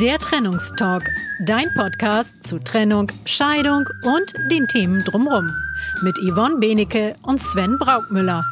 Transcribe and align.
Der 0.00 0.18
Trennungstalk, 0.18 1.08
dein 1.46 1.72
Podcast 1.72 2.46
zu 2.46 2.58
Trennung, 2.58 3.10
Scheidung 3.24 3.88
und 4.02 4.34
den 4.50 4.66
Themen 4.66 5.02
drumherum. 5.02 5.50
Mit 6.02 6.18
Yvonne 6.18 6.56
Benecke 6.56 7.16
und 7.22 7.40
Sven 7.40 7.78
Braukmüller. 7.78 8.44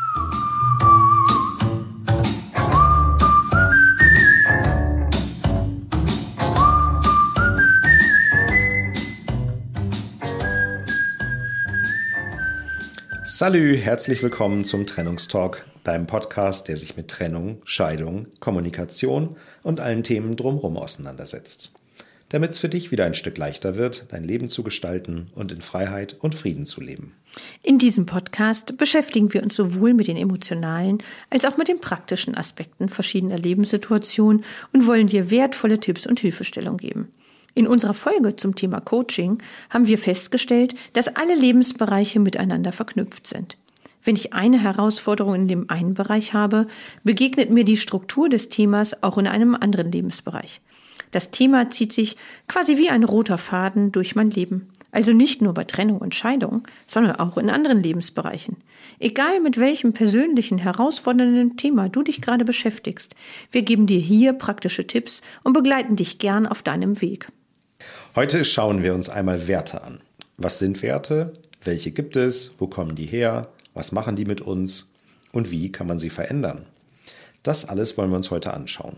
Salü, 13.25 13.77
herzlich 13.77 14.23
willkommen 14.23 14.65
zum 14.65 14.87
Trennungstalk, 14.87 15.67
deinem 15.85 16.07
Podcast, 16.07 16.69
der 16.69 16.77
sich 16.77 16.97
mit 16.97 17.09
Trennung, 17.09 17.63
Scheidung, 17.65 18.27
Kommunikation 18.41 19.37
und 19.63 19.81
allen 19.81 20.03
Themen 20.03 20.37
drumherum 20.37 20.77
auseinandersetzt. 20.77 21.71
Damit 22.31 22.51
es 22.51 22.59
für 22.59 22.69
dich 22.69 22.91
wieder 22.91 23.05
ein 23.05 23.15
Stück 23.15 23.39
leichter 23.39 23.77
wird, 23.77 24.07
dein 24.09 24.25
Leben 24.25 24.49
zu 24.49 24.65
gestalten 24.65 25.29
und 25.35 25.53
in 25.53 25.61
Freiheit 25.61 26.17
und 26.21 26.35
Frieden 26.35 26.67
zu 26.67 26.81
leben. 26.81 27.15
In 27.63 27.79
diesem 27.79 28.07
Podcast 28.07 28.77
beschäftigen 28.77 29.33
wir 29.33 29.43
uns 29.43 29.55
sowohl 29.55 29.95
mit 29.95 30.09
den 30.09 30.17
emotionalen 30.17 30.99
als 31.31 31.45
auch 31.45 31.57
mit 31.57 31.69
den 31.69 31.81
praktischen 31.81 32.37
Aspekten 32.37 32.89
verschiedener 32.89 33.39
Lebenssituationen 33.39 34.45
und 34.73 34.87
wollen 34.87 35.07
dir 35.07 35.31
wertvolle 35.31 35.81
Tipps 35.81 36.07
und 36.07 36.21
Hilfestellung 36.21 36.79
geben. 36.79 37.13
In 37.55 37.69
unserer 37.69 37.95
Folge 37.95 38.35
zum 38.35 38.57
Thema 38.57 38.81
Coaching 38.81 39.39
haben 39.71 39.87
wir 39.87 39.99
festgestellt, 39.99 40.75
dass 40.93 41.15
alle 41.15 41.37
Lebensbereiche 41.37 42.19
miteinander 42.19 42.73
verknüpft 42.73 43.29
sind. 43.29 43.57
Wenn 44.05 44.17
ich 44.17 44.35
eine 44.35 44.63
Herausforderung 44.63 45.35
in 45.35 45.49
dem 45.49 45.71
einen 45.71 45.95
Bereich 45.95 46.35
habe, 46.35 46.67
begegnet 47.03 47.51
mir 47.51 47.65
die 47.65 47.79
Struktur 47.79 48.29
des 48.29 48.51
Themas 48.51 49.03
auch 49.03 49.17
in 49.17 49.27
einem 49.27 49.55
anderen 49.55 49.91
Lebensbereich. 49.91 50.61
Das 51.11 51.31
Thema 51.31 51.71
zieht 51.71 51.93
sich 51.93 52.17
quasi 52.47 52.77
wie 52.77 52.91
ein 52.91 53.05
roter 53.05 53.39
Faden 53.39 53.93
durch 53.93 54.15
mein 54.15 54.31
Leben. 54.31 54.69
Also 54.91 55.13
nicht 55.13 55.43
nur 55.43 55.55
bei 55.55 55.65
Trennung 55.65 55.99
und 55.99 56.15
Scheidung, 56.15 56.63
sondern 56.87 57.17
auch 57.17 57.37
in 57.37 57.51
anderen 57.51 57.83
Lebensbereichen. 57.83 58.59
Egal 59.01 59.41
mit 59.41 59.59
welchem 59.59 59.93
persönlichen 59.93 60.59
herausfordernden 60.59 61.57
Thema 61.57 61.89
du 61.89 62.03
dich 62.03 62.21
gerade 62.21 62.45
beschäftigst, 62.45 63.17
wir 63.51 63.63
geben 63.63 63.87
dir 63.87 63.99
hier 63.99 64.35
praktische 64.35 64.87
Tipps 64.87 65.23
und 65.43 65.53
begleiten 65.53 65.97
dich 65.97 66.19
gern 66.19 66.47
auf 66.47 66.63
deinem 66.63 67.01
Weg. 67.01 67.27
Heute 68.15 68.45
schauen 68.45 68.83
wir 68.83 68.95
uns 68.95 69.09
einmal 69.09 69.49
Werte 69.49 69.83
an. 69.83 70.01
Was 70.37 70.61
sind 70.61 70.83
Werte? 70.83 71.33
Welche 71.63 71.91
gibt 71.91 72.15
es? 72.17 72.53
Wo 72.59 72.67
kommen 72.67 72.95
die 72.95 73.07
her? 73.07 73.49
Was 73.75 73.93
machen 73.93 74.17
die 74.17 74.25
mit 74.25 74.41
uns? 74.41 74.91
Und 75.33 75.51
wie 75.51 75.71
kann 75.71 75.87
man 75.87 75.99
sie 75.99 76.11
verändern? 76.11 76.65
Das 77.43 77.67
alles 77.67 77.99
wollen 77.99 78.11
wir 78.11 78.17
uns 78.17 78.31
heute 78.31 78.55
anschauen. 78.55 78.97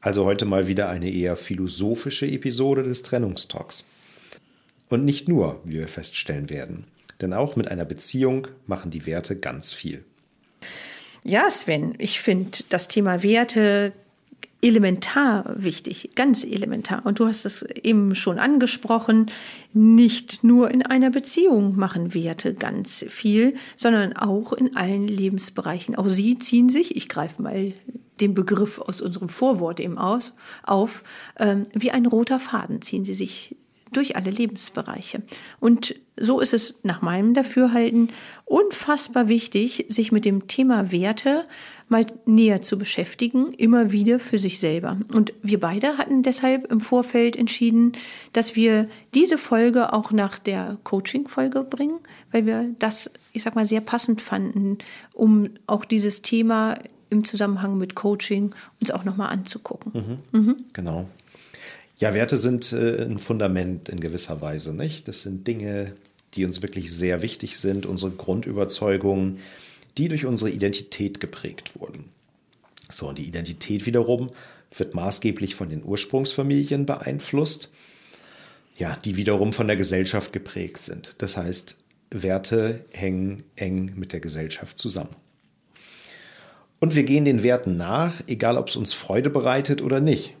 Also 0.00 0.24
heute 0.24 0.44
mal 0.44 0.68
wieder 0.68 0.88
eine 0.88 1.10
eher 1.10 1.36
philosophische 1.36 2.26
Episode 2.26 2.82
des 2.82 3.02
Trennungstalks. 3.02 3.84
Und 4.88 5.04
nicht 5.04 5.28
nur, 5.28 5.60
wie 5.64 5.78
wir 5.78 5.88
feststellen 5.88 6.50
werden. 6.50 6.86
Denn 7.20 7.32
auch 7.32 7.56
mit 7.56 7.68
einer 7.68 7.84
Beziehung 7.84 8.46
machen 8.66 8.90
die 8.90 9.06
Werte 9.06 9.36
ganz 9.36 9.72
viel. 9.72 10.04
Ja, 11.24 11.48
Sven, 11.48 11.94
ich 11.98 12.20
finde 12.20 12.58
das 12.68 12.86
Thema 12.86 13.22
Werte 13.22 13.92
elementar 14.64 15.44
wichtig, 15.56 16.12
ganz 16.14 16.42
elementar. 16.42 17.04
Und 17.04 17.18
du 17.18 17.26
hast 17.26 17.44
es 17.44 17.62
eben 17.62 18.14
schon 18.14 18.38
angesprochen, 18.38 19.30
nicht 19.74 20.42
nur 20.42 20.70
in 20.70 20.82
einer 20.82 21.10
Beziehung 21.10 21.76
machen 21.76 22.14
Werte 22.14 22.54
ganz 22.54 23.04
viel, 23.08 23.54
sondern 23.76 24.14
auch 24.14 24.54
in 24.54 24.74
allen 24.74 25.06
Lebensbereichen. 25.06 25.96
Auch 25.96 26.08
sie 26.08 26.38
ziehen 26.38 26.70
sich, 26.70 26.96
ich 26.96 27.10
greife 27.10 27.42
mal 27.42 27.74
den 28.20 28.32
Begriff 28.32 28.80
aus 28.80 29.02
unserem 29.02 29.28
Vorwort 29.28 29.80
eben 29.80 29.98
aus, 29.98 30.34
auf, 30.62 31.04
ähm, 31.38 31.64
wie 31.74 31.90
ein 31.90 32.06
roter 32.06 32.40
Faden 32.40 32.80
ziehen 32.80 33.04
sie 33.04 33.12
sich 33.12 33.56
durch 33.96 34.16
alle 34.16 34.30
Lebensbereiche. 34.30 35.22
Und 35.60 35.94
so 36.16 36.40
ist 36.40 36.54
es 36.54 36.80
nach 36.82 37.02
meinem 37.02 37.34
Dafürhalten 37.34 38.10
unfassbar 38.44 39.28
wichtig, 39.28 39.86
sich 39.88 40.12
mit 40.12 40.24
dem 40.24 40.46
Thema 40.46 40.92
Werte 40.92 41.44
mal 41.88 42.06
näher 42.24 42.62
zu 42.62 42.78
beschäftigen, 42.78 43.52
immer 43.52 43.92
wieder 43.92 44.18
für 44.18 44.38
sich 44.38 44.58
selber. 44.58 44.98
Und 45.12 45.32
wir 45.42 45.60
beide 45.60 45.98
hatten 45.98 46.22
deshalb 46.22 46.70
im 46.70 46.80
Vorfeld 46.80 47.36
entschieden, 47.36 47.92
dass 48.32 48.54
wir 48.54 48.88
diese 49.14 49.38
Folge 49.38 49.92
auch 49.92 50.10
nach 50.12 50.38
der 50.38 50.78
Coaching-Folge 50.84 51.64
bringen, 51.64 51.98
weil 52.30 52.46
wir 52.46 52.74
das, 52.78 53.10
ich 53.32 53.42
sag 53.42 53.54
mal, 53.54 53.66
sehr 53.66 53.80
passend 53.80 54.20
fanden, 54.20 54.78
um 55.14 55.50
auch 55.66 55.84
dieses 55.84 56.22
Thema 56.22 56.74
im 57.10 57.24
Zusammenhang 57.24 57.78
mit 57.78 57.94
Coaching 57.94 58.52
uns 58.80 58.90
auch 58.90 59.04
nochmal 59.04 59.30
anzugucken. 59.30 60.20
Mhm. 60.32 60.40
Mhm. 60.40 60.56
Genau. 60.72 61.06
Ja, 62.04 62.12
Werte 62.12 62.36
sind 62.36 62.70
äh, 62.74 63.02
ein 63.02 63.18
Fundament 63.18 63.88
in 63.88 63.98
gewisser 63.98 64.42
Weise, 64.42 64.74
nicht? 64.74 65.08
Das 65.08 65.22
sind 65.22 65.46
Dinge, 65.46 65.94
die 66.34 66.44
uns 66.44 66.60
wirklich 66.60 66.92
sehr 66.92 67.22
wichtig 67.22 67.58
sind, 67.58 67.86
unsere 67.86 68.10
Grundüberzeugungen, 68.10 69.38
die 69.96 70.08
durch 70.08 70.26
unsere 70.26 70.50
Identität 70.50 71.18
geprägt 71.18 71.80
wurden. 71.80 72.10
So, 72.90 73.08
und 73.08 73.16
die 73.16 73.24
Identität 73.24 73.86
wiederum 73.86 74.28
wird 74.76 74.94
maßgeblich 74.94 75.54
von 75.54 75.70
den 75.70 75.82
Ursprungsfamilien 75.82 76.84
beeinflusst, 76.84 77.70
ja, 78.76 78.98
die 79.02 79.16
wiederum 79.16 79.54
von 79.54 79.66
der 79.66 79.76
Gesellschaft 79.76 80.34
geprägt 80.34 80.82
sind. 80.82 81.22
Das 81.22 81.38
heißt, 81.38 81.78
Werte 82.10 82.84
hängen 82.92 83.44
eng 83.56 83.94
mit 83.96 84.12
der 84.12 84.20
Gesellschaft 84.20 84.76
zusammen. 84.76 85.16
Und 86.80 86.96
wir 86.96 87.04
gehen 87.04 87.24
den 87.24 87.42
Werten 87.42 87.78
nach, 87.78 88.20
egal 88.26 88.58
ob 88.58 88.68
es 88.68 88.76
uns 88.76 88.92
Freude 88.92 89.30
bereitet 89.30 89.80
oder 89.80 90.00
nicht. 90.00 90.34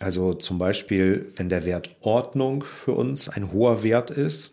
Also 0.00 0.34
zum 0.34 0.58
Beispiel, 0.58 1.32
wenn 1.36 1.48
der 1.48 1.64
Wert 1.64 1.96
Ordnung 2.00 2.64
für 2.64 2.92
uns 2.92 3.28
ein 3.28 3.52
hoher 3.52 3.82
Wert 3.82 4.10
ist, 4.10 4.52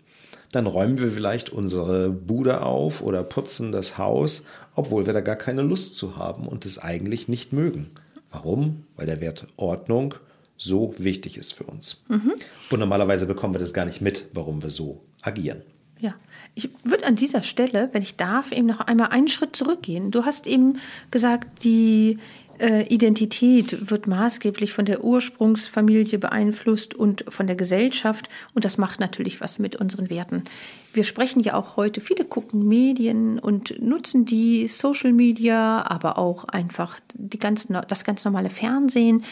dann 0.52 0.68
räumen 0.68 1.00
wir 1.00 1.12
vielleicht 1.12 1.50
unsere 1.50 2.10
Bude 2.10 2.62
auf 2.62 3.02
oder 3.02 3.24
putzen 3.24 3.72
das 3.72 3.98
Haus, 3.98 4.44
obwohl 4.76 5.06
wir 5.06 5.14
da 5.14 5.22
gar 5.22 5.36
keine 5.36 5.62
Lust 5.62 5.96
zu 5.96 6.18
haben 6.18 6.48
und 6.48 6.66
es 6.66 6.78
eigentlich 6.78 7.28
nicht 7.28 7.54
mögen. 7.54 7.92
Warum? 8.32 8.86
Weil 8.96 9.06
der 9.06 9.22
Wert 9.22 9.48
Ordnung 9.58 10.16
so 10.58 10.94
wichtig 10.98 11.38
ist 11.38 11.54
für 11.54 11.64
uns. 11.64 12.04
Mhm. 12.08 12.34
Und 12.70 12.80
normalerweise 12.80 13.26
bekommen 13.26 13.54
wir 13.56 13.60
das 13.60 13.74
gar 13.74 13.86
nicht 13.86 14.02
mit, 14.02 14.26
warum 14.34 14.62
wir 14.62 14.70
so 14.70 15.02
agieren. 15.22 15.64
Ja, 16.02 16.16
ich 16.56 16.68
würde 16.84 17.06
an 17.06 17.16
dieser 17.16 17.44
Stelle, 17.44 17.90
wenn 17.94 18.02
ich 18.02 18.16
darf, 18.16 18.52
eben 18.52 18.66
noch 18.66 18.80
einmal 18.80 19.10
einen 19.10 19.28
Schritt 19.28 19.56
zurückgehen. 19.56 20.10
Du 20.10 20.26
hast 20.26 20.48
eben 20.48 20.80
gesagt, 21.12 21.64
die 21.64 22.18
äh, 22.58 22.88
Identität 22.88 23.92
wird 23.92 24.08
maßgeblich 24.08 24.74
von 24.74 24.86
der 24.86 25.04
Ursprungsfamilie 25.04 26.18
beeinflusst 26.18 26.96
und 26.96 27.24
von 27.30 27.46
der 27.46 27.56
Gesellschaft. 27.56 28.30
Und 28.56 28.66
das 28.66 28.80
macht 28.80 29.00
natürlich 29.00 29.42
was 29.42 29.60
mit 29.60 29.76
unseren 29.76 30.10
Werten. 30.10 30.44
Wir 30.92 31.04
sprechen 31.04 31.42
ja 31.42 31.54
auch 31.54 31.78
heute, 31.78 32.02
viele 32.02 32.26
gucken 32.26 32.68
Medien 32.68 33.38
und 33.38 33.80
nutzen 33.80 34.26
die 34.26 34.68
Social 34.68 35.14
Media, 35.14 35.86
aber 35.88 36.18
auch 36.18 36.46
einfach 36.46 37.00
die 37.14 37.38
ganz, 37.38 37.68
das 37.88 38.04
ganz 38.04 38.26
normale 38.26 38.50
Fernsehen. 38.50 39.24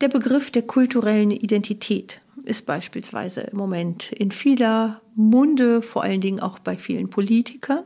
Der 0.00 0.08
Begriff 0.08 0.50
der 0.50 0.62
kulturellen 0.62 1.30
Identität 1.30 2.20
ist 2.44 2.66
beispielsweise 2.66 3.42
im 3.42 3.58
Moment 3.58 4.12
in 4.12 4.30
vieler 4.30 5.00
Munde, 5.14 5.82
vor 5.82 6.02
allen 6.02 6.20
Dingen 6.20 6.40
auch 6.40 6.58
bei 6.58 6.76
vielen 6.76 7.10
Politikern. 7.10 7.84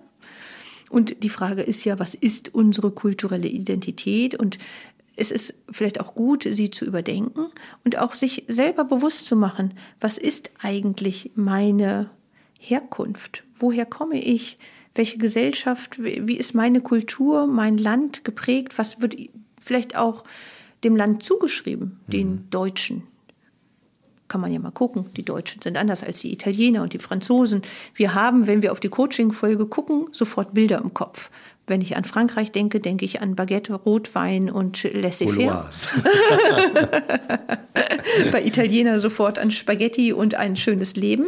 Und 0.91 1.23
die 1.23 1.29
Frage 1.29 1.63
ist 1.63 1.85
ja, 1.85 1.99
was 1.99 2.15
ist 2.15 2.55
unsere 2.55 2.93
kulturelle 2.93 3.49
Identität? 3.49 4.35
Und 4.35 4.59
es 5.17 5.31
ist 5.31 5.59
vielleicht 5.71 6.01
auch 6.01 6.15
gut, 6.15 6.47
sie 6.49 6.71
zu 6.71 6.85
überdenken 6.85 7.47
und 7.85 7.99
auch 7.99 8.15
sich 8.15 8.45
selber 8.49 8.85
bewusst 8.85 9.27
zu 9.27 9.37
machen, 9.37 9.75
was 10.01 10.19
ist 10.19 10.53
eigentlich 10.61 11.33
meine 11.35 12.11
Herkunft? 12.59 13.45
Woher 13.59 13.87
komme 13.87 14.21
ich? 14.21 14.57
Welche 14.95 15.19
Gesellschaft? 15.19 16.03
Wie 16.03 16.37
ist 16.37 16.55
meine 16.55 16.81
Kultur, 16.81 17.47
mein 17.47 17.79
Land 17.79 18.25
geprägt? 18.25 18.79
Was 18.79 19.01
wird 19.01 19.17
vielleicht 19.61 19.97
auch 19.97 20.25
dem 20.83 20.97
Land 20.97 21.23
zugeschrieben, 21.23 22.01
den 22.07 22.31
mhm. 22.31 22.51
Deutschen? 22.51 23.03
Kann 24.35 24.41
man 24.41 24.51
ja 24.51 24.59
mal 24.59 24.73
gucken. 24.73 25.07
Die 25.17 25.25
Deutschen 25.25 25.63
sind 25.63 25.77
anders 25.77 26.03
als 26.03 26.19
die 26.19 26.33
Italiener 26.33 26.83
und 26.83 26.93
die 26.93 26.99
Franzosen. 26.99 27.63
Wir 27.95 28.15
haben, 28.15 28.49
wenn 28.49 28.63
wir 28.63 28.73
auf 28.73 28.81
die 28.81 28.89
Coaching-Folge 28.89 29.67
gucken, 29.67 30.07
sofort 30.11 30.55
Bilder 30.55 30.81
im 30.83 30.93
Kopf. 30.93 31.31
Wenn 31.69 31.81
ich 31.81 31.97
an 31.97 32.03
Frankreich 32.03 32.51
denke, 32.51 32.81
denke 32.81 33.05
ich 33.05 33.23
an 33.23 33.37
Baguette, 33.37 33.75
Rotwein 33.75 34.51
und 34.51 34.83
Laissez-faire. 34.83 35.63
Bei 38.33 38.45
Italiener 38.45 38.99
sofort 38.99 39.39
an 39.39 39.53
Spaghetti 39.53 40.13
und 40.13 40.35
ein 40.35 40.57
schönes 40.57 40.97
Leben. 40.97 41.27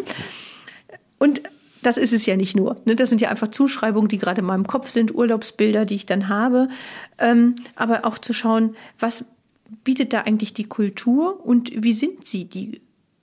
Und 1.21 1.43
das 1.85 1.97
ist 1.97 2.13
es 2.13 2.27
ja 2.27 2.35
nicht 2.35 2.57
nur. 2.57 2.75
Ne? 2.87 2.97
Das 2.97 3.09
sind 3.09 3.21
ja 3.21 3.29
einfach 3.29 3.53
Zuschreibungen, 3.53 4.09
die 4.09 4.19
gerade 4.19 4.41
in 4.41 4.49
meinem 4.49 4.67
Kopf 4.67 4.91
sind, 4.91 5.15
Urlaubsbilder, 5.15 5.85
die 5.85 5.95
ich 5.95 6.07
dann 6.07 6.29
habe. 6.29 6.67
Ähm, 7.19 7.55
aber 7.77 8.05
auch 8.05 8.19
zu 8.19 8.33
schauen, 8.33 8.75
was 8.99 9.27
bietet 9.85 10.13
da 10.13 10.23
eigentlich 10.23 10.55
die 10.55 10.65
Kultur 10.65 11.45
und 11.45 11.71
wie 11.73 11.93
sind 11.93 12.27
sie, 12.27 12.47
die 12.47 12.81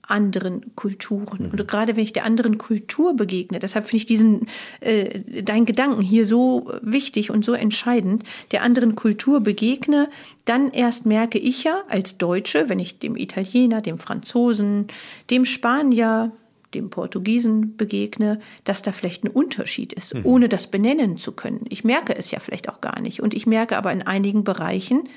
anderen 0.08 0.74
Kulturen. 0.76 1.46
Mhm. 1.46 1.50
Und 1.50 1.68
gerade 1.68 1.96
wenn 1.96 2.02
ich 2.02 2.12
der 2.12 2.24
anderen 2.24 2.58
Kultur 2.58 3.16
begegne, 3.16 3.58
deshalb 3.58 3.86
finde 3.86 3.98
ich 3.98 4.06
diesen, 4.06 4.46
äh, 4.80 5.42
deinen 5.42 5.66
Gedanken 5.66 6.02
hier 6.02 6.26
so 6.26 6.72
wichtig 6.82 7.30
und 7.30 7.44
so 7.44 7.52
entscheidend, 7.52 8.24
der 8.52 8.62
anderen 8.62 8.94
Kultur 8.94 9.40
begegne, 9.40 10.08
dann 10.44 10.70
erst 10.70 11.06
merke 11.06 11.38
ich 11.38 11.64
ja 11.64 11.82
als 11.88 12.18
Deutsche, 12.18 12.68
wenn 12.68 12.78
ich 12.78 12.98
dem 12.98 13.16
Italiener, 13.16 13.80
dem 13.80 13.98
Franzosen, 13.98 14.88
dem 15.30 15.44
Spanier, 15.44 16.32
dem 16.74 16.90
Portugiesen 16.90 17.76
begegne, 17.76 18.40
dass 18.64 18.82
da 18.82 18.92
vielleicht 18.92 19.24
ein 19.24 19.28
Unterschied 19.28 19.92
ist, 19.92 20.14
mhm. 20.14 20.26
ohne 20.26 20.48
das 20.48 20.66
benennen 20.66 21.18
zu 21.18 21.32
können. 21.32 21.64
Ich 21.68 21.84
merke 21.84 22.16
es 22.16 22.30
ja 22.30 22.40
vielleicht 22.40 22.68
auch 22.68 22.80
gar 22.80 23.00
nicht. 23.00 23.22
Und 23.22 23.32
ich 23.32 23.46
merke 23.46 23.76
aber 23.76 23.92
in 23.92 24.02
einigen 24.02 24.44
Bereichen, 24.44 25.08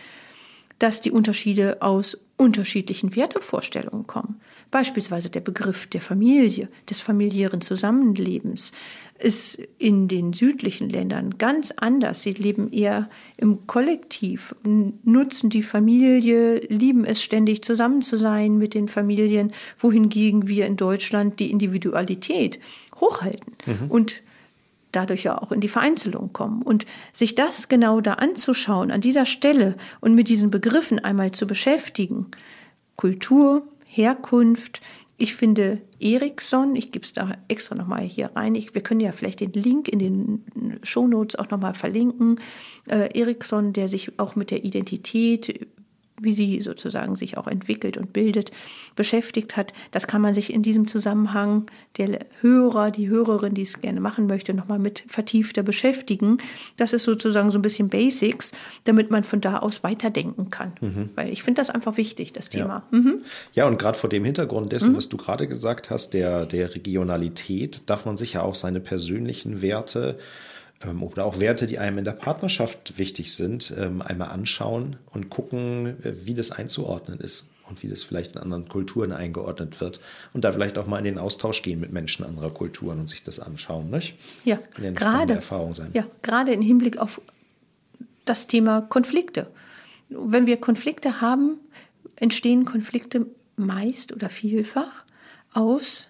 dass 0.80 1.02
die 1.02 1.12
Unterschiede 1.12 1.82
aus 1.82 2.20
unterschiedlichen 2.38 3.16
Wertevorstellungen 3.16 4.06
kommen. 4.06 4.40
Beispielsweise 4.72 5.30
der 5.30 5.40
Begriff 5.40 5.88
der 5.88 6.02
Familie, 6.02 6.68
des 6.90 7.00
familiären 7.00 7.62
Zusammenlebens 7.62 8.74
ist 9.20 9.60
in 9.78 10.08
den 10.08 10.34
südlichen 10.34 10.90
Ländern 10.90 11.38
ganz 11.38 11.72
anders. 11.72 12.22
Sie 12.22 12.34
leben 12.34 12.72
eher 12.72 13.10
im 13.38 13.66
Kollektiv, 13.66 14.56
nutzen 15.04 15.50
die 15.50 15.64
Familie, 15.64 16.60
lieben 16.68 17.06
es 17.06 17.24
ständig 17.24 17.64
zusammen 17.64 18.02
zu 18.02 18.18
sein 18.18 18.58
mit 18.58 18.74
den 18.74 18.88
Familien, 18.88 19.54
wohingegen 19.80 20.48
wir 20.48 20.66
in 20.68 20.76
Deutschland 20.76 21.40
die 21.40 21.50
Individualität 21.50 22.60
hochhalten 22.96 23.54
mhm. 23.66 23.90
und 23.90 24.22
dadurch 24.92 25.24
ja 25.24 25.42
auch 25.42 25.52
in 25.52 25.62
die 25.62 25.68
Vereinzelung 25.68 26.34
kommen. 26.34 26.62
Und 26.62 26.86
sich 27.12 27.36
das 27.36 27.70
genau 27.70 28.02
da 28.02 28.14
anzuschauen, 28.14 28.92
an 28.92 29.02
dieser 29.02 29.26
Stelle 29.26 29.76
und 30.00 30.16
mit 30.16 30.30
diesen 30.30 30.50
Begriffen 30.50 31.00
einmal 31.00 31.32
zu 31.32 31.48
beschäftigen, 31.48 32.28
Kultur, 32.96 33.68
Herkunft, 33.88 34.82
ich 35.18 35.34
finde 35.34 35.82
Ericsson, 36.00 36.76
ich 36.76 36.92
gebe 36.92 37.04
es 37.04 37.14
da 37.14 37.32
extra 37.48 37.76
nochmal 37.76 38.02
hier 38.02 38.32
rein, 38.36 38.54
ich, 38.54 38.76
wir 38.76 38.84
können 38.84 39.00
ja 39.00 39.12
vielleicht 39.12 39.40
den 39.40 39.54
Link 39.54 39.88
in 39.88 40.00
den 40.00 40.80
Shownotes 40.84 41.38
auch 41.38 41.50
nochmal 41.50 41.74
verlinken. 41.74 42.40
Äh, 42.88 43.20
Ericsson, 43.20 43.74
der 43.74 43.88
sich 43.88 44.20
auch 44.20 44.36
mit 44.36 44.52
der 44.52 44.64
Identität 44.64 45.68
wie 46.20 46.32
sie 46.32 46.60
sozusagen 46.62 47.16
sich 47.16 47.38
auch 47.38 47.48
entwickelt 47.48 47.98
und 47.98 48.14
bildet, 48.14 48.52
beschäftigt 48.96 49.56
hat. 49.56 49.74
Das 49.92 50.08
kann 50.08 50.22
man 50.22 50.34
sich 50.34 50.52
in 50.52 50.64
diesem 50.64 50.88
Zusammenhang 50.88 51.70
der 51.98 52.20
Hörer, 52.42 52.92
die 52.92 53.08
Hörerin, 53.08 53.54
die 53.54 53.62
es 53.62 53.82
gerne 53.82 54.02
machen 54.02 54.28
möchte, 54.28 54.54
nochmal 54.54 54.80
mit 54.80 55.04
vertiefter 55.08 55.64
beschäftigen. 55.64 56.40
Das 56.76 56.94
ist 56.94 57.04
sozusagen 57.04 57.52
so 57.52 57.60
ein 57.60 57.62
bisschen 57.62 57.90
Basics, 57.90 58.52
damit 58.84 59.12
man 59.12 59.24
von 59.24 59.42
da 59.42 59.60
aus 59.60 59.84
weiterdenken 59.84 60.50
kann. 60.50 60.74
Mhm. 60.82 61.10
Weil 61.16 61.32
ich 61.32 61.44
finde 61.44 61.62
das 61.62 61.70
einfach 61.70 61.98
wichtig, 61.98 62.34
das 62.34 62.50
Thema. 62.50 62.84
Ja, 62.92 62.98
mhm. 62.98 63.22
ja 63.54 63.68
und 63.68 63.78
gerade 63.78 63.98
vor 63.98 64.10
dem 64.10 64.26
Hintergrund 64.26 64.72
dessen, 64.72 64.94
mhm. 64.94 64.98
was 64.98 65.10
du 65.10 65.18
gerade 65.18 65.48
gesagt 65.48 65.90
hast, 65.90 66.14
der, 66.14 66.46
der 66.46 66.74
Regionalität, 66.74 67.84
darf 67.86 68.06
man 68.06 68.18
sich 68.18 68.34
ja 68.34 68.42
auch 68.42 68.56
seine 68.56 68.80
persönlichen 68.80 69.62
Werte 69.62 70.18
oder 70.86 71.26
auch 71.26 71.40
Werte, 71.40 71.66
die 71.66 71.80
einem 71.80 72.00
in 72.00 72.06
der 72.06 72.12
Partnerschaft 72.12 72.98
wichtig 72.98 73.34
sind, 73.34 73.74
ähm, 73.78 74.02
einmal 74.02 74.30
anschauen 74.30 74.98
und 75.12 75.30
gucken, 75.30 76.04
äh, 76.04 76.26
wie 76.26 76.36
das 76.36 76.52
einzuordnen 76.52 77.20
ist 77.20 77.48
und 77.68 77.82
wie 77.84 77.88
das 77.88 78.04
vielleicht 78.04 78.36
in 78.36 78.42
anderen 78.42 78.68
Kulturen 78.68 79.12
eingeordnet 79.12 79.82
wird 79.82 80.00
und 80.34 80.44
da 80.44 80.52
vielleicht 80.52 80.78
auch 80.78 80.88
mal 80.88 81.00
in 81.00 81.06
den 81.06 81.18
Austausch 81.18 81.64
gehen 81.64 81.80
mit 81.80 81.92
Menschen 81.92 82.26
anderer 82.26 82.52
Kulturen 82.52 83.00
und 83.00 83.10
sich 83.10 83.24
das 83.24 83.40
anschauen, 83.40 83.90
nicht? 83.90 84.16
Ja, 84.46 84.60
ja 84.82 84.92
gerade 84.92 85.34
Erfahrung 85.34 85.74
sein. 85.74 85.90
Ja, 85.94 86.06
gerade 86.22 86.52
im 86.54 86.62
Hinblick 86.62 86.98
auf 87.00 87.22
das 88.26 88.48
Thema 88.48 88.82
Konflikte. 88.82 89.48
Wenn 90.10 90.46
wir 90.46 90.58
Konflikte 90.58 91.22
haben, 91.22 91.60
entstehen 92.16 92.66
Konflikte 92.66 93.26
meist 93.56 94.14
oder 94.14 94.30
vielfach 94.30 95.06
aus 95.54 96.08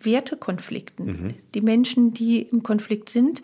Wertekonflikten. 0.00 1.06
Mhm. 1.06 1.34
Die 1.54 1.60
Menschen, 1.60 2.12
die 2.12 2.42
im 2.42 2.62
Konflikt 2.62 3.08
sind, 3.08 3.42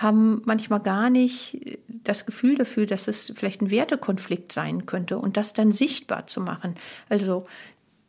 haben 0.00 0.40
manchmal 0.46 0.80
gar 0.80 1.10
nicht 1.10 1.78
das 1.88 2.24
Gefühl 2.24 2.56
dafür, 2.56 2.86
dass 2.86 3.06
es 3.06 3.32
vielleicht 3.36 3.60
ein 3.60 3.70
Wertekonflikt 3.70 4.50
sein 4.50 4.86
könnte 4.86 5.18
und 5.18 5.36
das 5.36 5.52
dann 5.52 5.72
sichtbar 5.72 6.26
zu 6.26 6.40
machen. 6.40 6.74
Also 7.10 7.44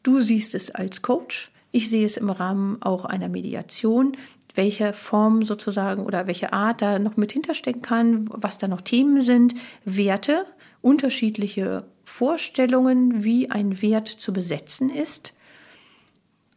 du 0.01 0.21
siehst 0.21 0.55
es 0.55 0.71
als 0.71 1.01
Coach, 1.01 1.51
ich 1.71 1.89
sehe 1.89 2.05
es 2.05 2.15
im 2.15 2.29
Rahmen 2.29 2.81
auch 2.81 3.03
einer 3.03 3.27
Mediation, 3.27 4.15
welche 4.55 4.93
Form 4.93 5.43
sozusagen 5.43 6.05
oder 6.05 6.27
welche 6.27 6.53
Art 6.53 6.81
da 6.81 6.97
noch 6.97 7.17
mit 7.17 7.33
hinterstecken 7.33 7.81
kann, 7.81 8.29
was 8.31 8.57
da 8.57 8.69
noch 8.69 8.81
Themen 8.81 9.19
sind, 9.19 9.53
Werte, 9.83 10.45
unterschiedliche 10.81 11.83
Vorstellungen, 12.05 13.25
wie 13.25 13.51
ein 13.51 13.81
Wert 13.81 14.07
zu 14.07 14.31
besetzen 14.31 14.89
ist, 14.89 15.33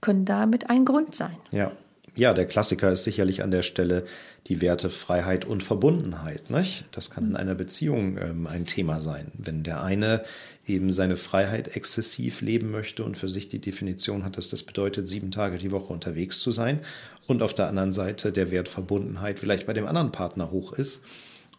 können 0.00 0.24
damit 0.24 0.70
ein 0.70 0.84
Grund 0.84 1.16
sein. 1.16 1.36
Ja. 1.50 1.72
Ja, 2.16 2.32
der 2.32 2.46
Klassiker 2.46 2.92
ist 2.92 3.02
sicherlich 3.02 3.42
an 3.42 3.50
der 3.50 3.62
Stelle 3.62 4.06
die 4.46 4.60
Werte 4.60 4.90
Freiheit 4.90 5.44
und 5.44 5.62
Verbundenheit. 5.62 6.50
Nicht? 6.50 6.84
Das 6.92 7.10
kann 7.10 7.30
in 7.30 7.36
einer 7.36 7.54
Beziehung 7.54 8.18
ähm, 8.18 8.46
ein 8.46 8.66
Thema 8.66 9.00
sein. 9.00 9.32
Wenn 9.38 9.62
der 9.62 9.82
eine 9.82 10.22
eben 10.66 10.92
seine 10.92 11.16
Freiheit 11.16 11.76
exzessiv 11.76 12.40
leben 12.40 12.70
möchte 12.70 13.04
und 13.04 13.16
für 13.16 13.28
sich 13.28 13.48
die 13.48 13.58
Definition 13.58 14.24
hat, 14.24 14.36
dass 14.36 14.50
das 14.50 14.62
bedeutet, 14.62 15.08
sieben 15.08 15.30
Tage 15.30 15.58
die 15.58 15.72
Woche 15.72 15.92
unterwegs 15.92 16.40
zu 16.40 16.52
sein 16.52 16.80
und 17.26 17.42
auf 17.42 17.54
der 17.54 17.68
anderen 17.68 17.92
Seite 17.92 18.32
der 18.32 18.50
Wert 18.50 18.68
Verbundenheit 18.68 19.38
vielleicht 19.38 19.66
bei 19.66 19.72
dem 19.72 19.86
anderen 19.86 20.12
Partner 20.12 20.50
hoch 20.50 20.74
ist 20.74 21.02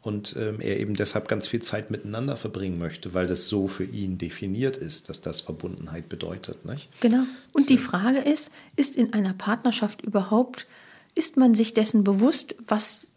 und 0.05 0.35
ähm, 0.37 0.61
er 0.61 0.79
eben 0.79 0.93
deshalb 0.93 1.27
ganz 1.27 1.47
viel 1.47 1.63
Zeit 1.63 1.89
miteinander 1.89 2.37
verbringen 2.37 2.77
möchte, 2.77 3.15
weil 3.15 3.25
das 3.25 3.47
so 3.47 3.67
für 3.67 3.83
ihn 3.83 4.19
definiert 4.19 4.77
ist, 4.77 5.09
dass 5.09 5.21
das 5.21 5.41
Verbundenheit 5.41 6.09
bedeutet. 6.09 6.63
Nicht? 6.65 6.89
Genau. 7.01 7.23
Und 7.53 7.69
die 7.69 7.79
Frage 7.79 8.19
ist, 8.19 8.51
ist 8.75 8.95
in 8.95 9.13
einer 9.13 9.33
Partnerschaft 9.33 10.01
überhaupt 10.01 10.67
ist 11.15 11.37
man 11.37 11.55
sich 11.55 11.73
dessen 11.73 12.03
bewusst, 12.03 12.55
was 12.67 13.07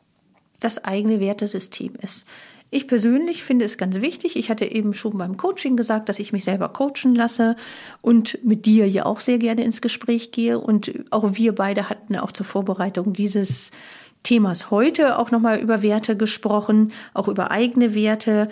das 0.61 0.85
eigene 0.85 1.21
Wertesystem 1.21 1.95
ist. 2.00 2.27
Ich 2.71 2.87
persönlich 2.87 3.45
finde 3.45 3.65
es 3.65 3.79
ganz 3.79 4.00
wichtig. 4.00 4.37
Ich 4.37 4.50
hatte 4.50 4.67
eben 4.67 4.93
schon 4.93 5.17
beim 5.17 5.39
Coaching 5.39 5.77
gesagt, 5.77 6.09
dass 6.09 6.19
ich 6.19 6.33
mich 6.33 6.45
selber 6.45 6.69
coachen 6.69 7.15
lasse 7.15 7.56
und 8.03 8.45
mit 8.45 8.67
dir 8.67 8.87
ja 8.89 9.06
auch 9.06 9.21
sehr 9.21 9.39
gerne 9.39 9.65
ins 9.65 9.81
Gespräch 9.81 10.33
gehe. 10.33 10.59
Und 10.59 10.93
auch 11.11 11.37
wir 11.37 11.55
beide 11.55 11.89
hatten 11.89 12.17
auch 12.17 12.31
zur 12.31 12.45
Vorbereitung 12.45 13.15
dieses 13.15 13.71
Themas 14.23 14.71
heute 14.71 15.19
auch 15.19 15.31
nochmal 15.31 15.59
über 15.59 15.83
Werte 15.83 16.15
gesprochen, 16.17 16.93
auch 17.15 17.29
über 17.29 17.50
eigene 17.50 17.95
Werte. 17.95 18.49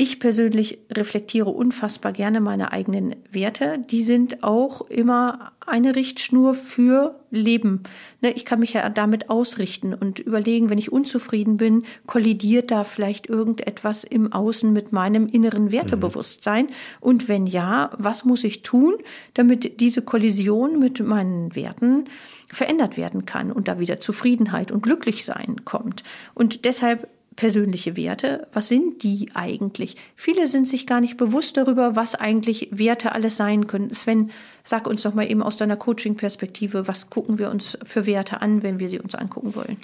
Ich 0.00 0.20
persönlich 0.20 0.78
reflektiere 0.92 1.50
unfassbar 1.50 2.12
gerne 2.12 2.40
meine 2.40 2.70
eigenen 2.70 3.16
Werte. 3.32 3.80
Die 3.90 4.00
sind 4.00 4.44
auch 4.44 4.82
immer 4.82 5.50
eine 5.66 5.96
Richtschnur 5.96 6.54
für 6.54 7.18
Leben. 7.32 7.82
Ne, 8.20 8.30
ich 8.30 8.44
kann 8.44 8.60
mich 8.60 8.74
ja 8.74 8.88
damit 8.90 9.28
ausrichten 9.28 9.94
und 9.94 10.20
überlegen, 10.20 10.70
wenn 10.70 10.78
ich 10.78 10.92
unzufrieden 10.92 11.56
bin, 11.56 11.82
kollidiert 12.06 12.70
da 12.70 12.84
vielleicht 12.84 13.28
irgendetwas 13.28 14.04
im 14.04 14.32
Außen 14.32 14.72
mit 14.72 14.92
meinem 14.92 15.26
inneren 15.26 15.72
Wertebewusstsein? 15.72 16.68
Und 17.00 17.26
wenn 17.26 17.48
ja, 17.48 17.90
was 17.98 18.24
muss 18.24 18.44
ich 18.44 18.62
tun, 18.62 18.94
damit 19.34 19.80
diese 19.80 20.02
Kollision 20.02 20.78
mit 20.78 21.00
meinen 21.00 21.56
Werten 21.56 22.04
verändert 22.46 22.96
werden 22.96 23.26
kann 23.26 23.50
und 23.50 23.66
da 23.66 23.80
wieder 23.80 23.98
Zufriedenheit 23.98 24.70
und 24.70 24.84
Glücklichsein 24.84 25.64
kommt? 25.64 26.04
Und 26.34 26.64
deshalb 26.66 27.08
persönliche 27.38 27.96
Werte. 27.96 28.48
Was 28.52 28.66
sind 28.66 29.04
die 29.04 29.30
eigentlich? 29.34 29.94
Viele 30.16 30.48
sind 30.48 30.66
sich 30.66 30.88
gar 30.88 31.00
nicht 31.00 31.16
bewusst 31.16 31.56
darüber, 31.56 31.94
was 31.94 32.16
eigentlich 32.16 32.68
Werte 32.72 33.12
alles 33.12 33.36
sein 33.36 33.68
können. 33.68 33.94
Sven, 33.94 34.32
sag 34.64 34.88
uns 34.88 35.04
doch 35.04 35.14
mal 35.14 35.30
eben 35.30 35.40
aus 35.40 35.56
deiner 35.56 35.76
Coaching-Perspektive, 35.76 36.88
was 36.88 37.10
gucken 37.10 37.38
wir 37.38 37.50
uns 37.50 37.78
für 37.84 38.06
Werte 38.06 38.42
an, 38.42 38.64
wenn 38.64 38.80
wir 38.80 38.88
sie 38.88 38.98
uns 38.98 39.14
angucken 39.14 39.54
wollen? 39.54 39.76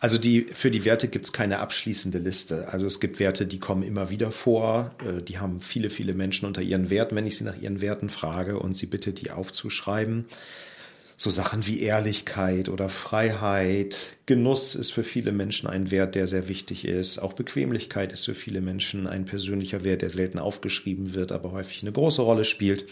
Also 0.00 0.18
die, 0.18 0.40
für 0.40 0.72
die 0.72 0.84
Werte 0.84 1.06
gibt 1.06 1.26
es 1.26 1.32
keine 1.32 1.60
abschließende 1.60 2.18
Liste. 2.18 2.72
Also 2.72 2.86
es 2.86 2.98
gibt 2.98 3.20
Werte, 3.20 3.46
die 3.46 3.60
kommen 3.60 3.84
immer 3.84 4.10
wieder 4.10 4.32
vor. 4.32 4.90
Äh, 4.98 5.22
die 5.22 5.38
haben 5.38 5.60
viele, 5.60 5.90
viele 5.90 6.12
Menschen 6.12 6.44
unter 6.44 6.60
ihren 6.60 6.90
Werten, 6.90 7.14
wenn 7.14 7.26
ich 7.28 7.38
sie 7.38 7.44
nach 7.44 7.56
ihren 7.56 7.80
Werten 7.80 8.10
frage 8.10 8.58
und 8.58 8.76
sie 8.76 8.86
bitte, 8.86 9.12
die 9.12 9.30
aufzuschreiben 9.30 10.24
so 11.16 11.30
Sachen 11.30 11.66
wie 11.66 11.80
Ehrlichkeit 11.80 12.68
oder 12.68 12.88
Freiheit. 12.90 14.18
Genuss 14.26 14.74
ist 14.74 14.92
für 14.92 15.02
viele 15.02 15.32
Menschen 15.32 15.66
ein 15.66 15.90
Wert, 15.90 16.14
der 16.14 16.26
sehr 16.26 16.48
wichtig 16.48 16.84
ist. 16.84 17.18
Auch 17.18 17.32
Bequemlichkeit 17.32 18.12
ist 18.12 18.26
für 18.26 18.34
viele 18.34 18.60
Menschen 18.60 19.06
ein 19.06 19.24
persönlicher 19.24 19.82
Wert, 19.82 20.02
der 20.02 20.10
selten 20.10 20.38
aufgeschrieben 20.38 21.14
wird, 21.14 21.32
aber 21.32 21.52
häufig 21.52 21.82
eine 21.82 21.92
große 21.92 22.20
Rolle 22.20 22.44
spielt. 22.44 22.84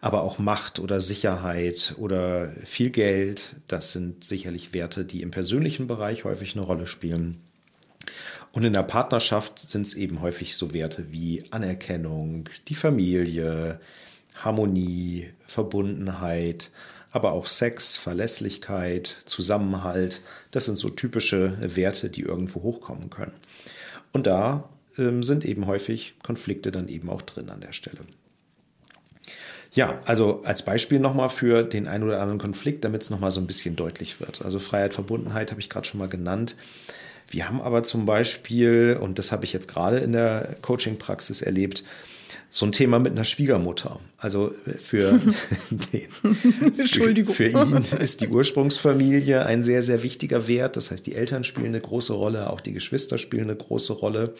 Aber 0.00 0.22
auch 0.22 0.38
Macht 0.38 0.78
oder 0.78 1.00
Sicherheit 1.00 1.94
oder 1.98 2.52
viel 2.64 2.90
Geld, 2.90 3.56
das 3.68 3.92
sind 3.92 4.24
sicherlich 4.24 4.72
Werte, 4.72 5.04
die 5.04 5.22
im 5.22 5.30
persönlichen 5.30 5.86
Bereich 5.86 6.24
häufig 6.24 6.56
eine 6.56 6.64
Rolle 6.64 6.86
spielen. 6.86 7.38
Und 8.50 8.64
in 8.64 8.72
der 8.72 8.82
Partnerschaft 8.82 9.58
sind 9.58 9.86
es 9.86 9.94
eben 9.94 10.20
häufig 10.20 10.56
so 10.56 10.72
Werte 10.72 11.12
wie 11.12 11.44
Anerkennung, 11.50 12.48
die 12.68 12.74
Familie, 12.74 13.78
Harmonie, 14.36 15.30
Verbundenheit 15.46 16.70
aber 17.12 17.32
auch 17.32 17.46
Sex, 17.46 17.96
Verlässlichkeit, 17.96 19.16
Zusammenhalt, 19.26 20.20
das 20.50 20.64
sind 20.64 20.76
so 20.76 20.88
typische 20.88 21.56
Werte, 21.60 22.10
die 22.10 22.22
irgendwo 22.22 22.62
hochkommen 22.62 23.10
können. 23.10 23.34
Und 24.12 24.26
da 24.26 24.68
ähm, 24.98 25.22
sind 25.22 25.44
eben 25.44 25.66
häufig 25.66 26.14
Konflikte 26.22 26.72
dann 26.72 26.88
eben 26.88 27.08
auch 27.10 27.22
drin 27.22 27.50
an 27.50 27.60
der 27.60 27.72
Stelle. 27.72 28.00
Ja, 29.74 30.00
also 30.04 30.42
als 30.44 30.64
Beispiel 30.64 30.98
nochmal 30.98 31.30
für 31.30 31.62
den 31.62 31.88
einen 31.88 32.04
oder 32.04 32.20
anderen 32.20 32.38
Konflikt, 32.38 32.84
damit 32.84 33.02
es 33.02 33.10
nochmal 33.10 33.30
so 33.30 33.40
ein 33.40 33.46
bisschen 33.46 33.74
deutlich 33.76 34.20
wird. 34.20 34.42
Also 34.42 34.58
Freiheit, 34.58 34.92
Verbundenheit 34.92 35.50
habe 35.50 35.60
ich 35.60 35.70
gerade 35.70 35.86
schon 35.86 35.98
mal 35.98 36.08
genannt. 36.08 36.56
Wir 37.30 37.48
haben 37.48 37.62
aber 37.62 37.82
zum 37.82 38.04
Beispiel, 38.04 38.98
und 39.00 39.18
das 39.18 39.32
habe 39.32 39.46
ich 39.46 39.54
jetzt 39.54 39.68
gerade 39.68 39.98
in 39.98 40.12
der 40.12 40.56
Coaching-Praxis 40.60 41.40
erlebt, 41.40 41.84
so 42.54 42.66
ein 42.66 42.72
Thema 42.72 42.98
mit 42.98 43.12
einer 43.12 43.24
Schwiegermutter. 43.24 43.98
Also 44.18 44.52
für, 44.78 45.18
den, 45.70 46.06
Entschuldigung. 46.78 47.34
Für, 47.34 47.50
für 47.50 47.58
ihn 47.58 47.82
ist 47.98 48.20
die 48.20 48.28
Ursprungsfamilie 48.28 49.46
ein 49.46 49.64
sehr, 49.64 49.82
sehr 49.82 50.02
wichtiger 50.02 50.46
Wert. 50.48 50.76
Das 50.76 50.90
heißt, 50.90 51.06
die 51.06 51.14
Eltern 51.14 51.44
spielen 51.44 51.68
eine 51.68 51.80
große 51.80 52.12
Rolle, 52.12 52.50
auch 52.50 52.60
die 52.60 52.74
Geschwister 52.74 53.16
spielen 53.16 53.44
eine 53.44 53.56
große 53.56 53.94
Rolle. 53.94 54.34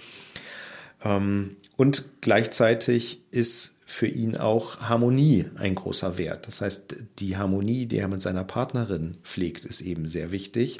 Ähm, 1.02 1.56
und 1.76 2.04
gleichzeitig 2.20 3.22
ist 3.30 3.78
für 3.86 4.06
ihn 4.06 4.36
auch 4.36 4.80
Harmonie 4.80 5.46
ein 5.56 5.74
großer 5.74 6.18
Wert. 6.18 6.46
Das 6.46 6.60
heißt, 6.60 6.96
die 7.18 7.38
Harmonie, 7.38 7.86
die 7.86 7.96
er 7.96 8.08
mit 8.08 8.20
seiner 8.20 8.44
Partnerin 8.44 9.16
pflegt, 9.22 9.64
ist 9.64 9.80
eben 9.80 10.06
sehr 10.06 10.32
wichtig. 10.32 10.76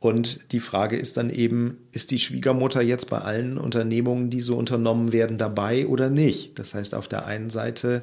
Und 0.00 0.52
die 0.52 0.60
Frage 0.60 0.96
ist 0.96 1.16
dann 1.16 1.28
eben, 1.28 1.78
ist 1.90 2.12
die 2.12 2.20
Schwiegermutter 2.20 2.80
jetzt 2.80 3.10
bei 3.10 3.18
allen 3.18 3.58
Unternehmungen, 3.58 4.30
die 4.30 4.40
so 4.40 4.56
unternommen 4.56 5.12
werden, 5.12 5.38
dabei 5.38 5.88
oder 5.88 6.08
nicht? 6.08 6.58
Das 6.58 6.74
heißt, 6.74 6.94
auf 6.94 7.08
der 7.08 7.26
einen 7.26 7.50
Seite 7.50 8.02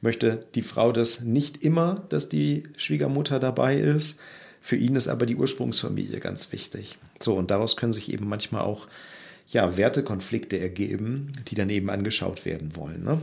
möchte 0.00 0.46
die 0.54 0.62
Frau 0.62 0.92
das 0.92 1.20
nicht 1.20 1.62
immer, 1.62 2.06
dass 2.08 2.30
die 2.30 2.62
Schwiegermutter 2.78 3.38
dabei 3.38 3.76
ist. 3.76 4.18
Für 4.62 4.76
ihn 4.76 4.96
ist 4.96 5.08
aber 5.08 5.26
die 5.26 5.36
Ursprungsfamilie 5.36 6.20
ganz 6.20 6.52
wichtig. 6.52 6.98
So, 7.18 7.34
und 7.34 7.50
daraus 7.50 7.76
können 7.76 7.92
sich 7.92 8.10
eben 8.12 8.28
manchmal 8.28 8.62
auch 8.62 8.88
ja, 9.46 9.76
Wertekonflikte 9.76 10.58
ergeben, 10.58 11.32
die 11.48 11.54
dann 11.54 11.70
eben 11.70 11.90
angeschaut 11.90 12.46
werden 12.46 12.74
wollen. 12.76 13.04
Ne? 13.04 13.20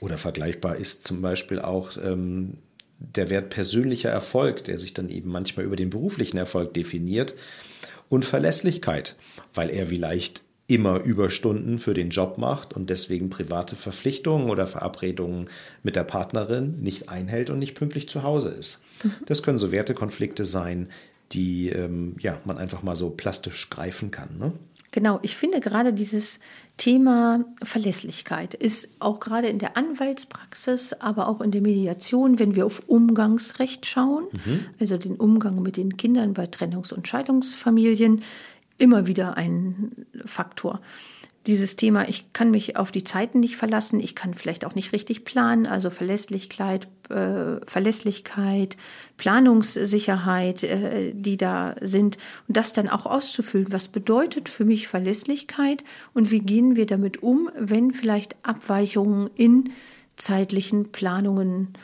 Oder 0.00 0.16
vergleichbar 0.16 0.76
ist 0.76 1.06
zum 1.06 1.20
Beispiel 1.20 1.60
auch 1.60 1.92
ähm, 2.02 2.54
der 2.98 3.30
Wert 3.30 3.50
persönlicher 3.50 4.10
Erfolg, 4.10 4.64
der 4.64 4.78
sich 4.78 4.94
dann 4.94 5.08
eben 5.08 5.30
manchmal 5.30 5.64
über 5.64 5.76
den 5.76 5.90
beruflichen 5.90 6.36
Erfolg 6.36 6.74
definiert, 6.74 7.34
und 8.08 8.24
Verlässlichkeit, 8.24 9.16
weil 9.54 9.70
er 9.70 9.88
vielleicht 9.88 10.42
immer 10.66 11.00
Überstunden 11.00 11.78
für 11.78 11.94
den 11.94 12.10
Job 12.10 12.36
macht 12.36 12.74
und 12.74 12.90
deswegen 12.90 13.30
private 13.30 13.74
Verpflichtungen 13.74 14.50
oder 14.50 14.66
Verabredungen 14.66 15.48
mit 15.82 15.96
der 15.96 16.04
Partnerin 16.04 16.76
nicht 16.80 17.08
einhält 17.08 17.48
und 17.48 17.58
nicht 17.58 17.74
pünktlich 17.74 18.08
zu 18.08 18.22
Hause 18.22 18.50
ist. 18.50 18.82
Mhm. 19.02 19.12
Das 19.26 19.42
können 19.42 19.58
so 19.58 19.72
Wertekonflikte 19.72 20.44
sein, 20.44 20.90
die 21.32 21.70
ähm, 21.70 22.16
ja, 22.20 22.38
man 22.44 22.58
einfach 22.58 22.82
mal 22.82 22.96
so 22.96 23.08
plastisch 23.10 23.70
greifen 23.70 24.10
kann. 24.10 24.38
Ne? 24.38 24.52
Genau, 24.90 25.18
ich 25.22 25.36
finde 25.36 25.60
gerade 25.60 25.92
dieses 25.92 26.38
Thema 26.78 27.44
Verlässlichkeit 27.62 28.54
ist 28.54 28.88
auch 29.00 29.20
gerade 29.20 29.48
in 29.48 29.58
der 29.58 29.76
Anwaltspraxis, 29.76 30.94
aber 30.94 31.28
auch 31.28 31.40
in 31.40 31.50
der 31.50 31.60
Mediation, 31.60 32.38
wenn 32.38 32.54
wir 32.54 32.64
auf 32.64 32.84
Umgangsrecht 32.86 33.84
schauen, 33.84 34.24
mhm. 34.32 34.60
also 34.80 34.96
den 34.96 35.16
Umgang 35.16 35.60
mit 35.60 35.76
den 35.76 35.96
Kindern 35.96 36.32
bei 36.32 36.46
Trennungs- 36.46 36.94
und 36.94 37.06
Scheidungsfamilien, 37.06 38.22
immer 38.78 39.06
wieder 39.06 39.36
ein 39.36 40.06
Faktor 40.24 40.80
dieses 41.46 41.76
Thema, 41.76 42.08
ich 42.08 42.32
kann 42.32 42.50
mich 42.50 42.76
auf 42.76 42.92
die 42.92 43.04
Zeiten 43.04 43.40
nicht 43.40 43.56
verlassen, 43.56 44.00
ich 44.00 44.14
kann 44.14 44.34
vielleicht 44.34 44.64
auch 44.64 44.74
nicht 44.74 44.92
richtig 44.92 45.24
planen, 45.24 45.66
also 45.66 45.88
Verlässlichkeit, 45.88 46.88
äh, 47.08 47.64
Verlässlichkeit, 47.64 48.76
Planungssicherheit, 49.16 50.62
äh, 50.64 51.14
die 51.14 51.36
da 51.36 51.74
sind 51.80 52.18
und 52.48 52.56
das 52.56 52.72
dann 52.74 52.88
auch 52.88 53.06
auszufüllen. 53.06 53.72
Was 53.72 53.88
bedeutet 53.88 54.48
für 54.48 54.64
mich 54.64 54.88
Verlässlichkeit 54.88 55.84
und 56.12 56.30
wie 56.30 56.40
gehen 56.40 56.76
wir 56.76 56.86
damit 56.86 57.22
um, 57.22 57.50
wenn 57.58 57.92
vielleicht 57.92 58.36
Abweichungen 58.44 59.30
in 59.34 59.70
zeitlichen 60.16 60.90
Planungen 60.92 61.74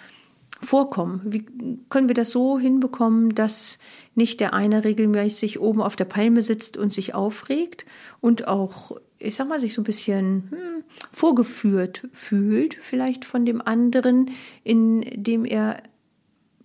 vorkommen? 0.61 1.23
Wie 1.25 1.47
können 1.89 2.09
wir 2.09 2.15
das 2.15 2.31
so 2.31 2.59
hinbekommen, 2.59 3.35
dass 3.35 3.79
nicht 4.15 4.41
der 4.41 4.53
eine 4.53 4.85
regelmäßig 4.85 5.61
oben 5.61 5.81
auf 5.81 5.97
der 5.97 6.05
Palme 6.05 6.43
sitzt 6.43 6.77
und 6.77 6.93
sich 6.93 7.15
aufregt 7.15 7.87
und 8.21 8.47
auch 8.47 8.93
ich 9.19 9.37
sag 9.37 9.49
mal, 9.49 9.61
sich 9.61 9.75
so 9.75 9.81
ein 9.81 9.85
bisschen 9.85 10.49
hm, 10.51 10.85
vorgeführt 11.13 12.09
fühlt, 12.13 12.75
vielleicht 12.75 13.25
von 13.25 13.47
dem 13.47 13.61
anderen, 13.61 14.31
indem 14.63 15.45
er 15.45 15.83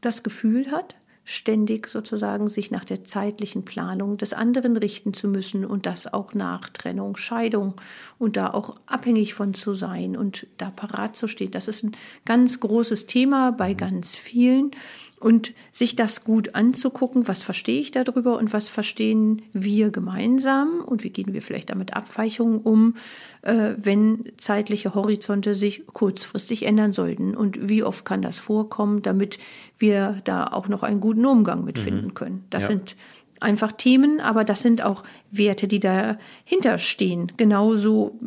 das 0.01 0.24
Gefühl 0.24 0.72
hat, 0.72 0.96
ständig 1.29 1.86
sozusagen 1.86 2.48
sich 2.48 2.72
nach 2.72 2.84
der 2.84 3.03
zeitlichen 3.03 3.63
Planung 3.63 4.18
des 4.18 4.34
anderen 4.34 4.75
richten 4.77 5.13
zu 5.13 5.27
müssen 5.27 5.63
und 5.63 5.86
das 5.86 6.12
auch 6.12 6.34
nach 6.34 6.70
Trennung, 6.70 7.18
Scheidung 7.18 7.75
und 8.18 8.36
da 8.36 8.50
auch 8.50 8.75
abhängig 8.88 9.36
von 9.36 9.53
zu 9.53 9.75
sein 9.75 10.18
und 10.18 10.48
da 10.58 10.72
parat 10.72 11.15
zu 11.15 11.27
stehen. 11.27 11.51
Das 11.51 11.68
ist 11.68 11.84
ein 11.84 11.91
ganz 12.25 12.60
großes 12.60 13.06
Thema 13.06 13.51
bei 13.51 13.75
ganz 13.75 14.15
vielen 14.15 14.72
und 15.20 15.54
sich 15.72 15.96
das 15.96 16.24
gut 16.24 16.56
anzugucken, 16.56 17.28
was 17.28 17.44
verstehe 17.44 17.82
ich 17.82 17.92
darüber 17.92 18.38
und 18.38 18.54
was 18.54 18.70
verstehen 18.70 19.42
wir 19.52 19.90
gemeinsam 19.90 20.82
und 20.86 21.04
wie 21.04 21.10
gehen 21.10 21.34
wir 21.34 21.42
vielleicht 21.42 21.70
damit 21.70 21.96
Abweichungen 21.96 22.60
um, 22.60 22.96
äh, 23.42 23.74
wenn 23.78 24.32
zeitliche 24.38 24.96
Horizonte 24.96 25.56
sich 25.56 25.86
kurzfristig 25.88 26.66
ändern 26.66 26.94
sollten 26.94 27.36
und 27.36 27.70
wie 27.70 27.84
oft 27.84 28.06
kann 28.06 28.22
das 28.22 28.40
vorkommen, 28.40 29.02
damit 29.02 29.40
wir 29.78 30.22
da 30.24 30.46
auch 30.48 30.70
noch 30.70 30.84
einen 30.84 31.02
guten 31.02 31.26
Umgang 31.26 31.66
mitfinden 31.66 32.08
mhm. 32.08 32.14
können. 32.14 32.46
Das 32.50 32.64
ja. 32.64 32.70
sind 32.70 32.96
einfach 33.42 33.72
Themen, 33.72 34.20
aber 34.20 34.44
das 34.44 34.62
sind 34.62 34.84
auch 34.84 35.04
Werte, 35.32 35.68
die 35.68 35.80
dahinter 35.80 36.78
stehen. 36.78 37.32
Genauso 37.38 38.18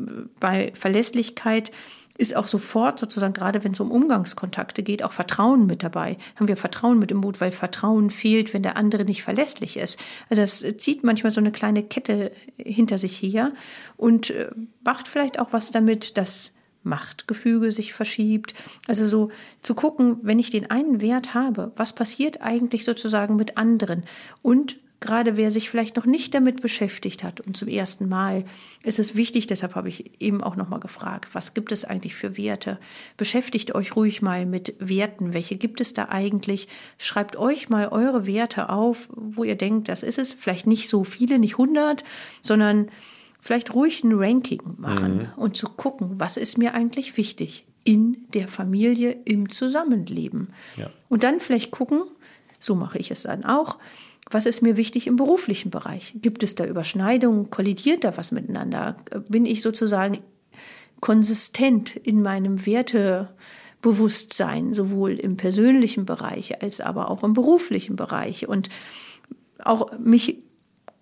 bei 0.41 0.73
Verlässlichkeit 0.75 1.73
ist 2.23 2.37
auch 2.37 2.47
sofort 2.47 3.00
sozusagen, 3.00 3.35
gerade 3.35 3.64
wenn 3.64 3.73
es 3.73 3.81
um 3.81 3.91
Umgangskontakte 3.91 4.83
geht, 4.83 5.02
auch 5.02 5.12
Vertrauen 5.12 5.67
mit 5.67 5.83
dabei. 5.83 6.17
Haben 6.37 6.49
wir 6.49 6.57
Vertrauen 6.57 6.99
mit 6.99 7.11
im 7.11 7.19
Mut, 7.19 7.41
weil 7.41 7.52
Vertrauen 7.52 8.11
fehlt, 8.11 8.55
wenn 8.55 8.62
der 8.62 8.76
andere 8.76 9.05
nicht 9.05 9.23
verlässlich 9.23 9.76
ist. 9.76 10.00
Also 10.31 10.41
das 10.41 10.64
zieht 10.79 11.02
manchmal 11.02 11.33
so 11.33 11.41
eine 11.41 11.52
kleine 11.52 11.83
Kette 11.83 12.33
hinter 12.57 12.97
sich 12.97 13.21
her 13.21 13.52
und 13.97 14.31
äh, 14.31 14.50
macht 14.85 15.09
vielleicht 15.09 15.41
auch 15.41 15.52
was 15.52 15.73
damit, 15.73 16.17
dass 16.17 16.55
Machtgefüge 16.85 17.73
sich 17.73 17.93
verschiebt. 17.93 18.55
Also 18.87 19.07
so 19.07 19.31
zu 19.62 19.75
gucken, 19.75 20.19
wenn 20.23 20.38
ich 20.38 20.50
den 20.50 20.71
einen 20.71 21.00
Wert 21.00 21.35
habe, 21.35 21.73
was 21.76 21.93
passiert 21.93 22.41
eigentlich 22.41 22.85
sozusagen 22.85 23.37
mit 23.37 23.57
anderen 23.57 24.05
und 24.43 24.76
gerade 25.03 25.37
wer 25.37 25.51
sich 25.51 25.69
vielleicht 25.69 25.97
noch 25.97 26.07
nicht 26.07 26.33
damit 26.35 26.63
beschäftigt 26.63 27.23
hat 27.23 27.41
und 27.43 27.57
zum 27.57 27.69
ersten 27.69 28.09
Mal 28.09 28.45
ist 28.83 28.99
es 28.99 29.15
wichtig, 29.15 29.47
deshalb 29.47 29.75
habe 29.75 29.89
ich 29.89 30.13
eben 30.21 30.43
auch 30.43 30.57
noch 30.57 30.69
mal 30.71 30.81
gefragt, 30.81 31.35
was 31.35 31.53
gibt 31.53 31.73
es 31.73 31.85
eigentlich 31.85 32.15
für 32.15 32.39
Werte? 32.39 32.79
Beschäftigt 33.19 33.75
euch 33.75 33.95
ruhig 33.95 34.23
mal 34.23 34.47
mit 34.47 34.75
Werten, 34.79 35.35
welche 35.35 35.57
gibt 35.57 35.81
es 35.81 35.93
da 35.93 36.09
eigentlich? 36.09 36.69
Schreibt 36.97 37.37
euch 37.37 37.69
mal 37.69 37.89
eure 37.89 38.27
Werte 38.27 38.71
auf, 38.71 39.09
wo 39.15 39.45
ihr 39.45 39.57
denkt, 39.57 39.89
das 39.89 40.03
ist 40.03 40.19
es, 40.19 40.33
vielleicht 40.33 40.67
nicht 40.67 40.89
so 40.89 41.05
viele, 41.05 41.39
nicht 41.39 41.55
100, 41.55 42.03
sondern 42.41 42.89
vielleicht 43.41 43.75
ruhig 43.75 44.05
ein 44.05 44.15
Ranking 44.15 44.63
machen 44.79 45.17
mhm. 45.19 45.29
und 45.37 45.57
zu 45.57 45.69
gucken, 45.69 46.13
was 46.19 46.37
ist 46.37 46.57
mir 46.57 46.75
eigentlich 46.75 47.17
wichtig 47.17 47.67
in 47.85 48.25
der 48.33 48.49
Familie 48.49 49.17
im 49.25 49.51
Zusammenleben. 49.51 50.49
Ja. 50.77 50.91
Und 51.09 51.25
dann 51.25 51.41
vielleicht 51.41 51.73
gucken, 51.73 52.05
so 52.59 52.75
mache 52.75 52.99
ich 52.99 53.11
es 53.11 53.23
dann 53.23 53.45
auch, 53.45 53.79
was 54.31 54.47
ist 54.47 54.62
mir 54.62 54.76
wichtig 54.76 55.07
im 55.07 55.17
beruflichen 55.17 55.71
Bereich? 55.71 56.14
Gibt 56.17 56.43
es 56.43 56.55
da 56.55 56.64
Überschneidungen? 56.64 57.50
Kollidiert 57.50 58.05
da 58.05 58.17
was 58.17 58.33
miteinander? 58.33 58.97
Bin 59.29 59.45
ich 59.45 59.62
sozusagen 59.62 60.21
konsistent 61.00 61.97
in 61.97 62.23
meinem 62.23 62.64
Wertebewusstsein, 62.64 64.73
sowohl 64.73 65.19
im 65.19 65.37
persönlichen 65.37 66.07
Bereich 66.07 66.62
als 66.62 66.81
aber 66.81 67.11
auch 67.11 67.25
im 67.25 67.35
beruflichen 67.35 67.97
Bereich? 67.97 68.49
Und 68.49 68.69
auch 69.59 69.99
mich 69.99 70.38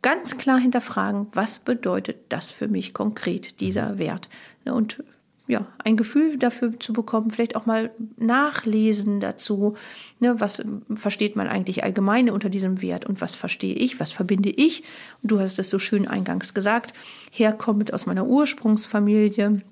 ganz 0.03 0.39
klar 0.39 0.59
hinterfragen, 0.59 1.29
was 1.33 1.59
bedeutet 1.59 2.17
das 2.31 2.51
für 2.51 2.69
mich 2.69 2.95
konkret, 2.95 3.61
dieser 3.61 3.99
Wert? 3.99 4.29
Und 4.65 5.03
ja, 5.51 5.67
ein 5.85 5.97
Gefühl 5.97 6.39
dafür 6.39 6.79
zu 6.79 6.93
bekommen, 6.93 7.31
vielleicht 7.31 7.57
auch 7.57 7.67
mal 7.67 7.91
nachlesen 8.17 9.21
dazu. 9.21 9.75
Ne, 10.21 10.39
was 10.39 10.63
versteht 10.95 11.37
man 11.37 11.49
eigentlich 11.49 11.83
allgemein 11.83 12.31
unter 12.31 12.49
diesem 12.49 12.81
Wert 12.83 13.05
und 13.05 13.21
was 13.21 13.35
verstehe 13.35 13.75
ich, 13.75 13.99
was 14.01 14.13
verbinde 14.13 14.51
ich? 14.51 14.85
Und 15.23 15.33
du 15.33 15.41
hast 15.41 15.59
es 15.59 15.71
so 15.71 15.79
schön 15.79 16.07
eingangs 16.07 16.55
gesagt, 16.55 16.95
herkommt 17.33 17.93
aus 17.93 18.07
meiner 18.07 18.27
Ursprungsfamilie, 18.27 19.63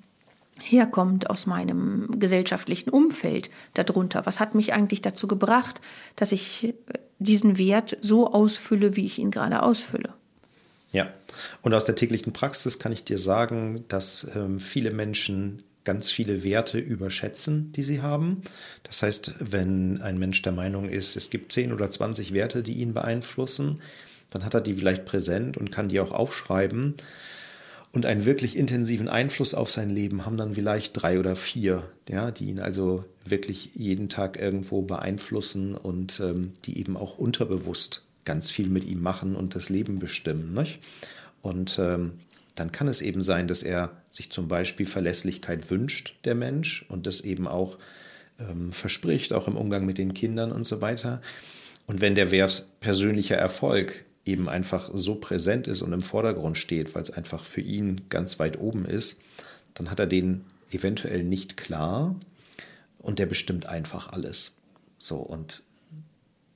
herkommt 0.60 1.30
aus 1.30 1.46
meinem 1.46 2.18
gesellschaftlichen 2.18 2.90
Umfeld 2.90 3.50
darunter. 3.74 4.26
Was 4.26 4.40
hat 4.40 4.54
mich 4.54 4.72
eigentlich 4.72 5.02
dazu 5.02 5.28
gebracht, 5.28 5.80
dass 6.16 6.32
ich 6.32 6.74
diesen 7.20 7.58
Wert 7.58 7.96
so 8.00 8.32
ausfülle, 8.32 8.96
wie 8.96 9.06
ich 9.06 9.18
ihn 9.18 9.30
gerade 9.30 9.62
ausfülle? 9.62 10.14
Ja, 10.92 11.12
und 11.62 11.74
aus 11.74 11.84
der 11.84 11.94
täglichen 11.94 12.32
Praxis 12.32 12.78
kann 12.78 12.92
ich 12.92 13.04
dir 13.04 13.18
sagen, 13.18 13.84
dass 13.88 14.26
ähm, 14.34 14.58
viele 14.58 14.90
Menschen 14.90 15.62
ganz 15.88 16.10
viele 16.10 16.44
Werte 16.44 16.78
überschätzen, 16.78 17.72
die 17.72 17.82
sie 17.82 18.02
haben. 18.02 18.42
Das 18.82 19.02
heißt, 19.02 19.36
wenn 19.38 20.02
ein 20.02 20.18
Mensch 20.18 20.42
der 20.42 20.52
Meinung 20.52 20.86
ist, 20.88 21.16
es 21.16 21.30
gibt 21.30 21.50
10 21.50 21.72
oder 21.72 21.90
20 21.90 22.34
Werte, 22.34 22.62
die 22.62 22.74
ihn 22.74 22.92
beeinflussen, 22.92 23.80
dann 24.30 24.44
hat 24.44 24.52
er 24.52 24.60
die 24.60 24.74
vielleicht 24.74 25.06
präsent 25.06 25.56
und 25.56 25.72
kann 25.72 25.88
die 25.88 26.00
auch 26.00 26.12
aufschreiben. 26.12 26.94
Und 27.90 28.04
einen 28.04 28.26
wirklich 28.26 28.54
intensiven 28.56 29.08
Einfluss 29.08 29.54
auf 29.54 29.70
sein 29.70 29.88
Leben 29.88 30.26
haben 30.26 30.36
dann 30.36 30.54
vielleicht 30.54 30.92
drei 30.92 31.18
oder 31.18 31.34
vier 31.36 31.84
ja, 32.08 32.30
die 32.30 32.46
ihn 32.46 32.60
also 32.60 33.04
wirklich 33.24 33.70
jeden 33.74 34.08
Tag 34.08 34.38
irgendwo 34.38 34.82
beeinflussen 34.82 35.74
und 35.74 36.20
ähm, 36.20 36.52
die 36.64 36.78
eben 36.78 36.96
auch 36.96 37.18
unterbewusst 37.18 38.04
ganz 38.24 38.50
viel 38.50 38.68
mit 38.68 38.84
ihm 38.84 39.02
machen 39.02 39.36
und 39.36 39.54
das 39.54 39.68
Leben 39.68 39.98
bestimmen. 39.98 40.54
Nicht? 40.54 40.80
Und 41.42 41.78
ähm, 41.78 42.12
dann 42.54 42.72
kann 42.72 42.88
es 42.88 43.02
eben 43.02 43.22
sein, 43.22 43.46
dass 43.46 43.62
er 43.62 43.90
sich 44.18 44.30
zum 44.30 44.48
Beispiel 44.48 44.84
Verlässlichkeit 44.84 45.70
wünscht, 45.70 46.16
der 46.24 46.34
Mensch, 46.34 46.84
und 46.88 47.06
das 47.06 47.20
eben 47.20 47.46
auch 47.46 47.78
ähm, 48.40 48.72
verspricht, 48.72 49.32
auch 49.32 49.46
im 49.46 49.56
Umgang 49.56 49.86
mit 49.86 49.96
den 49.96 50.12
Kindern 50.12 50.50
und 50.50 50.64
so 50.64 50.80
weiter. 50.80 51.22
Und 51.86 52.00
wenn 52.00 52.16
der 52.16 52.32
Wert 52.32 52.66
persönlicher 52.80 53.36
Erfolg 53.36 54.04
eben 54.24 54.48
einfach 54.48 54.90
so 54.92 55.14
präsent 55.14 55.68
ist 55.68 55.82
und 55.82 55.92
im 55.92 56.02
Vordergrund 56.02 56.58
steht, 56.58 56.94
weil 56.94 57.02
es 57.02 57.12
einfach 57.12 57.44
für 57.44 57.60
ihn 57.60 58.02
ganz 58.10 58.40
weit 58.40 58.58
oben 58.58 58.84
ist, 58.84 59.22
dann 59.74 59.88
hat 59.88 60.00
er 60.00 60.06
den 60.06 60.44
eventuell 60.70 61.22
nicht 61.22 61.56
klar 61.56 62.16
und 62.98 63.20
der 63.20 63.26
bestimmt 63.26 63.66
einfach 63.66 64.12
alles. 64.12 64.56
So, 64.98 65.18
und 65.18 65.62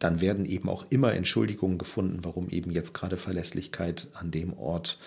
dann 0.00 0.20
werden 0.20 0.44
eben 0.44 0.68
auch 0.68 0.84
immer 0.90 1.14
Entschuldigungen 1.14 1.78
gefunden, 1.78 2.24
warum 2.24 2.50
eben 2.50 2.72
jetzt 2.72 2.92
gerade 2.92 3.16
Verlässlichkeit 3.16 4.08
an 4.14 4.32
dem 4.32 4.52
Ort 4.52 4.98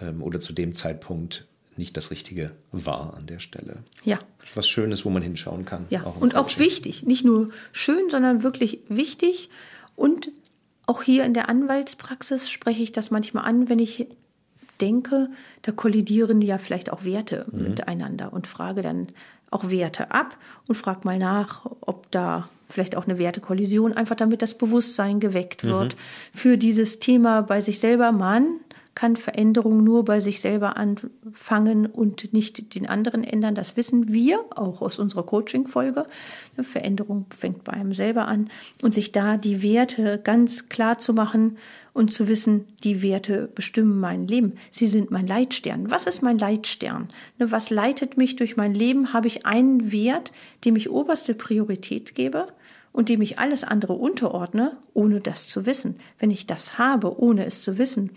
ähm, 0.00 0.22
oder 0.22 0.40
zu 0.40 0.54
dem 0.54 0.74
Zeitpunkt 0.74 1.46
nicht 1.76 1.96
das 1.96 2.10
Richtige 2.10 2.52
war 2.72 3.14
an 3.16 3.26
der 3.26 3.38
Stelle. 3.38 3.82
Ja. 4.04 4.18
Was 4.54 4.68
Schönes, 4.68 5.04
wo 5.04 5.10
man 5.10 5.22
hinschauen 5.22 5.64
kann. 5.64 5.86
Ja, 5.90 6.02
auch 6.02 6.20
und 6.20 6.34
Coaching. 6.34 6.36
auch 6.36 6.58
wichtig. 6.58 7.04
Nicht 7.04 7.24
nur 7.24 7.50
schön, 7.72 8.10
sondern 8.10 8.42
wirklich 8.42 8.80
wichtig. 8.88 9.48
Und 9.96 10.30
auch 10.86 11.02
hier 11.02 11.24
in 11.24 11.34
der 11.34 11.48
Anwaltspraxis 11.48 12.50
spreche 12.50 12.82
ich 12.82 12.92
das 12.92 13.10
manchmal 13.10 13.44
an, 13.44 13.68
wenn 13.68 13.78
ich 13.78 14.08
denke, 14.80 15.28
da 15.62 15.72
kollidieren 15.72 16.42
ja 16.42 16.58
vielleicht 16.58 16.90
auch 16.90 17.04
Werte 17.04 17.46
mhm. 17.50 17.64
miteinander 17.64 18.32
und 18.32 18.46
frage 18.46 18.82
dann 18.82 19.08
auch 19.50 19.70
Werte 19.70 20.10
ab 20.10 20.38
und 20.68 20.74
frage 20.74 21.00
mal 21.04 21.18
nach, 21.18 21.66
ob 21.80 22.10
da 22.10 22.48
vielleicht 22.68 22.96
auch 22.96 23.04
eine 23.04 23.18
Wertekollision, 23.18 23.92
einfach 23.92 24.14
damit 24.14 24.42
das 24.42 24.56
Bewusstsein 24.56 25.20
geweckt 25.20 25.64
wird 25.64 25.94
mhm. 25.96 25.98
für 26.32 26.58
dieses 26.58 27.00
Thema 27.00 27.42
bei 27.42 27.60
sich 27.60 27.80
selber. 27.80 28.12
Mann, 28.12 28.60
kann 28.94 29.16
Veränderung 29.16 29.84
nur 29.84 30.04
bei 30.04 30.20
sich 30.20 30.40
selber 30.40 30.76
anfangen 30.76 31.86
und 31.86 32.32
nicht 32.32 32.74
den 32.74 32.88
anderen 32.88 33.24
ändern. 33.24 33.54
Das 33.54 33.76
wissen 33.76 34.12
wir 34.12 34.40
auch 34.56 34.82
aus 34.82 34.98
unserer 34.98 35.24
Coaching-Folge. 35.24 36.04
Veränderung 36.60 37.26
fängt 37.36 37.64
bei 37.64 37.72
einem 37.72 37.94
selber 37.94 38.26
an 38.26 38.50
und 38.82 38.92
sich 38.92 39.12
da 39.12 39.36
die 39.36 39.62
Werte 39.62 40.20
ganz 40.22 40.68
klar 40.68 40.98
zu 40.98 41.14
machen 41.14 41.56
und 41.92 42.12
zu 42.12 42.28
wissen, 42.28 42.66
die 42.84 43.02
Werte 43.02 43.48
bestimmen 43.54 44.00
mein 44.00 44.26
Leben. 44.26 44.54
Sie 44.70 44.86
sind 44.86 45.10
mein 45.10 45.26
Leitstern. 45.26 45.90
Was 45.90 46.06
ist 46.06 46.22
mein 46.22 46.38
Leitstern? 46.38 47.08
Ne, 47.38 47.50
was 47.50 47.70
leitet 47.70 48.16
mich 48.16 48.36
durch 48.36 48.56
mein 48.56 48.74
Leben? 48.74 49.12
Habe 49.12 49.28
ich 49.28 49.46
einen 49.46 49.92
Wert, 49.92 50.32
dem 50.64 50.76
ich 50.76 50.90
oberste 50.90 51.34
Priorität 51.34 52.14
gebe? 52.14 52.48
und 52.92 53.08
dem 53.08 53.22
ich 53.22 53.38
alles 53.38 53.62
andere 53.64 53.92
unterordne, 53.92 54.76
ohne 54.94 55.20
das 55.20 55.46
zu 55.46 55.66
wissen. 55.66 55.96
Wenn 56.18 56.32
ich 56.32 56.46
das 56.46 56.76
habe, 56.76 57.20
ohne 57.20 57.46
es 57.46 57.62
zu 57.62 57.78
wissen, 57.78 58.10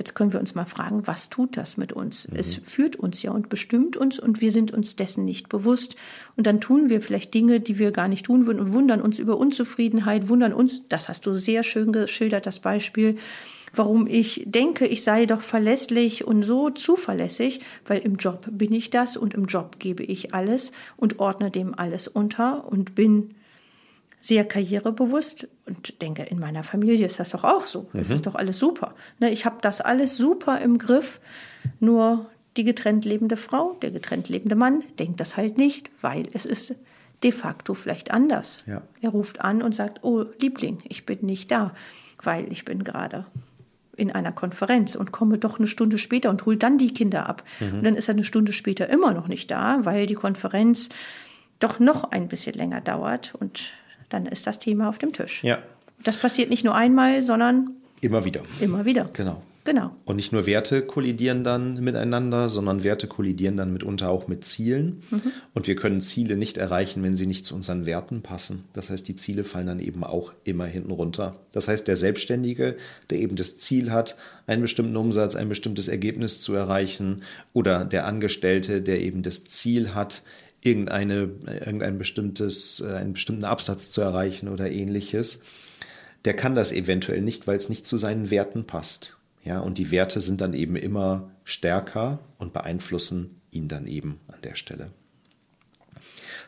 Jetzt 0.00 0.14
können 0.14 0.32
wir 0.32 0.40
uns 0.40 0.54
mal 0.54 0.64
fragen, 0.64 1.06
was 1.06 1.28
tut 1.28 1.58
das 1.58 1.76
mit 1.76 1.92
uns? 1.92 2.26
Mhm. 2.26 2.36
Es 2.38 2.54
führt 2.54 2.96
uns 2.96 3.22
ja 3.22 3.32
und 3.32 3.50
bestimmt 3.50 3.98
uns 3.98 4.18
und 4.18 4.40
wir 4.40 4.50
sind 4.50 4.72
uns 4.72 4.96
dessen 4.96 5.26
nicht 5.26 5.50
bewusst. 5.50 5.94
Und 6.38 6.46
dann 6.46 6.58
tun 6.58 6.88
wir 6.88 7.02
vielleicht 7.02 7.34
Dinge, 7.34 7.60
die 7.60 7.78
wir 7.78 7.90
gar 7.90 8.08
nicht 8.08 8.24
tun 8.24 8.46
würden 8.46 8.60
und 8.60 8.72
wundern 8.72 9.02
uns 9.02 9.18
über 9.18 9.36
Unzufriedenheit, 9.36 10.28
wundern 10.28 10.54
uns, 10.54 10.80
das 10.88 11.10
hast 11.10 11.26
du 11.26 11.34
sehr 11.34 11.62
schön 11.64 11.92
geschildert, 11.92 12.46
das 12.46 12.60
Beispiel, 12.60 13.18
warum 13.74 14.06
ich 14.06 14.42
denke, 14.46 14.86
ich 14.86 15.04
sei 15.04 15.26
doch 15.26 15.42
verlässlich 15.42 16.24
und 16.26 16.44
so 16.44 16.70
zuverlässig, 16.70 17.60
weil 17.84 17.98
im 17.98 18.16
Job 18.16 18.46
bin 18.50 18.72
ich 18.72 18.88
das 18.88 19.18
und 19.18 19.34
im 19.34 19.44
Job 19.44 19.78
gebe 19.80 20.02
ich 20.02 20.32
alles 20.32 20.72
und 20.96 21.18
ordne 21.18 21.50
dem 21.50 21.78
alles 21.78 22.08
unter 22.08 22.66
und 22.72 22.94
bin 22.94 23.34
sehr 24.20 24.44
karrierebewusst 24.44 25.48
und 25.66 26.00
denke, 26.02 26.22
in 26.22 26.38
meiner 26.38 26.62
Familie 26.62 27.06
ist 27.06 27.18
das 27.18 27.30
doch 27.30 27.44
auch 27.44 27.66
so. 27.66 27.88
Mhm. 27.92 28.00
Es 28.00 28.10
ist 28.10 28.26
doch 28.26 28.34
alles 28.34 28.58
super. 28.58 28.94
Ne, 29.18 29.30
ich 29.30 29.46
habe 29.46 29.56
das 29.62 29.80
alles 29.80 30.16
super 30.16 30.60
im 30.60 30.78
Griff, 30.78 31.20
nur 31.80 32.26
die 32.56 32.64
getrennt 32.64 33.04
lebende 33.04 33.36
Frau, 33.36 33.76
der 33.80 33.90
getrennt 33.90 34.28
lebende 34.28 34.56
Mann 34.56 34.84
denkt 34.98 35.20
das 35.20 35.36
halt 35.36 35.56
nicht, 35.56 35.90
weil 36.00 36.28
es 36.32 36.44
ist 36.44 36.74
de 37.22 37.32
facto 37.32 37.74
vielleicht 37.74 38.10
anders. 38.10 38.62
Ja. 38.66 38.82
Er 39.00 39.10
ruft 39.10 39.40
an 39.40 39.62
und 39.62 39.74
sagt, 39.74 40.04
oh 40.04 40.24
Liebling, 40.40 40.78
ich 40.88 41.06
bin 41.06 41.18
nicht 41.22 41.50
da, 41.50 41.74
weil 42.22 42.50
ich 42.52 42.64
bin 42.64 42.84
gerade 42.84 43.26
in 43.96 44.10
einer 44.10 44.32
Konferenz 44.32 44.94
und 44.94 45.12
komme 45.12 45.38
doch 45.38 45.58
eine 45.58 45.66
Stunde 45.66 45.98
später 45.98 46.30
und 46.30 46.46
hole 46.46 46.56
dann 46.56 46.78
die 46.78 46.92
Kinder 46.92 47.28
ab. 47.28 47.44
Mhm. 47.60 47.78
Und 47.78 47.86
dann 47.86 47.94
ist 47.94 48.08
er 48.08 48.14
eine 48.14 48.24
Stunde 48.24 48.52
später 48.52 48.88
immer 48.88 49.12
noch 49.12 49.28
nicht 49.28 49.50
da, 49.50 49.84
weil 49.84 50.06
die 50.06 50.14
Konferenz 50.14 50.88
doch 51.58 51.78
noch 51.78 52.04
ein 52.04 52.28
bisschen 52.28 52.54
länger 52.54 52.80
dauert 52.80 53.34
und 53.34 53.70
dann 54.10 54.26
ist 54.26 54.46
das 54.46 54.58
Thema 54.58 54.88
auf 54.88 54.98
dem 54.98 55.12
Tisch. 55.12 55.42
Ja. 55.42 55.58
Das 56.04 56.16
passiert 56.16 56.50
nicht 56.50 56.64
nur 56.64 56.74
einmal, 56.74 57.22
sondern 57.22 57.70
immer 58.00 58.24
wieder. 58.24 58.42
Immer 58.60 58.84
wieder. 58.84 59.08
Genau. 59.12 59.42
Genau. 59.64 59.94
Und 60.06 60.16
nicht 60.16 60.32
nur 60.32 60.46
Werte 60.46 60.82
kollidieren 60.82 61.44
dann 61.44 61.84
miteinander, 61.84 62.48
sondern 62.48 62.82
Werte 62.82 63.06
kollidieren 63.06 63.58
dann 63.58 63.72
mitunter 63.72 64.08
auch 64.08 64.26
mit 64.26 64.42
Zielen. 64.42 65.02
Mhm. 65.10 65.32
Und 65.52 65.66
wir 65.66 65.76
können 65.76 66.00
Ziele 66.00 66.36
nicht 66.36 66.56
erreichen, 66.56 67.02
wenn 67.02 67.16
sie 67.16 67.26
nicht 67.26 67.44
zu 67.44 67.54
unseren 67.54 67.84
Werten 67.84 68.22
passen. 68.22 68.64
Das 68.72 68.88
heißt, 68.88 69.06
die 69.06 69.16
Ziele 69.16 69.44
fallen 69.44 69.66
dann 69.66 69.78
eben 69.78 70.02
auch 70.02 70.32
immer 70.44 70.64
hinten 70.64 70.90
runter. 70.90 71.36
Das 71.52 71.68
heißt, 71.68 71.86
der 71.86 71.96
Selbstständige, 71.96 72.76
der 73.10 73.18
eben 73.18 73.36
das 73.36 73.58
Ziel 73.58 73.90
hat, 73.90 74.16
einen 74.46 74.62
bestimmten 74.62 74.96
Umsatz, 74.96 75.36
ein 75.36 75.50
bestimmtes 75.50 75.88
Ergebnis 75.88 76.40
zu 76.40 76.54
erreichen, 76.54 77.22
oder 77.52 77.84
der 77.84 78.06
Angestellte, 78.06 78.80
der 78.80 79.00
eben 79.00 79.22
das 79.22 79.44
Ziel 79.44 79.94
hat, 79.94 80.22
irgendeine, 80.62 81.30
irgendein 81.46 81.98
bestimmtes, 81.98 82.80
äh, 82.80 82.92
einen 82.94 83.14
bestimmten 83.14 83.44
Absatz 83.44 83.90
zu 83.90 84.00
erreichen 84.00 84.48
oder 84.48 84.70
ähnliches, 84.70 85.42
der 86.24 86.34
kann 86.34 86.54
das 86.54 86.72
eventuell 86.72 87.22
nicht, 87.22 87.46
weil 87.46 87.56
es 87.56 87.68
nicht 87.68 87.86
zu 87.86 87.96
seinen 87.96 88.30
Werten 88.30 88.64
passt. 88.66 89.16
Ja, 89.42 89.60
und 89.60 89.78
die 89.78 89.90
Werte 89.90 90.20
sind 90.20 90.42
dann 90.42 90.52
eben 90.52 90.76
immer 90.76 91.30
stärker 91.44 92.18
und 92.38 92.52
beeinflussen 92.52 93.40
ihn 93.50 93.68
dann 93.68 93.86
eben 93.86 94.20
an 94.28 94.40
der 94.42 94.54
Stelle. 94.54 94.90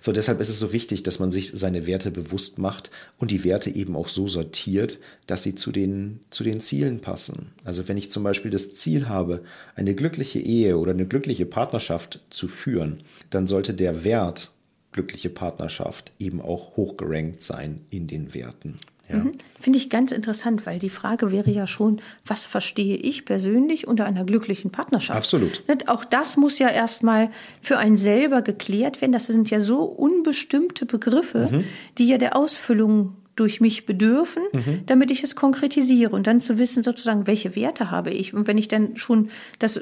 So, 0.05 0.11
deshalb 0.11 0.41
ist 0.41 0.49
es 0.49 0.59
so 0.59 0.73
wichtig, 0.73 1.05
dass 1.05 1.21
man 1.21 1.31
sich 1.31 1.53
seine 1.55 1.87
Werte 1.87 2.11
bewusst 2.11 2.59
macht 2.59 2.91
und 3.19 3.31
die 3.31 3.45
Werte 3.45 3.73
eben 3.73 3.95
auch 3.95 4.09
so 4.09 4.27
sortiert, 4.27 4.99
dass 5.29 5.45
sie 5.45 5.55
zu 5.55 5.71
den, 5.71 6.19
zu 6.29 6.43
den 6.43 6.61
Zielen 6.61 6.99
passen. 6.99 7.53
Also 7.63 7.87
wenn 7.87 7.97
ich 7.97 8.11
zum 8.11 8.25
Beispiel 8.25 8.51
das 8.51 8.75
Ziel 8.75 9.09
habe, 9.09 9.45
eine 9.77 9.95
glückliche 9.95 10.41
Ehe 10.41 10.77
oder 10.77 10.91
eine 10.91 11.07
glückliche 11.07 11.47
Partnerschaft 11.47 12.19
zu 12.31 12.49
führen, 12.49 13.05
dann 13.31 13.47
sollte 13.47 13.75
der 13.75 14.03
Wert 14.03 14.51
glückliche 14.91 15.31
Partnerschaft 15.31 16.11
eben 16.19 16.41
auch 16.41 16.77
hochgerankt 16.77 17.45
sein 17.45 17.87
in 17.91 18.09
den 18.09 18.35
Werten. 18.35 18.81
Ja. 19.09 19.17
Mhm. 19.17 19.33
Finde 19.61 19.79
ich 19.79 19.91
ganz 19.91 20.13
interessant, 20.13 20.67
weil 20.67 20.79
die 20.79 20.89
Frage 20.89 21.31
wäre 21.31 21.51
ja 21.51 21.67
schon, 21.67 22.01
was 22.27 22.47
verstehe 22.47 22.97
ich 22.97 23.25
persönlich 23.25 23.87
unter 23.87 24.07
einer 24.07 24.25
glücklichen 24.25 24.71
Partnerschaft? 24.71 25.19
Absolut. 25.19 25.63
Auch 25.87 26.05
das 26.05 26.37
muss 26.37 26.59
ja 26.59 26.69
erstmal 26.69 27.31
für 27.61 27.79
einen 27.79 27.97
selber 27.97 28.43
geklärt 28.43 29.01
werden. 29.01 29.13
Das 29.13 29.27
sind 29.27 29.51
ja 29.51 29.61
so 29.61 29.85
unbestimmte 29.85 30.87
Begriffe, 30.87 31.49
mhm. 31.51 31.65
die 31.99 32.09
ja 32.09 32.19
der 32.19 32.37
Ausfüllung 32.37 33.17
durch 33.37 33.61
mich 33.61 33.87
bedürfen, 33.87 34.43
mhm. 34.53 34.81
damit 34.87 35.11
ich 35.11 35.23
es 35.23 35.37
konkretisiere 35.37 36.15
und 36.15 36.27
dann 36.27 36.41
zu 36.41 36.59
wissen 36.59 36.83
sozusagen, 36.83 37.27
welche 37.27 37.57
Werte 37.57 37.91
habe 37.91 38.11
ich. 38.11 38.35
Und 38.35 38.47
wenn 38.47 38.59
ich 38.59 38.69
dann 38.69 38.97
schon 38.97 39.31
das 39.59 39.81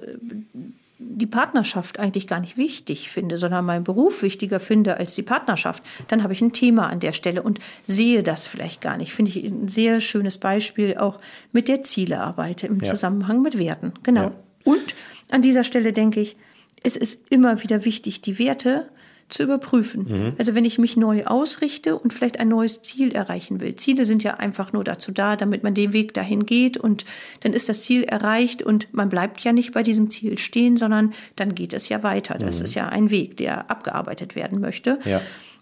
die 1.03 1.27
Partnerschaft 1.27 1.99
eigentlich 1.99 2.27
gar 2.27 2.41
nicht 2.41 2.59
wichtig 2.59 3.11
finde, 3.11 3.39
sondern 3.39 3.65
meinen 3.65 3.85
Beruf 3.85 4.23
wichtiger 4.23 4.61
finde 4.61 4.99
als 4.99 5.15
die 5.15 5.23
Partnerschaft, 5.23 5.83
dann 6.09 6.23
habe 6.23 6.35
ich 6.35 6.43
ein 6.43 6.53
Thema 6.53 6.89
an 6.89 7.01
der 7.01 7.13
Stelle 7.13 7.43
und 7.43 7.59
sehe 7.87 8.23
das 8.23 8.47
vielleicht 8.47 8.83
gar 8.83 8.99
nicht. 8.99 9.15
Finde 9.15 9.31
ich 9.31 9.45
ein 9.45 9.69
sehr 9.69 10.01
schönes 10.03 10.39
Beispiel 10.39 10.99
auch 10.99 11.19
mit 11.53 11.69
der 11.69 11.83
Zielearbeit 11.83 12.65
im 12.65 12.81
ja. 12.81 12.91
Zusammenhang 12.91 13.41
mit 13.41 13.59
Werten. 13.59 13.93
Genau. 14.03 14.25
Ja. 14.25 14.33
Und 14.65 14.95
an 15.31 15.41
dieser 15.41 15.65
Stelle 15.65 15.93
denke 15.93 16.21
ich, 16.21 16.37
es 16.83 16.97
ist 16.97 17.31
immer 17.31 17.63
wieder 17.63 17.85
wichtig, 17.85 18.21
die 18.21 18.39
Werte 18.39 18.89
zu 19.31 19.45
überprüfen. 19.45 20.07
Mhm. 20.09 20.33
Also 20.39 20.55
wenn 20.55 20.65
ich 20.65 20.79
mich 20.79 20.97
neu 20.97 21.25
ausrichte 21.25 21.97
und 21.97 22.13
vielleicht 22.13 22.39
ein 22.39 22.49
neues 22.49 22.83
Ziel 22.83 23.13
erreichen 23.13 23.61
will. 23.61 23.77
Ziele 23.77 24.05
sind 24.05 24.23
ja 24.23 24.35
einfach 24.35 24.73
nur 24.73 24.85
dazu 24.85 25.13
da, 25.13 25.37
damit 25.37 25.63
man 25.63 25.75
den 25.75 25.93
Weg 25.93 26.15
dahin 26.15 26.47
geht 26.47 26.77
und 26.77 27.05
dann 27.41 27.53
ist 27.53 27.69
das 27.69 27.83
Ziel 27.83 28.05
erreicht 28.05 28.63
und 28.63 28.93
man 28.93 29.09
bleibt 29.09 29.41
ja 29.41 29.53
nicht 29.53 29.73
bei 29.73 29.83
diesem 29.83 30.11
Ziel 30.11 30.39
stehen, 30.39 30.77
sondern 30.77 31.13
dann 31.37 31.55
geht 31.55 31.73
es 31.73 31.89
ja 31.89 32.03
weiter. 32.03 32.35
Das 32.39 32.59
mhm. 32.59 32.65
ist 32.65 32.75
ja 32.75 32.89
ein 32.89 33.11
Weg, 33.11 33.37
der 33.37 33.71
abgearbeitet 33.71 34.37
werden 34.37 34.61
möchte. 34.61 34.99
Ja. 35.05 35.21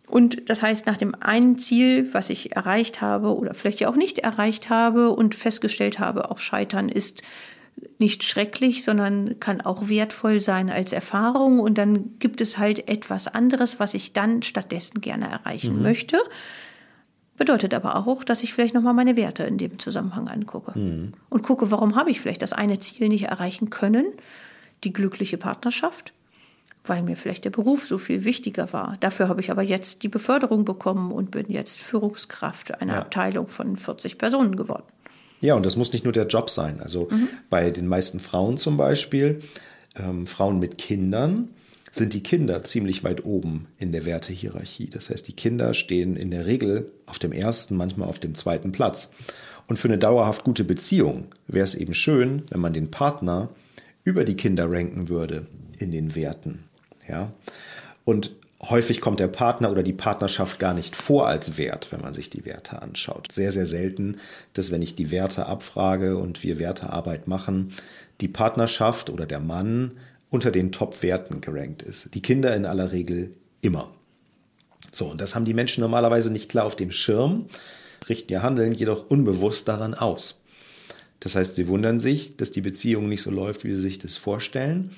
Und 0.09 0.49
das 0.49 0.63
heißt, 0.63 0.87
nach 0.87 0.97
dem 0.97 1.15
einen 1.21 1.59
Ziel, 1.59 2.09
was 2.13 2.31
ich 2.31 2.57
erreicht 2.57 3.03
habe 3.03 3.37
oder 3.37 3.53
vielleicht 3.53 3.81
ja 3.81 3.91
auch 3.91 3.97
nicht 3.97 4.21
erreicht 4.21 4.71
habe 4.71 5.11
und 5.11 5.35
festgestellt 5.35 5.99
habe, 5.99 6.31
auch 6.31 6.39
Scheitern 6.39 6.89
ist 6.89 7.23
nicht 7.99 8.25
schrecklich, 8.25 8.85
sondern 8.85 9.41
kann 9.41 9.61
auch 9.61 9.89
wertvoll 9.89 10.41
sein 10.41 10.71
als 10.71 10.93
Erfahrung. 10.93 11.61
Und 11.61 11.79
dann 11.79 12.19
gibt 12.19 12.41
es 12.41 12.59
halt 12.59 12.89
etwas 12.89 13.27
anderes, 13.27 13.81
was 13.81 13.95
ich 13.95 14.13
dann 14.13 14.43
stattdessen 14.43 15.01
gerne 15.01 15.29
erreichen 15.29 15.77
mhm. 15.77 15.83
möchte. 15.83 16.19
Bedeutet 17.37 17.73
aber 17.73 17.97
auch, 17.97 18.25
dass 18.25 18.43
ich 18.43 18.53
vielleicht 18.53 18.75
nochmal 18.75 18.95
meine 18.95 19.17
Werte 19.17 19.45
in 19.45 19.59
dem 19.59 19.79
Zusammenhang 19.79 20.29
angucke. 20.29 20.77
Mhm. 20.77 21.13
Und 21.29 21.43
gucke, 21.43 21.71
warum 21.71 21.95
habe 21.95 22.11
ich 22.11 22.21
vielleicht 22.21 22.43
das 22.43 22.53
eine 22.53 22.81
Ziel 22.81 23.09
nicht 23.09 23.25
erreichen 23.25 23.71
können, 23.71 24.07
die 24.85 24.93
glückliche 24.93 25.39
Partnerschaft. 25.39 26.13
weil 26.85 27.03
mir 27.03 27.17
vielleicht 27.17 27.45
der 27.45 27.51
Beruf 27.51 27.85
so 27.85 27.99
viel 27.99 28.25
wichtiger 28.25 28.73
war. 28.73 28.97
Dafür 29.01 29.29
habe 29.29 29.43
ich 29.43 29.51
aber 29.51 29.63
jetzt 29.63 30.05
die 30.05 30.09
Beförderung 30.09 30.65
bekommen 30.65 31.13
und 31.13 31.31
bin 31.31 31.45
jetzt 31.51 31.81
Führungskraft 31.81 32.81
einer 32.81 32.95
ja. 32.95 33.01
Abteilung 33.01 33.47
von 33.47 33.77
40 33.77 34.17
Personen 34.17 34.57
geworden. 34.57 34.87
Ja, 35.41 35.55
und 35.55 35.65
das 35.65 35.77
muss 35.77 35.93
nicht 35.93 36.05
nur 36.05 36.13
der 36.13 36.27
Job 36.27 36.51
sein. 36.51 36.81
Also 36.81 37.09
mhm. 37.11 37.29
bei 37.51 37.71
den 37.71 37.87
meisten 37.87 38.21
Frauen 38.21 38.59
zum 38.59 38.77
Beispiel, 38.77 39.41
ähm, 39.97 40.27
Frauen 40.27 40.59
mit 40.59 40.79
Kindern, 40.79 41.49
sind 41.91 42.13
die 42.15 42.23
Kinder 42.23 42.65
ziemlich 42.65 43.05
weit 43.05 43.25
oben 43.25 43.67
in 43.79 43.93
der 43.93 44.05
Wertehierarchie. 44.05 44.91
Das 44.91 45.11
heißt, 45.11 45.27
die 45.27 45.33
Kinder 45.33 45.75
stehen 45.75 46.17
in 46.17 46.31
der 46.31 46.47
Regel 46.47 46.91
auf 47.07 47.19
dem 47.19 47.33
ersten, 47.33 47.77
manchmal 47.77 48.09
auf 48.09 48.19
dem 48.19 48.35
zweiten 48.35 48.73
Platz. 48.73 49.11
Und 49.69 49.79
für 49.79 49.89
eine 49.89 49.99
dauerhaft 49.99 50.45
gute 50.45 50.65
Beziehung 50.65 51.27
wäre 51.47 51.65
es 51.65 51.75
eben 51.75 51.95
schön, 51.95 52.43
wenn 52.51 52.61
man 52.61 52.73
den 52.73 52.91
Partner 52.91 53.49
über 54.05 54.25
die 54.25 54.37
Kinder 54.37 54.71
ranken 54.71 55.09
würde 55.09 55.47
in 55.79 55.93
den 55.93 56.15
Werten. 56.15 56.65
Ja? 57.09 57.33
Und 58.05 58.35
häufig 58.63 59.01
kommt 59.01 59.21
der 59.21 59.29
Partner 59.29 59.71
oder 59.71 59.83
die 59.83 59.93
Partnerschaft 59.93 60.59
gar 60.59 60.75
nicht 60.75 60.97
vor 60.97 61.29
als 61.29 61.59
Wert, 61.59 61.93
wenn 61.93 62.01
man 62.01 62.15
sich 62.15 62.31
die 62.31 62.45
Werte 62.45 62.83
anschaut. 62.83 63.31
Sehr, 63.31 63.53
sehr 63.53 63.67
selten, 63.67 64.19
dass 64.53 64.71
wenn 64.71 64.83
ich 64.83 64.97
die 64.97 65.11
Werte 65.11 65.47
abfrage 65.47 66.17
und 66.17 66.43
wir 66.43 66.59
Wertearbeit 66.59 67.29
machen, 67.29 67.73
die 68.21 68.29
Partnerschaft 68.29 69.11
oder 69.11 69.27
der 69.27 69.41
Mann 69.41 69.93
unter 70.31 70.51
den 70.51 70.73
Top-Werten 70.73 71.41
gerankt 71.41 71.83
ist. 71.83 72.15
Die 72.15 72.23
Kinder 72.23 72.55
in 72.55 72.67
aller 72.67 72.93
Regel 72.93 73.35
immer. 73.61 73.93
So, 74.91 75.07
und 75.07 75.21
das 75.21 75.35
haben 75.35 75.45
die 75.45 75.55
Menschen 75.55 75.81
normalerweise 75.81 76.33
nicht 76.33 76.51
klar 76.51 76.65
auf 76.65 76.77
dem 76.77 76.93
Schirm, 76.93 77.47
richten 78.09 78.33
ihr 78.33 78.43
Handeln 78.43 78.75
jedoch 78.75 79.09
unbewusst 79.09 79.69
daran 79.69 79.95
aus. 79.95 80.41
Das 81.21 81.35
heißt, 81.35 81.57
sie 81.57 81.69
wundern 81.69 82.01
sich, 82.01 82.37
dass 82.37 82.53
die 82.53 82.61
Beziehung 82.61 83.09
nicht 83.09 83.23
so 83.23 83.31
läuft, 83.31 83.65
wie 83.65 83.73
sie 83.73 83.81
sich 83.81 83.99
das 83.99 84.17
vorstellen 84.17 84.91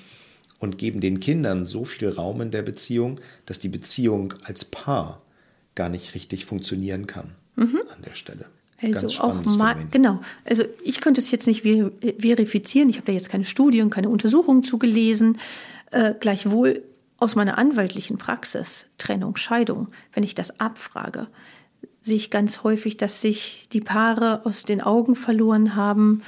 und 0.61 0.77
geben 0.77 1.01
den 1.01 1.19
Kindern 1.19 1.65
so 1.65 1.83
viel 1.83 2.07
Raum 2.07 2.39
in 2.39 2.51
der 2.51 2.61
Beziehung, 2.61 3.19
dass 3.45 3.59
die 3.59 3.67
Beziehung 3.67 4.35
als 4.43 4.63
Paar 4.63 5.21
gar 5.75 5.89
nicht 5.89 6.15
richtig 6.15 6.45
funktionieren 6.45 7.07
kann 7.07 7.31
mhm. 7.55 7.81
an 7.93 8.01
der 8.03 8.13
Stelle. 8.13 8.45
Also 8.81 9.21
auch 9.21 9.43
mal, 9.45 9.75
genau. 9.91 10.21
Also 10.47 10.63
ich 10.83 11.01
könnte 11.01 11.21
es 11.21 11.29
jetzt 11.29 11.45
nicht 11.45 11.61
verifizieren. 11.61 12.89
Ich 12.89 12.97
habe 12.97 13.05
da 13.05 13.11
jetzt 13.11 13.29
keine 13.29 13.45
Studien, 13.45 13.91
keine 13.91 14.09
Untersuchungen 14.09 14.63
zugelesen. 14.63 15.37
Äh, 15.91 16.15
gleichwohl 16.19 16.83
aus 17.17 17.35
meiner 17.35 17.59
anwaltlichen 17.59 18.17
Praxis, 18.17 18.87
Trennung, 18.97 19.35
Scheidung, 19.35 19.89
wenn 20.13 20.23
ich 20.23 20.33
das 20.33 20.59
abfrage, 20.59 21.27
sehe 22.01 22.15
ich 22.15 22.31
ganz 22.31 22.63
häufig, 22.63 22.97
dass 22.97 23.21
sich 23.21 23.67
die 23.71 23.81
Paare 23.81 24.45
aus 24.45 24.63
den 24.63 24.81
Augen 24.81 25.15
verloren 25.15 25.75
haben, 25.75 26.23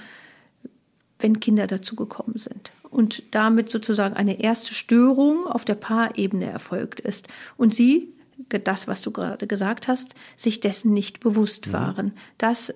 wenn 1.17 1.39
Kinder 1.39 1.65
dazugekommen 1.65 2.37
sind. 2.37 2.71
Und 2.93 3.23
damit 3.31 3.69
sozusagen 3.69 4.15
eine 4.15 4.39
erste 4.39 4.73
Störung 4.75 5.47
auf 5.47 5.65
der 5.65 5.75
Paarebene 5.75 6.45
erfolgt 6.45 6.99
ist. 6.99 7.27
Und 7.57 7.73
sie, 7.73 8.13
das, 8.47 8.87
was 8.87 9.01
du 9.01 9.11
gerade 9.11 9.47
gesagt 9.47 9.87
hast, 9.87 10.13
sich 10.37 10.59
dessen 10.59 10.93
nicht 10.93 11.19
bewusst 11.19 11.67
mhm. 11.67 11.73
waren. 11.73 12.11
Dass 12.37 12.73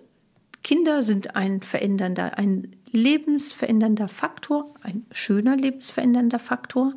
Kinder 0.63 1.03
sind 1.03 1.35
ein 1.35 1.61
verändernder, 1.61 2.37
ein 2.37 2.75
lebensverändernder 2.91 4.09
Faktor, 4.09 4.73
ein 4.81 5.05
schöner 5.11 5.55
lebensverändernder 5.55 6.39
Faktor, 6.39 6.93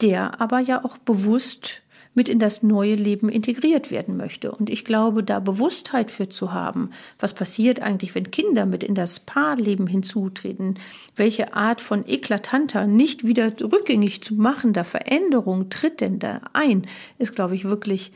der 0.00 0.40
aber 0.40 0.60
ja 0.60 0.84
auch 0.84 0.98
bewusst 0.98 1.82
mit 2.14 2.28
in 2.28 2.38
das 2.38 2.62
neue 2.62 2.94
Leben 2.94 3.28
integriert 3.28 3.90
werden 3.90 4.16
möchte. 4.16 4.50
Und 4.50 4.68
ich 4.70 4.84
glaube, 4.84 5.22
da 5.22 5.40
Bewusstheit 5.40 6.10
für 6.10 6.28
zu 6.28 6.52
haben, 6.52 6.90
was 7.18 7.34
passiert 7.34 7.80
eigentlich, 7.80 8.14
wenn 8.14 8.30
Kinder 8.30 8.66
mit 8.66 8.82
in 8.82 8.94
das 8.94 9.20
Paarleben 9.20 9.86
hinzutreten, 9.86 10.78
welche 11.16 11.54
Art 11.54 11.80
von 11.80 12.06
eklatanter, 12.06 12.86
nicht 12.86 13.26
wieder 13.26 13.52
rückgängig 13.60 14.22
zu 14.22 14.34
machender 14.34 14.84
Veränderung 14.84 15.70
tritt 15.70 16.00
denn 16.00 16.18
da 16.18 16.40
ein, 16.52 16.86
ist, 17.18 17.34
glaube 17.34 17.54
ich, 17.54 17.64
wirklich 17.64 18.12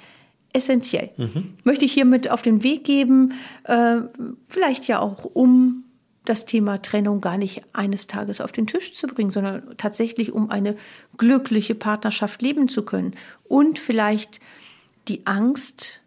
essentiell. 0.52 1.10
Mhm. 1.16 1.54
Möchte 1.64 1.84
ich 1.84 1.92
hiermit 1.92 2.30
auf 2.30 2.42
den 2.42 2.62
Weg 2.62 2.84
geben, 2.84 3.34
äh, 3.64 3.96
vielleicht 4.48 4.86
ja 4.86 5.00
auch 5.00 5.24
um 5.24 5.83
das 6.24 6.46
Thema 6.46 6.80
Trennung 6.80 7.20
gar 7.20 7.36
nicht 7.36 7.62
eines 7.72 8.06
Tages 8.06 8.40
auf 8.40 8.52
den 8.52 8.66
Tisch 8.66 8.94
zu 8.94 9.06
bringen, 9.06 9.30
sondern 9.30 9.76
tatsächlich 9.76 10.32
um 10.32 10.50
eine 10.50 10.76
glückliche 11.16 11.74
Partnerschaft 11.74 12.40
leben 12.40 12.68
zu 12.68 12.84
können 12.84 13.14
und 13.44 13.78
vielleicht 13.78 14.40
die 15.08 15.26
Angst 15.26 16.00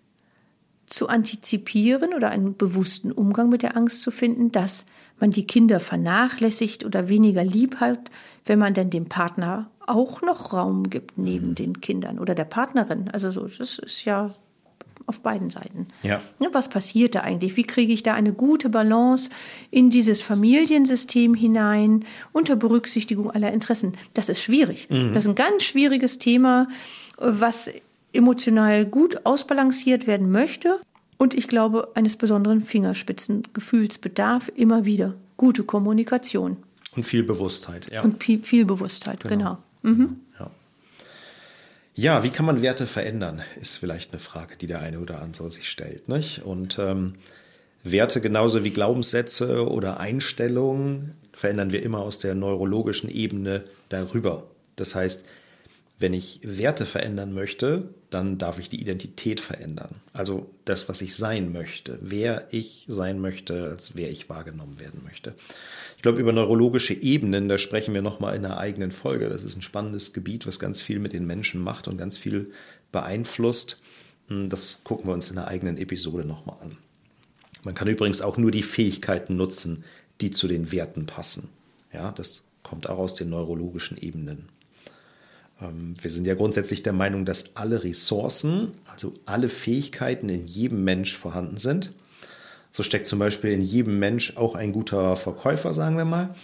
zu 0.87 1.09
antizipieren 1.09 2.13
oder 2.13 2.29
einen 2.29 2.55
bewussten 2.55 3.11
Umgang 3.11 3.49
mit 3.49 3.61
der 3.61 3.75
Angst 3.75 4.01
zu 4.01 4.09
finden, 4.09 4.51
dass 4.51 4.85
man 5.19 5.31
die 5.31 5.45
Kinder 5.45 5.79
vernachlässigt 5.79 6.85
oder 6.85 7.09
weniger 7.09 7.43
lieb 7.43 7.79
hat, 7.79 8.09
wenn 8.45 8.59
man 8.59 8.73
denn 8.73 8.89
dem 8.89 9.09
Partner 9.09 9.69
auch 9.85 10.21
noch 10.21 10.53
Raum 10.53 10.89
gibt 10.89 11.17
neben 11.17 11.49
mhm. 11.49 11.55
den 11.55 11.81
Kindern 11.81 12.19
oder 12.19 12.35
der 12.35 12.45
Partnerin. 12.45 13.09
Also 13.09 13.31
so, 13.31 13.47
das 13.47 13.79
ist 13.79 14.05
ja 14.05 14.33
auf 15.07 15.21
beiden 15.21 15.49
Seiten. 15.49 15.87
Ja. 16.03 16.21
Was 16.51 16.69
passiert 16.69 17.15
da 17.15 17.21
eigentlich? 17.21 17.57
Wie 17.57 17.63
kriege 17.63 17.93
ich 17.93 18.03
da 18.03 18.13
eine 18.13 18.33
gute 18.33 18.69
Balance 18.69 19.29
in 19.71 19.89
dieses 19.89 20.21
Familiensystem 20.21 21.33
hinein 21.33 22.05
unter 22.33 22.55
Berücksichtigung 22.55 23.31
aller 23.31 23.51
Interessen? 23.51 23.93
Das 24.13 24.29
ist 24.29 24.41
schwierig. 24.41 24.89
Mhm. 24.89 25.13
Das 25.13 25.23
ist 25.23 25.29
ein 25.29 25.35
ganz 25.35 25.63
schwieriges 25.63 26.19
Thema, 26.19 26.67
was 27.17 27.71
emotional 28.13 28.85
gut 28.85 29.25
ausbalanciert 29.25 30.07
werden 30.07 30.29
möchte. 30.29 30.79
Und 31.17 31.33
ich 31.33 31.47
glaube, 31.47 31.89
eines 31.95 32.15
besonderen 32.17 32.61
Fingerspitzengefühls 32.61 33.97
bedarf 33.97 34.51
immer 34.55 34.85
wieder 34.85 35.15
gute 35.37 35.63
Kommunikation. 35.63 36.57
Und 36.95 37.03
viel 37.05 37.23
Bewusstheit. 37.23 37.87
Ja. 37.91 38.01
Und 38.01 38.23
viel, 38.23 38.65
Bewusstheit, 38.65 39.21
genau. 39.21 39.57
genau. 39.83 39.95
Mhm. 39.95 40.19
Ja. 40.39 40.49
Ja, 41.97 42.23
wie 42.23 42.29
kann 42.29 42.45
man 42.45 42.61
Werte 42.61 42.85
verändern, 42.85 43.41
ist 43.59 43.77
vielleicht 43.77 44.11
eine 44.11 44.19
Frage, 44.19 44.55
die 44.55 44.67
der 44.67 44.81
eine 44.81 44.99
oder 44.99 45.19
andere 45.19 45.49
sich 45.49 45.67
stellt. 45.67 46.07
Nicht? 46.07 46.43
Und 46.43 46.77
ähm, 46.77 47.15
Werte 47.83 48.21
genauso 48.21 48.63
wie 48.63 48.69
Glaubenssätze 48.69 49.67
oder 49.67 49.99
Einstellungen 49.99 51.15
verändern 51.33 51.71
wir 51.71 51.81
immer 51.81 52.01
aus 52.01 52.19
der 52.19 52.35
neurologischen 52.35 53.09
Ebene 53.09 53.63
darüber. 53.89 54.43
Das 54.75 54.93
heißt, 54.93 55.25
wenn 55.99 56.13
ich 56.13 56.39
Werte 56.43 56.85
verändern 56.85 57.33
möchte, 57.33 57.89
dann 58.09 58.37
darf 58.37 58.59
ich 58.59 58.69
die 58.69 58.79
Identität 58.79 59.39
verändern. 59.39 59.95
Also 60.13 60.49
das, 60.63 60.87
was 60.87 61.01
ich 61.01 61.15
sein 61.15 61.51
möchte, 61.51 61.97
wer 62.01 62.47
ich 62.51 62.85
sein 62.87 63.19
möchte, 63.19 63.69
als 63.69 63.95
wer 63.95 64.09
ich 64.09 64.29
wahrgenommen 64.29 64.79
werden 64.79 65.01
möchte. 65.03 65.33
Ich 65.95 66.03
glaube, 66.03 66.19
über 66.19 66.31
neurologische 66.31 66.93
Ebenen, 66.93 67.49
da 67.49 67.57
sprechen 67.57 67.95
wir 67.95 68.03
nochmal 68.03 68.35
in 68.35 68.45
einer 68.45 68.59
eigenen 68.59 68.91
Folge. 68.91 69.27
Das 69.27 69.43
ist 69.43 69.57
ein 69.57 69.63
spannendes 69.63 70.13
Gebiet, 70.13 70.45
was 70.45 70.59
ganz 70.59 70.81
viel 70.81 70.99
mit 70.99 71.13
den 71.13 71.25
Menschen 71.25 71.61
macht 71.61 71.87
und 71.87 71.97
ganz 71.97 72.17
viel 72.17 72.51
beeinflusst. 72.91 73.79
Hm, 74.27 74.49
das 74.49 74.81
gucken 74.83 75.07
wir 75.07 75.13
uns 75.13 75.31
in 75.31 75.37
einer 75.37 75.47
eigenen 75.47 75.77
Episode 75.77 76.25
nochmal 76.25 76.57
an. 76.61 76.77
Man 77.63 77.73
kann 77.73 77.87
übrigens 77.87 78.21
auch 78.21 78.37
nur 78.37 78.51
die 78.51 78.63
Fähigkeiten 78.63 79.35
nutzen, 79.35 79.83
die 80.21 80.29
zu 80.29 80.47
den 80.47 80.71
Werten 80.71 81.07
passen. 81.07 81.49
Ja, 81.91 82.11
das 82.11 82.43
kommt 82.61 82.87
auch 82.87 82.99
aus 82.99 83.15
den 83.15 83.29
neurologischen 83.29 83.97
Ebenen. 83.97 84.49
Ähm, 85.61 85.95
wir 86.01 86.11
sind 86.11 86.27
ja 86.27 86.35
grundsätzlich 86.35 86.83
der 86.83 86.93
Meinung, 86.93 87.25
dass 87.25 87.55
alle 87.55 87.83
Ressourcen, 87.83 88.71
also 88.91 89.13
alle 89.25 89.49
Fähigkeiten 89.49 90.29
in 90.29 90.45
jedem 90.47 90.83
Mensch 90.83 91.15
vorhanden 91.15 91.57
sind. 91.57 91.93
So 92.71 92.83
steckt 92.83 93.07
zum 93.07 93.19
Beispiel 93.19 93.51
in 93.51 93.61
jedem 93.61 93.99
Mensch 93.99 94.37
auch 94.37 94.55
ein 94.55 94.71
guter 94.71 95.15
Verkäufer, 95.15 95.73
sagen 95.73 95.97
wir 95.97 96.05
mal. 96.05 96.35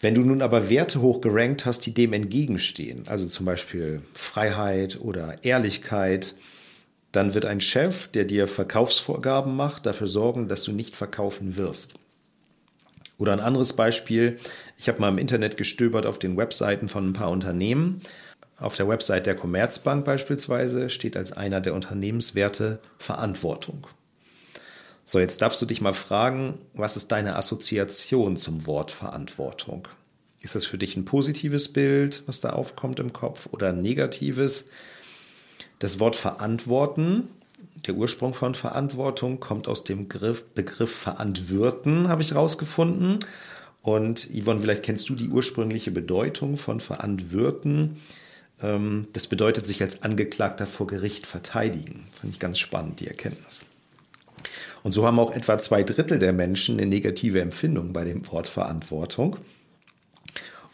Wenn 0.00 0.14
du 0.14 0.20
nun 0.20 0.42
aber 0.42 0.68
Werte 0.68 1.00
hoch 1.00 1.22
gerankt 1.22 1.64
hast, 1.64 1.86
die 1.86 1.94
dem 1.94 2.12
entgegenstehen, 2.12 3.04
also 3.08 3.26
zum 3.26 3.46
Beispiel 3.46 4.02
Freiheit 4.12 5.00
oder 5.00 5.42
Ehrlichkeit, 5.44 6.34
dann 7.12 7.32
wird 7.32 7.46
ein 7.46 7.60
Chef, 7.60 8.08
der 8.08 8.24
dir 8.24 8.48
Verkaufsvorgaben 8.48 9.56
macht, 9.56 9.86
dafür 9.86 10.08
sorgen, 10.08 10.48
dass 10.48 10.64
du 10.64 10.72
nicht 10.72 10.96
verkaufen 10.96 11.56
wirst. 11.56 11.94
Oder 13.18 13.32
ein 13.32 13.40
anderes 13.40 13.74
Beispiel, 13.74 14.38
ich 14.76 14.88
habe 14.88 15.00
mal 15.00 15.08
im 15.08 15.18
Internet 15.18 15.56
gestöbert 15.56 16.06
auf 16.06 16.18
den 16.18 16.36
Webseiten 16.36 16.88
von 16.88 17.08
ein 17.08 17.12
paar 17.12 17.30
Unternehmen. 17.30 18.00
Auf 18.58 18.76
der 18.76 18.88
Website 18.88 19.26
der 19.26 19.36
Commerzbank 19.36 20.04
beispielsweise 20.04 20.90
steht 20.90 21.16
als 21.16 21.32
einer 21.32 21.60
der 21.60 21.74
Unternehmenswerte 21.74 22.80
Verantwortung. 22.98 23.86
So, 25.04 25.18
jetzt 25.18 25.42
darfst 25.42 25.60
du 25.60 25.66
dich 25.66 25.80
mal 25.80 25.92
fragen, 25.92 26.60
was 26.72 26.96
ist 26.96 27.12
deine 27.12 27.36
Assoziation 27.36 28.36
zum 28.36 28.66
Wort 28.66 28.90
Verantwortung? 28.90 29.86
Ist 30.40 30.54
das 30.54 30.64
für 30.64 30.78
dich 30.78 30.96
ein 30.96 31.04
positives 31.04 31.72
Bild, 31.72 32.22
was 32.26 32.40
da 32.40 32.50
aufkommt 32.50 33.00
im 33.00 33.12
Kopf 33.12 33.48
oder 33.50 33.68
ein 33.68 33.82
negatives? 33.82 34.66
Das 35.78 36.00
Wort 36.00 36.16
verantworten 36.16 37.28
der 37.86 37.94
Ursprung 37.94 38.34
von 38.34 38.54
Verantwortung 38.54 39.40
kommt 39.40 39.68
aus 39.68 39.84
dem 39.84 40.08
Begriff, 40.08 40.44
Begriff 40.54 40.94
Verantwirten, 40.94 42.08
habe 42.08 42.22
ich 42.22 42.30
herausgefunden. 42.30 43.18
Und 43.82 44.28
Yvonne, 44.32 44.60
vielleicht 44.60 44.82
kennst 44.82 45.08
du 45.08 45.14
die 45.14 45.28
ursprüngliche 45.28 45.90
Bedeutung 45.90 46.56
von 46.56 46.80
Verantwirten. 46.80 48.00
Ähm, 48.62 49.08
das 49.12 49.26
bedeutet 49.26 49.66
sich 49.66 49.82
als 49.82 50.02
Angeklagter 50.02 50.66
vor 50.66 50.86
Gericht 50.86 51.26
verteidigen. 51.26 52.06
Finde 52.18 52.34
ich 52.34 52.40
ganz 52.40 52.58
spannend, 52.58 53.00
die 53.00 53.08
Erkenntnis. 53.08 53.66
Und 54.82 54.92
so 54.92 55.06
haben 55.06 55.18
auch 55.18 55.32
etwa 55.32 55.58
zwei 55.58 55.82
Drittel 55.82 56.18
der 56.18 56.32
Menschen 56.32 56.78
eine 56.78 56.86
negative 56.86 57.40
Empfindung 57.40 57.92
bei 57.92 58.04
dem 58.04 58.30
Wort 58.30 58.48
Verantwortung. 58.48 59.36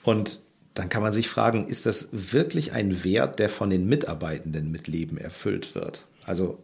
Und 0.02 0.40
dann 0.74 0.88
kann 0.88 1.02
man 1.02 1.12
sich 1.12 1.28
fragen, 1.28 1.66
ist 1.66 1.86
das 1.86 2.08
wirklich 2.12 2.72
ein 2.72 3.04
Wert, 3.04 3.38
der 3.38 3.48
von 3.48 3.70
den 3.70 3.88
Mitarbeitenden 3.88 4.70
mit 4.70 4.86
Leben 4.86 5.18
erfüllt 5.18 5.74
wird? 5.74 6.06
Also 6.24 6.58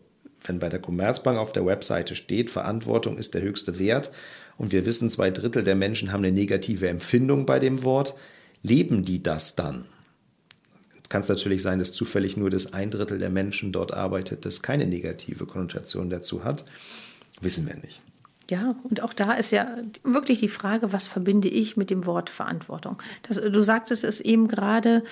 wenn 0.48 0.58
bei 0.58 0.68
der 0.68 0.80
Commerzbank 0.80 1.38
auf 1.38 1.52
der 1.52 1.66
Webseite 1.66 2.14
steht, 2.14 2.50
Verantwortung 2.50 3.18
ist 3.18 3.34
der 3.34 3.42
höchste 3.42 3.78
Wert 3.78 4.10
und 4.56 4.72
wir 4.72 4.86
wissen, 4.86 5.10
zwei 5.10 5.30
Drittel 5.30 5.62
der 5.62 5.76
Menschen 5.76 6.12
haben 6.12 6.24
eine 6.24 6.32
negative 6.32 6.88
Empfindung 6.88 7.46
bei 7.46 7.58
dem 7.58 7.84
Wort, 7.84 8.14
leben 8.62 9.04
die 9.04 9.22
das 9.22 9.56
dann? 9.56 9.86
Kann 11.08 11.22
es 11.22 11.28
natürlich 11.28 11.62
sein, 11.62 11.78
dass 11.78 11.92
zufällig 11.92 12.36
nur 12.36 12.50
das 12.50 12.72
ein 12.72 12.90
Drittel 12.90 13.18
der 13.18 13.30
Menschen 13.30 13.72
dort 13.72 13.94
arbeitet, 13.94 14.44
das 14.44 14.62
keine 14.62 14.86
negative 14.86 15.46
Konnotation 15.46 16.10
dazu 16.10 16.42
hat. 16.42 16.64
Wissen 17.40 17.66
wir 17.66 17.76
nicht. 17.76 18.00
Ja, 18.48 18.76
und 18.84 19.02
auch 19.02 19.12
da 19.12 19.32
ist 19.32 19.50
ja 19.50 19.66
wirklich 20.04 20.38
die 20.38 20.48
Frage, 20.48 20.92
was 20.92 21.08
verbinde 21.08 21.48
ich 21.48 21.76
mit 21.76 21.90
dem 21.90 22.06
Wort 22.06 22.30
Verantwortung? 22.30 22.96
Das, 23.22 23.40
du 23.40 23.62
sagtest 23.62 24.04
es 24.04 24.20
eben 24.20 24.46
gerade, 24.46 25.02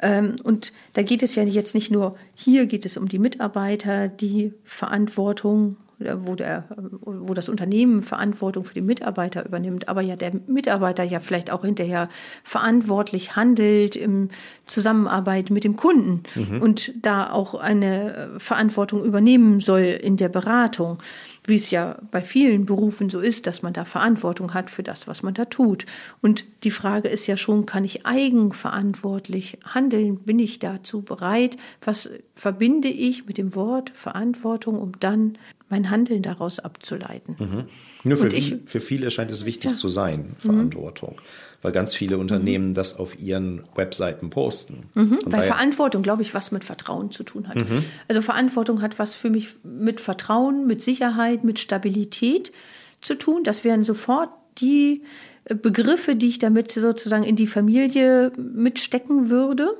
ähm, 0.00 0.36
und 0.44 0.72
da 0.92 1.02
geht 1.02 1.24
es 1.24 1.34
ja 1.34 1.42
jetzt 1.42 1.74
nicht 1.74 1.90
nur, 1.90 2.16
hier 2.34 2.66
geht 2.66 2.86
es 2.86 2.96
um 2.96 3.08
die 3.08 3.18
Mitarbeiter, 3.18 4.06
die 4.06 4.52
Verantwortung 4.62 5.76
wo, 5.98 6.34
der, 6.34 6.64
wo 7.02 7.34
das 7.34 7.48
Unternehmen 7.48 8.02
Verantwortung 8.02 8.64
für 8.64 8.74
die 8.74 8.80
Mitarbeiter 8.80 9.46
übernimmt, 9.46 9.88
aber 9.88 10.00
ja 10.00 10.16
der 10.16 10.32
Mitarbeiter 10.46 11.04
ja 11.04 11.20
vielleicht 11.20 11.50
auch 11.50 11.64
hinterher 11.64 12.08
verantwortlich 12.42 13.36
handelt 13.36 13.96
im 13.96 14.28
Zusammenarbeit 14.66 15.50
mit 15.50 15.64
dem 15.64 15.76
Kunden 15.76 16.22
mhm. 16.34 16.60
und 16.60 16.92
da 17.00 17.30
auch 17.30 17.54
eine 17.54 18.30
Verantwortung 18.38 19.04
übernehmen 19.04 19.60
soll 19.60 19.82
in 19.82 20.16
der 20.16 20.28
Beratung 20.28 20.98
wie 21.46 21.56
es 21.56 21.70
ja 21.70 21.98
bei 22.10 22.22
vielen 22.22 22.64
Berufen 22.64 23.10
so 23.10 23.20
ist, 23.20 23.46
dass 23.46 23.62
man 23.62 23.72
da 23.72 23.84
Verantwortung 23.84 24.54
hat 24.54 24.70
für 24.70 24.82
das, 24.82 25.06
was 25.06 25.22
man 25.22 25.34
da 25.34 25.44
tut. 25.44 25.84
Und 26.22 26.44
die 26.64 26.70
Frage 26.70 27.08
ist 27.08 27.26
ja 27.26 27.36
schon, 27.36 27.66
kann 27.66 27.84
ich 27.84 28.06
eigenverantwortlich 28.06 29.58
handeln? 29.64 30.16
Bin 30.20 30.38
ich 30.38 30.58
dazu 30.58 31.02
bereit? 31.02 31.56
Was 31.82 32.10
verbinde 32.34 32.88
ich 32.88 33.26
mit 33.26 33.36
dem 33.36 33.54
Wort 33.54 33.90
Verantwortung, 33.94 34.78
um 34.78 34.92
dann 35.00 35.36
mein 35.68 35.90
Handeln 35.90 36.22
daraus 36.22 36.60
abzuleiten? 36.60 37.36
Mhm. 37.38 37.64
Nur 38.04 38.16
für, 38.16 38.28
ich, 38.28 38.58
für 38.66 38.80
viele 38.80 39.10
scheint 39.10 39.30
es 39.30 39.44
wichtig 39.44 39.72
ja. 39.72 39.76
zu 39.76 39.88
sein, 39.88 40.34
Verantwortung. 40.36 41.16
Mhm 41.16 41.43
weil 41.64 41.72
ganz 41.72 41.94
viele 41.94 42.18
Unternehmen 42.18 42.68
mhm. 42.68 42.74
das 42.74 42.98
auf 42.98 43.18
ihren 43.18 43.64
Webseiten 43.74 44.28
posten. 44.28 44.90
Mhm, 44.94 45.18
weil 45.24 45.44
Verantwortung, 45.44 46.02
glaube 46.02 46.20
ich, 46.20 46.34
was 46.34 46.52
mit 46.52 46.62
Vertrauen 46.62 47.10
zu 47.10 47.24
tun 47.24 47.48
hat. 47.48 47.56
Mhm. 47.56 47.82
Also 48.06 48.20
Verantwortung 48.20 48.82
hat 48.82 48.98
was 48.98 49.14
für 49.14 49.30
mich 49.30 49.54
mit 49.62 49.98
Vertrauen, 49.98 50.66
mit 50.66 50.82
Sicherheit, 50.82 51.42
mit 51.42 51.58
Stabilität 51.58 52.52
zu 53.00 53.14
tun. 53.14 53.44
Das 53.44 53.64
wären 53.64 53.82
sofort 53.82 54.28
die 54.58 55.04
äh, 55.46 55.54
Begriffe, 55.54 56.16
die 56.16 56.28
ich 56.28 56.38
damit 56.38 56.70
sozusagen 56.70 57.24
in 57.24 57.34
die 57.34 57.46
Familie 57.46 58.30
mitstecken 58.36 59.30
würde. 59.30 59.70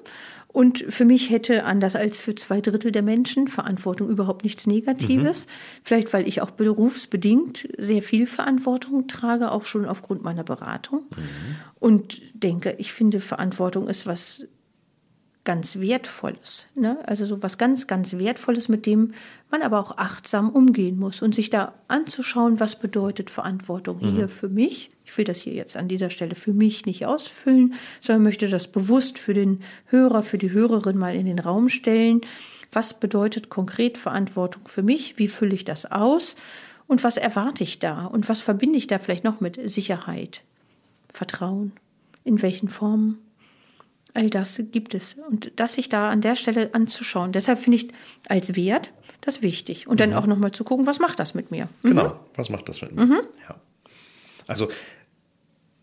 Und 0.55 0.85
für 0.89 1.05
mich 1.05 1.31
hätte, 1.31 1.65
anders 1.65 1.97
als 1.97 2.17
für 2.17 2.37
zwei 2.37 2.61
Drittel 2.61 2.93
der 2.93 3.03
Menschen, 3.03 3.49
Verantwortung 3.49 4.09
überhaupt 4.09 4.45
nichts 4.45 4.69
Negatives. 4.69 5.47
Mhm. 5.47 5.51
Vielleicht, 5.83 6.13
weil 6.13 6.29
ich 6.29 6.43
auch 6.43 6.53
berufsbedingt 6.53 7.69
sehr 7.77 8.05
viel 8.05 8.29
Verantwortung 8.29 9.09
trage, 9.09 9.51
auch 9.51 9.65
schon 9.65 9.85
aufgrund 9.85 10.23
meiner 10.23 10.45
Beratung. 10.45 11.07
Mhm. 11.11 11.57
Und 11.81 12.23
denke, 12.35 12.77
ich 12.79 12.93
finde, 12.93 13.19
Verantwortung 13.19 13.89
ist 13.89 14.07
was 14.07 14.47
ganz 15.43 15.81
Wertvolles. 15.81 16.67
Ne? 16.77 16.99
Also 17.05 17.27
so 17.27 17.43
was 17.43 17.59
ganz, 17.59 17.89
ganz 17.89 18.17
Wertvolles, 18.17 18.69
mit 18.69 18.87
dem 18.87 19.13
man 19.51 19.61
aber 19.61 19.81
auch 19.81 19.99
achtsam 19.99 20.51
umgehen 20.51 21.01
muss 21.01 21.21
und 21.21 21.35
sich 21.35 21.51
da 21.51 21.75
anzuschauen, 21.89 22.61
was 22.61 22.79
bedeutet 22.79 23.29
Verantwortung 23.29 23.97
mhm. 23.97 24.15
hier 24.15 24.29
für 24.29 24.49
mich. 24.49 24.89
Ich 25.05 25.17
will 25.19 25.25
das 25.25 25.41
hier 25.41 25.53
jetzt 25.53 25.77
an 25.77 25.89
dieser 25.89 26.11
Stelle 26.11 26.35
für 26.35 26.53
mich 26.53 26.87
nicht 26.87 27.07
ausfüllen, 27.07 27.75
sondern 28.01 28.23
möchte 28.23 28.49
das 28.49 28.69
bewusst 28.69 29.19
für 29.19 29.35
den 29.35 29.61
Hörer, 29.87 30.23
für 30.23 30.39
die 30.39 30.53
Hörerin 30.53 30.99
mal 30.99 31.15
in 31.15 31.27
den 31.27 31.39
Raum 31.39 31.69
stellen. 31.69 32.23
Was 32.73 32.99
bedeutet 32.99 33.51
konkret 33.51 33.99
Verantwortung 33.99 34.67
für 34.67 34.83
mich? 34.83 35.19
Wie 35.19 35.29
fülle 35.29 35.55
ich 35.55 35.65
das 35.65 35.91
aus? 35.91 36.37
Und 36.87 37.05
was 37.05 37.17
erwarte 37.17 37.63
ich 37.63 37.79
da? 37.79 38.07
Und 38.07 38.29
was 38.29 38.41
verbinde 38.41 38.79
ich 38.79 38.87
da 38.87 38.99
vielleicht 38.99 39.25
noch 39.25 39.41
mit 39.41 39.59
Sicherheit, 39.71 40.43
Vertrauen? 41.09 41.73
In 42.25 42.43
welchen 42.43 42.69
Formen? 42.69 43.19
All 44.15 44.31
das 44.31 44.63
gibt 44.73 44.95
es. 44.95 45.17
Und 45.29 45.53
das 45.57 45.75
sich 45.75 45.89
da 45.89 46.11
an 46.11 46.21
der 46.21 46.37
Stelle 46.37 46.75
anzuschauen. 46.75 47.33
Deshalb 47.33 47.59
finde 47.59 47.79
ich 47.79 47.89
als 48.29 48.57
Wert 48.57 48.93
das 49.21 49.43
wichtig. 49.43 49.87
Und 49.87 50.01
dann 50.01 50.11
mhm. 50.11 50.17
auch 50.17 50.27
nochmal 50.27 50.53
zu 50.53 50.65
gucken, 50.65 50.87
was 50.87 51.01
macht 51.01 51.19
das 51.19 51.35
mit 51.35 51.51
mir? 51.51 51.69
Mhm. 51.83 51.91
Genau, 51.91 52.21
was 52.35 52.51
macht 52.51 52.69
das 52.69 52.83
mit 52.83 52.95
mir? 52.95 53.07
Mhm. 53.07 53.21
Ja. 53.49 53.57
Also 54.47 54.69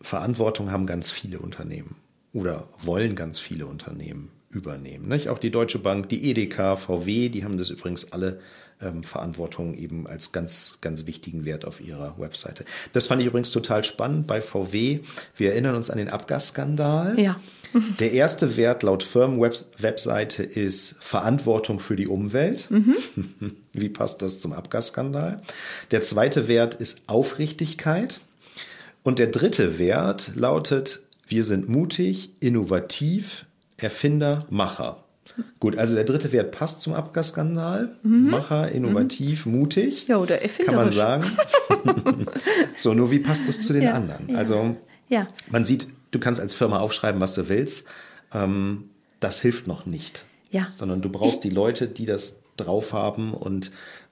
Verantwortung 0.00 0.70
haben 0.70 0.86
ganz 0.86 1.10
viele 1.10 1.38
Unternehmen 1.38 1.96
oder 2.32 2.68
wollen 2.78 3.14
ganz 3.14 3.38
viele 3.38 3.66
Unternehmen 3.66 4.30
übernehmen. 4.50 5.08
Nicht? 5.08 5.28
Auch 5.28 5.38
die 5.38 5.50
Deutsche 5.50 5.78
Bank, 5.78 6.08
die 6.08 6.30
EDK, 6.30 6.78
VW, 6.78 7.28
die 7.28 7.44
haben 7.44 7.56
das 7.56 7.70
übrigens 7.70 8.12
alle 8.12 8.40
ähm, 8.82 9.02
Verantwortung 9.02 9.74
eben 9.74 10.06
als 10.06 10.32
ganz, 10.32 10.78
ganz 10.80 11.06
wichtigen 11.06 11.44
Wert 11.44 11.64
auf 11.64 11.80
ihrer 11.80 12.18
Webseite. 12.18 12.64
Das 12.92 13.06
fand 13.06 13.22
ich 13.22 13.28
übrigens 13.28 13.50
total 13.50 13.84
spannend 13.84 14.26
bei 14.26 14.40
VW. 14.40 15.00
Wir 15.36 15.52
erinnern 15.52 15.74
uns 15.74 15.90
an 15.90 15.98
den 15.98 16.08
Abgasskandal. 16.08 17.18
Ja. 17.18 17.40
Der 18.00 18.12
erste 18.12 18.58
Wert 18.58 18.82
laut 18.82 19.02
Firmenwebseite 19.02 20.42
ist 20.42 20.96
Verantwortung 21.00 21.80
für 21.80 21.96
die 21.96 22.06
Umwelt. 22.06 22.70
Mhm. 22.70 22.96
Wie 23.72 23.88
passt 23.88 24.20
das 24.20 24.40
zum 24.40 24.52
Abgasskandal? 24.52 25.40
Der 25.90 26.02
zweite 26.02 26.48
Wert 26.48 26.74
ist 26.74 27.02
Aufrichtigkeit. 27.06 28.20
Und 29.02 29.18
der 29.18 29.28
dritte 29.28 29.78
Wert 29.78 30.32
lautet, 30.34 31.00
wir 31.26 31.44
sind 31.44 31.68
mutig, 31.68 32.32
innovativ, 32.40 33.46
Erfinder, 33.78 34.46
Macher. 34.50 35.02
Gut, 35.60 35.78
also 35.78 35.94
der 35.94 36.04
dritte 36.04 36.32
Wert 36.32 36.52
passt 36.52 36.82
zum 36.82 36.92
Abgasskandal. 36.92 37.96
Mhm. 38.02 38.30
Macher, 38.30 38.70
innovativ, 38.70 39.46
mhm. 39.46 39.58
mutig. 39.58 40.06
Ja, 40.08 40.18
oder 40.18 40.42
erfinderisch. 40.42 40.76
Kann 40.76 40.84
man 40.84 40.92
sagen. 40.92 42.26
so, 42.76 42.94
nur 42.94 43.10
wie 43.10 43.18
passt 43.18 43.48
das 43.48 43.62
zu 43.66 43.72
den 43.72 43.82
ja, 43.82 43.94
anderen? 43.94 44.28
Ja. 44.28 44.38
Also, 44.38 44.76
ja. 45.08 45.26
man 45.50 45.64
sieht, 45.64 45.88
du 46.10 46.18
kannst 46.18 46.40
als 46.40 46.54
Firma 46.54 46.80
aufschreiben, 46.80 47.20
was 47.20 47.34
du 47.34 47.48
willst. 47.48 47.86
Ähm, 48.32 48.90
das 49.20 49.40
hilft 49.40 49.66
noch 49.66 49.86
nicht. 49.86 50.26
Ja. 50.50 50.66
Sondern 50.76 51.00
du 51.00 51.08
brauchst 51.08 51.44
ich, 51.44 51.50
die 51.50 51.54
Leute, 51.54 51.88
die 51.88 52.04
das 52.04 52.40
drauf 52.56 52.92
haben 52.92 53.32
und 53.32 53.70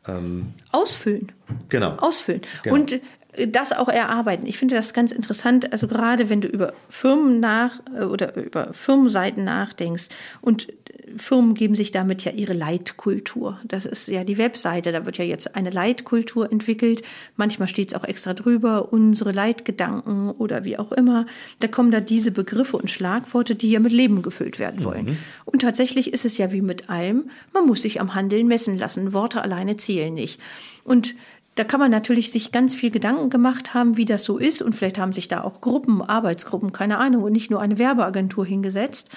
ähm, 0.09 0.55
ausfüllen. 0.72 1.33
Genau. 1.68 1.96
Ausfüllen. 1.96 2.40
Genau. 2.62 2.76
Und 2.76 3.00
das 3.49 3.73
auch 3.73 3.88
erarbeiten. 3.88 4.47
Ich 4.47 4.59
finde 4.59 4.75
das 4.75 4.93
ganz 4.93 5.12
interessant. 5.12 5.73
Also 5.73 5.87
gerade 5.87 6.31
wenn 6.31 6.40
du 6.40 6.49
über 6.49 6.73
Firmen 6.88 7.40
nach 7.40 7.81
äh, 7.97 8.05
oder 8.05 8.37
über 8.37 8.73
Firmenseiten 8.73 9.45
nachdenkst 9.45 10.09
und 10.40 10.69
Firmen 11.16 11.55
geben 11.55 11.75
sich 11.75 11.90
damit 11.90 12.25
ja 12.25 12.33
ihre 12.33 12.53
Leitkultur. 12.53 13.59
Das 13.64 13.85
ist 13.85 14.09
ja 14.09 14.25
die 14.25 14.38
Webseite, 14.38 14.93
da 14.93 15.07
wird 15.07 15.19
ja 15.19 15.25
jetzt 15.25 15.57
eine 15.57 15.71
Leitkultur 15.71 16.51
entwickelt. 16.51 17.03
Manchmal 17.37 17.69
steht 17.69 17.93
es 17.93 17.99
auch 17.99 18.05
extra 18.05 18.35
drüber, 18.35 18.93
unsere 18.93 19.33
Leitgedanken 19.33 20.31
oder 20.31 20.64
wie 20.64 20.79
auch 20.79 20.93
immer. 20.93 21.27
Da 21.59 21.69
kommen 21.69 21.90
da 21.90 22.01
diese 22.01 22.31
Begriffe 22.31 22.77
und 22.77 22.90
Schlagworte, 22.90 23.55
die 23.55 23.71
ja 23.71 23.81
mit 23.81 23.93
Leben 23.93 24.23
gefüllt 24.23 24.59
werden 24.59 24.85
wollen. 24.85 25.07
Mhm. 25.07 25.19
Und 25.45 25.62
tatsächlich 25.62 26.12
ist 26.12 26.25
es 26.25 26.38
ja 26.38 26.53
wie 26.53 26.62
mit 26.62 26.90
allem, 26.90 27.31
man 27.53 27.66
muss 27.66 27.83
sich 27.83 28.01
am 28.01 28.14
Handeln 28.14 28.47
messen 28.47 28.79
lassen. 28.79 29.12
Worte 29.12 29.43
alleine 29.43 29.77
zählen 29.77 30.14
nicht. 30.14 30.40
Und 30.85 31.14
da 31.61 31.64
kann 31.64 31.79
man 31.79 31.90
natürlich 31.90 32.33
sich 32.33 32.53
ganz 32.53 32.75
viel 32.75 32.90
Gedanken 32.90 33.29
gemacht 33.29 33.75
haben, 33.75 33.99
wie 33.99 34.07
das 34.07 34.25
so 34.25 34.38
ist. 34.38 34.62
Und 34.62 34.75
vielleicht 34.75 34.99
haben 34.99 35.12
sich 35.12 35.29
da 35.29 35.44
auch 35.44 35.61
Gruppen, 35.61 36.01
Arbeitsgruppen, 36.01 36.73
keine 36.73 36.96
Ahnung, 36.96 37.23
und 37.23 37.33
nicht 37.33 37.51
nur 37.51 37.61
eine 37.61 37.79
Werbeagentur 37.79 38.46
hingesetzt. 38.46 39.11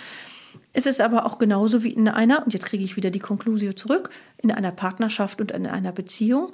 Es 0.74 0.86
ist 0.86 1.00
aber 1.00 1.26
auch 1.26 1.38
genauso 1.38 1.86
wie 1.86 1.94
in 1.94 2.10
einer, 2.10 2.44
und 2.44 2.54
jetzt 2.54 2.66
kriege 2.66 2.84
ich 2.84 2.98
wieder 2.98 3.12
die 3.12 3.22
Konklusion 3.22 3.78
zurück, 3.78 4.10
in 4.40 4.52
einer 4.52 4.74
Partnerschaft 4.74 5.40
und 5.40 5.54
in 5.54 5.66
einer 5.68 5.94
Beziehung. 5.94 6.52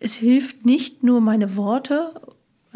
Es 0.00 0.14
hilft 0.14 0.64
nicht 0.64 1.02
nur 1.02 1.20
meine 1.20 1.54
Worte, 1.54 2.14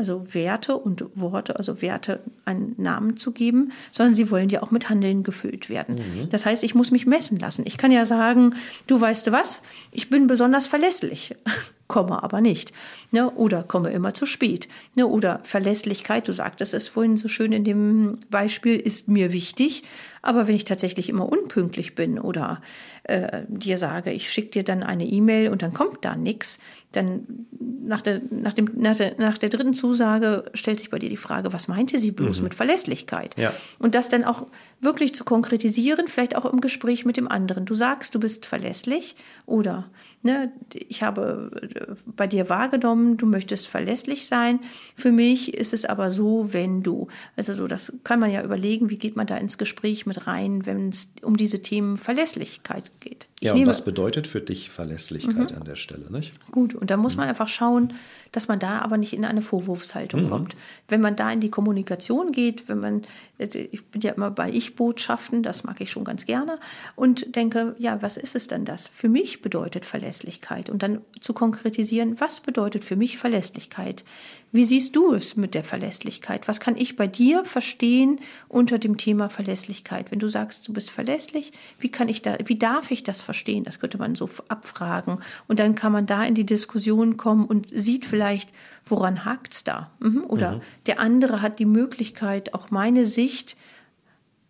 also 0.00 0.32
Werte 0.34 0.78
und 0.78 1.04
Worte, 1.14 1.56
also 1.56 1.82
Werte 1.82 2.20
einen 2.46 2.74
Namen 2.78 3.18
zu 3.18 3.32
geben, 3.32 3.70
sondern 3.92 4.14
sie 4.14 4.30
wollen 4.30 4.48
ja 4.48 4.62
auch 4.62 4.70
mit 4.70 4.88
Handeln 4.88 5.22
gefüllt 5.22 5.68
werden. 5.68 5.96
Mhm. 5.96 6.28
Das 6.30 6.46
heißt, 6.46 6.64
ich 6.64 6.74
muss 6.74 6.90
mich 6.90 7.06
messen 7.06 7.38
lassen. 7.38 7.64
Ich 7.66 7.76
kann 7.76 7.92
ja 7.92 8.06
sagen, 8.06 8.54
du 8.86 8.98
weißt 8.98 9.26
du 9.26 9.32
was, 9.32 9.60
ich 9.92 10.08
bin 10.08 10.26
besonders 10.26 10.66
verlässlich 10.66 11.36
komme 11.90 12.22
aber 12.22 12.40
nicht. 12.40 12.72
Ne? 13.10 13.28
Oder 13.32 13.64
komme 13.64 13.90
immer 13.90 14.14
zu 14.14 14.24
spät. 14.24 14.68
Ne? 14.94 15.08
Oder 15.08 15.40
Verlässlichkeit, 15.42 16.28
du 16.28 16.32
sagtest 16.32 16.72
es 16.72 16.86
vorhin 16.86 17.16
so 17.16 17.26
schön 17.26 17.50
in 17.50 17.64
dem 17.64 18.18
Beispiel, 18.30 18.76
ist 18.76 19.08
mir 19.08 19.32
wichtig. 19.32 19.82
Aber 20.22 20.46
wenn 20.46 20.54
ich 20.54 20.64
tatsächlich 20.64 21.08
immer 21.08 21.28
unpünktlich 21.28 21.96
bin 21.96 22.20
oder 22.20 22.62
äh, 23.10 23.44
dir 23.48 23.76
sage, 23.76 24.12
ich 24.12 24.30
schicke 24.30 24.50
dir 24.50 24.62
dann 24.62 24.82
eine 24.82 25.04
E-Mail 25.04 25.48
und 25.48 25.62
dann 25.62 25.74
kommt 25.74 26.04
da 26.04 26.16
nichts, 26.16 26.60
dann 26.92 27.46
nach 27.82 28.02
der, 28.02 28.20
nach, 28.30 28.52
dem, 28.52 28.68
nach, 28.74 28.96
der, 28.96 29.14
nach 29.18 29.38
der 29.38 29.48
dritten 29.48 29.74
Zusage 29.74 30.44
stellt 30.54 30.80
sich 30.80 30.90
bei 30.90 30.98
dir 30.98 31.08
die 31.08 31.16
Frage, 31.16 31.52
was 31.52 31.68
meinte 31.68 31.98
sie 31.98 32.10
bloß 32.10 32.38
mhm. 32.38 32.44
mit 32.44 32.54
Verlässlichkeit? 32.54 33.36
Ja. 33.36 33.52
Und 33.78 33.94
das 33.94 34.08
dann 34.08 34.24
auch 34.24 34.46
wirklich 34.80 35.14
zu 35.14 35.24
konkretisieren, 35.24 36.08
vielleicht 36.08 36.36
auch 36.36 36.44
im 36.44 36.60
Gespräch 36.60 37.04
mit 37.04 37.16
dem 37.16 37.28
anderen. 37.28 37.64
Du 37.64 37.74
sagst, 37.74 38.14
du 38.14 38.20
bist 38.20 38.44
verlässlich 38.46 39.14
oder 39.46 39.88
ne, 40.22 40.52
ich 40.74 41.02
habe 41.02 41.50
äh, 41.62 41.94
bei 42.06 42.26
dir 42.26 42.48
wahrgenommen, 42.48 43.16
du 43.16 43.26
möchtest 43.26 43.68
verlässlich 43.68 44.26
sein. 44.26 44.60
Für 44.96 45.12
mich 45.12 45.54
ist 45.54 45.72
es 45.72 45.84
aber 45.84 46.10
so, 46.10 46.52
wenn 46.52 46.82
du, 46.82 47.08
also 47.36 47.54
so, 47.54 47.66
das 47.66 47.92
kann 48.02 48.20
man 48.20 48.32
ja 48.32 48.42
überlegen, 48.42 48.90
wie 48.90 48.98
geht 48.98 49.16
man 49.16 49.26
da 49.26 49.36
ins 49.36 49.58
Gespräch 49.58 50.06
mit 50.06 50.26
rein, 50.26 50.66
wenn 50.66 50.90
es 50.90 51.12
um 51.22 51.36
diese 51.36 51.62
Themen 51.62 51.98
Verlässlichkeit 51.98 52.99
geht. 53.00 53.29
Ich 53.42 53.46
ja, 53.46 53.54
und 53.54 53.66
was 53.66 53.84
bedeutet 53.84 54.26
für 54.26 54.42
dich 54.42 54.68
Verlässlichkeit 54.68 55.52
mhm. 55.52 55.56
an 55.56 55.64
der 55.64 55.76
Stelle, 55.76 56.04
nicht? 56.10 56.32
Gut, 56.50 56.74
und 56.74 56.90
da 56.90 56.98
muss 56.98 57.16
man 57.16 57.26
einfach 57.26 57.48
schauen, 57.48 57.94
dass 58.32 58.48
man 58.48 58.58
da 58.58 58.80
aber 58.80 58.98
nicht 58.98 59.14
in 59.14 59.24
eine 59.24 59.40
Vorwurfshaltung 59.40 60.24
mhm. 60.24 60.28
kommt. 60.28 60.56
Wenn 60.88 61.00
man 61.00 61.16
da 61.16 61.32
in 61.32 61.40
die 61.40 61.48
Kommunikation 61.48 62.32
geht, 62.32 62.68
wenn 62.68 62.80
man, 62.80 63.02
ich 63.38 63.82
bin 63.86 64.02
ja 64.02 64.12
immer 64.12 64.30
bei 64.30 64.50
Ich-Botschaften, 64.50 65.42
das 65.42 65.64
mag 65.64 65.80
ich 65.80 65.90
schon 65.90 66.04
ganz 66.04 66.26
gerne, 66.26 66.58
und 66.96 67.34
denke, 67.34 67.74
ja, 67.78 68.02
was 68.02 68.18
ist 68.18 68.36
es 68.36 68.46
denn 68.46 68.66
das? 68.66 68.88
Für 68.88 69.08
mich 69.08 69.40
bedeutet 69.40 69.86
Verlässlichkeit. 69.86 70.68
Und 70.68 70.82
dann 70.82 71.00
zu 71.20 71.32
konkretisieren, 71.32 72.20
was 72.20 72.40
bedeutet 72.40 72.84
für 72.84 72.96
mich 72.96 73.16
Verlässlichkeit? 73.16 74.04
Wie 74.52 74.64
siehst 74.64 74.94
du 74.94 75.14
es 75.14 75.36
mit 75.36 75.54
der 75.54 75.64
Verlässlichkeit? 75.64 76.46
Was 76.46 76.60
kann 76.60 76.76
ich 76.76 76.96
bei 76.96 77.06
dir 77.06 77.46
verstehen 77.46 78.20
unter 78.48 78.78
dem 78.78 78.98
Thema 78.98 79.30
Verlässlichkeit? 79.30 80.10
Wenn 80.10 80.18
du 80.18 80.28
sagst, 80.28 80.68
du 80.68 80.74
bist 80.74 80.90
verlässlich, 80.90 81.52
wie 81.78 81.88
kann 81.88 82.08
ich 82.08 82.20
da, 82.20 82.36
wie 82.44 82.58
darf 82.58 82.90
ich 82.90 83.02
das 83.02 83.22
verstehen? 83.22 83.29
Das 83.64 83.80
könnte 83.80 83.98
man 83.98 84.14
so 84.14 84.28
abfragen. 84.48 85.18
Und 85.48 85.60
dann 85.60 85.74
kann 85.74 85.92
man 85.92 86.06
da 86.06 86.24
in 86.24 86.34
die 86.34 86.46
Diskussion 86.46 87.16
kommen 87.16 87.44
und 87.44 87.68
sieht 87.72 88.04
vielleicht, 88.04 88.52
woran 88.86 89.24
hakt's 89.24 89.64
da? 89.64 89.90
Mhm. 90.00 90.24
Oder 90.24 90.56
mhm. 90.56 90.60
der 90.86 91.00
andere 91.00 91.42
hat 91.42 91.58
die 91.58 91.66
Möglichkeit, 91.66 92.54
auch 92.54 92.70
meine 92.70 93.06
Sicht 93.06 93.56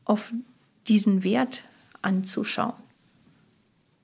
auf 0.04 0.32
diesen 0.88 1.24
Wert 1.24 1.64
anzuschauen. 2.02 2.74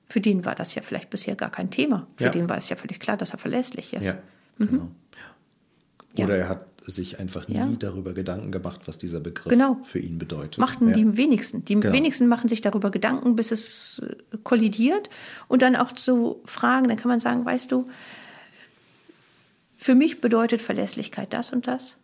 Für 0.05 0.21
den 0.21 0.45
war 0.45 0.55
das 0.55 0.73
ja 0.73 0.81
vielleicht 0.81 1.09
bisher 1.09 1.35
gar 1.35 1.49
kein 1.49 1.69
Thema. 1.69 2.07
Für 2.15 2.25
ja. 2.25 2.29
den 2.29 2.47
war 2.47 2.57
es 2.57 2.69
ja 2.69 2.75
völlig 2.75 2.99
klar, 2.99 3.17
dass 3.17 3.31
er 3.31 3.37
verlässlich 3.37 3.93
ist. 3.93 4.05
Ja, 4.05 4.17
mhm. 4.57 4.91
Genau. 6.17 6.29
Oder 6.29 6.37
er 6.37 6.49
hat 6.49 6.65
sich 6.85 7.19
einfach 7.19 7.47
nie 7.47 7.55
ja. 7.55 7.67
darüber 7.79 8.13
Gedanken 8.13 8.51
gemacht, 8.51 8.81
was 8.85 8.97
dieser 8.97 9.19
Begriff 9.19 9.51
genau. 9.51 9.77
für 9.83 9.99
ihn 9.99 10.19
bedeutet. 10.19 10.57
Machten 10.57 10.89
ja. 10.89 10.95
die 10.95 11.17
wenigsten. 11.17 11.65
Die 11.65 11.75
genau. 11.75 11.93
wenigsten 11.93 12.27
machen 12.27 12.47
sich 12.47 12.61
darüber 12.61 12.91
Gedanken, 12.91 13.35
bis 13.35 13.51
es 13.51 14.01
äh, 14.03 14.37
kollidiert. 14.43 15.09
Und 15.47 15.61
dann 15.61 15.75
auch 15.75 15.91
zu 15.91 16.41
fragen, 16.45 16.87
dann 16.87 16.97
kann 16.97 17.09
man 17.09 17.19
sagen, 17.19 17.45
weißt 17.45 17.71
du, 17.71 17.85
für 19.75 19.95
mich 19.95 20.21
bedeutet 20.21 20.61
Verlässlichkeit 20.61 21.33
das 21.33 21.51
und 21.51 21.67
das. 21.67 21.97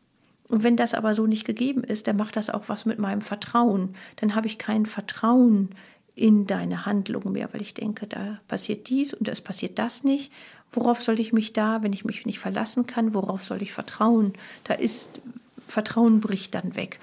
Und 0.50 0.64
wenn 0.64 0.76
das 0.76 0.94
aber 0.94 1.16
so 1.16 1.26
nicht 1.26 1.46
gegeben 1.46 1.84
ist, 1.84 2.08
dann 2.08 2.18
macht 2.18 2.36
das 2.36 2.50
auch 2.50 2.68
was 2.68 2.86
mit 2.86 3.00
meinem 3.00 3.22
Vertrauen. 3.22 3.96
Dann 4.18 4.36
habe 4.36 4.48
ich 4.48 4.58
kein 4.58 4.86
Vertrauen 4.86 5.70
in 6.16 6.46
deine 6.46 6.86
Handlung 6.86 7.32
mehr, 7.32 7.50
weil 7.54 7.62
ich 7.62 7.74
denke, 7.74 8.08
da 8.08 8.40
passiert 8.48 8.90
dies 8.90 9.14
und 9.14 9.28
es 9.28 9.42
passiert 9.42 9.80
das 9.80 10.04
nicht. 10.04 10.32
Worauf 10.72 11.02
soll 11.02 11.20
ich 11.20 11.34
mich 11.34 11.54
da, 11.54 11.82
wenn 11.82 11.94
ich 11.94 12.06
mich 12.06 12.26
nicht 12.26 12.40
verlassen 12.40 12.86
kann, 12.86 13.14
worauf 13.14 13.44
soll 13.44 13.62
ich 13.62 13.74
vertrauen? 13.74 14.34
Da 14.64 14.76
ist, 14.76 15.10
Vertrauen 15.68 16.20
bricht 16.20 16.54
dann 16.56 16.76
weg. 16.76 17.00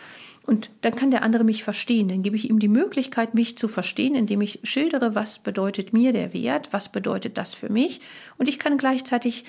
Und 0.46 0.70
dann 0.80 0.94
kann 0.94 1.10
der 1.10 1.22
andere 1.22 1.44
mich 1.44 1.62
verstehen. 1.62 2.08
Dann 2.08 2.22
gebe 2.22 2.34
ich 2.34 2.50
ihm 2.50 2.58
die 2.58 2.68
Möglichkeit, 2.68 3.34
mich 3.34 3.56
zu 3.58 3.68
verstehen, 3.68 4.14
indem 4.14 4.40
ich 4.40 4.60
schildere, 4.64 5.14
was 5.14 5.38
bedeutet 5.38 5.92
mir 5.92 6.12
der 6.12 6.32
Wert, 6.32 6.68
was 6.72 6.90
bedeutet 6.90 7.38
das 7.38 7.54
für 7.54 7.70
mich. 7.70 8.00
Und 8.38 8.48
ich 8.48 8.58
kann 8.58 8.78
gleichzeitig 8.78 9.44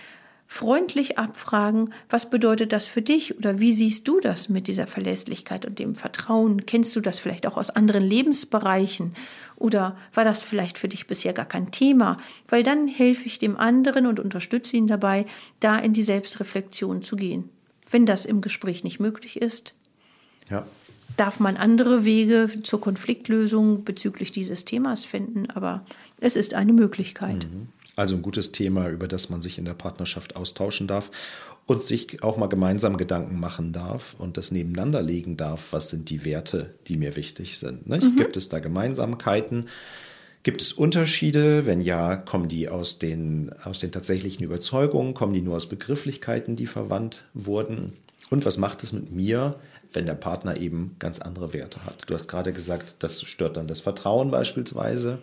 freundlich 0.51 1.17
abfragen, 1.17 1.93
was 2.09 2.29
bedeutet 2.29 2.73
das 2.73 2.85
für 2.85 3.01
dich 3.01 3.37
oder 3.37 3.61
wie 3.61 3.71
siehst 3.71 4.05
du 4.05 4.19
das 4.19 4.49
mit 4.49 4.67
dieser 4.67 4.85
Verlässlichkeit 4.85 5.65
und 5.65 5.79
dem 5.79 5.95
Vertrauen? 5.95 6.65
Kennst 6.65 6.93
du 6.93 6.99
das 6.99 7.19
vielleicht 7.19 7.47
auch 7.47 7.55
aus 7.55 7.69
anderen 7.69 8.03
Lebensbereichen 8.03 9.13
oder 9.55 9.95
war 10.13 10.25
das 10.25 10.43
vielleicht 10.43 10.77
für 10.77 10.89
dich 10.89 11.07
bisher 11.07 11.31
gar 11.31 11.45
kein 11.45 11.71
Thema? 11.71 12.17
Weil 12.49 12.63
dann 12.63 12.89
helfe 12.89 13.27
ich 13.27 13.39
dem 13.39 13.55
anderen 13.55 14.05
und 14.07 14.19
unterstütze 14.19 14.75
ihn 14.75 14.87
dabei, 14.87 15.25
da 15.61 15.77
in 15.77 15.93
die 15.93 16.03
Selbstreflexion 16.03 17.01
zu 17.01 17.15
gehen. 17.15 17.47
Wenn 17.89 18.05
das 18.05 18.25
im 18.25 18.41
Gespräch 18.41 18.83
nicht 18.83 18.99
möglich 18.99 19.41
ist, 19.41 19.73
ja. 20.49 20.67
darf 21.15 21.39
man 21.39 21.55
andere 21.55 22.03
Wege 22.03 22.49
zur 22.61 22.81
Konfliktlösung 22.81 23.85
bezüglich 23.85 24.33
dieses 24.33 24.65
Themas 24.65 25.05
finden, 25.05 25.49
aber 25.49 25.85
es 26.19 26.35
ist 26.35 26.55
eine 26.55 26.73
Möglichkeit. 26.73 27.47
Mhm. 27.49 27.69
Also 27.95 28.15
ein 28.15 28.21
gutes 28.21 28.51
Thema, 28.51 28.89
über 28.89 29.07
das 29.07 29.29
man 29.29 29.41
sich 29.41 29.57
in 29.57 29.65
der 29.65 29.73
Partnerschaft 29.73 30.35
austauschen 30.35 30.87
darf 30.87 31.11
und 31.65 31.83
sich 31.83 32.23
auch 32.23 32.37
mal 32.37 32.47
gemeinsam 32.47 32.97
Gedanken 32.97 33.39
machen 33.39 33.73
darf 33.73 34.15
und 34.17 34.37
das 34.37 34.51
nebeneinander 34.51 35.01
legen 35.01 35.37
darf, 35.37 35.73
was 35.73 35.89
sind 35.89 36.09
die 36.09 36.25
Werte, 36.25 36.73
die 36.87 36.97
mir 36.97 37.15
wichtig 37.15 37.57
sind. 37.57 37.87
Mhm. 37.87 38.15
Gibt 38.15 38.37
es 38.37 38.49
da 38.49 38.59
Gemeinsamkeiten? 38.59 39.67
Gibt 40.43 40.61
es 40.61 40.73
Unterschiede? 40.73 41.65
Wenn 41.65 41.81
ja, 41.81 42.15
kommen 42.15 42.49
die 42.49 42.67
aus 42.67 42.97
den, 42.97 43.51
aus 43.63 43.79
den 43.79 43.91
tatsächlichen 43.91 44.43
Überzeugungen? 44.43 45.13
Kommen 45.13 45.33
die 45.33 45.41
nur 45.41 45.57
aus 45.57 45.69
Begrifflichkeiten, 45.69 46.55
die 46.55 46.67
verwandt 46.67 47.25
wurden? 47.33 47.93
Und 48.31 48.45
was 48.45 48.57
macht 48.57 48.83
es 48.83 48.91
mit 48.91 49.11
mir, 49.11 49.59
wenn 49.93 50.05
der 50.05 50.15
Partner 50.15 50.57
eben 50.57 50.95
ganz 50.97 51.19
andere 51.19 51.53
Werte 51.53 51.85
hat? 51.85 52.09
Du 52.09 52.15
hast 52.15 52.27
gerade 52.27 52.53
gesagt, 52.53 52.95
das 52.99 53.21
stört 53.21 53.57
dann 53.57 53.67
das 53.67 53.81
Vertrauen 53.81 54.31
beispielsweise. 54.31 55.19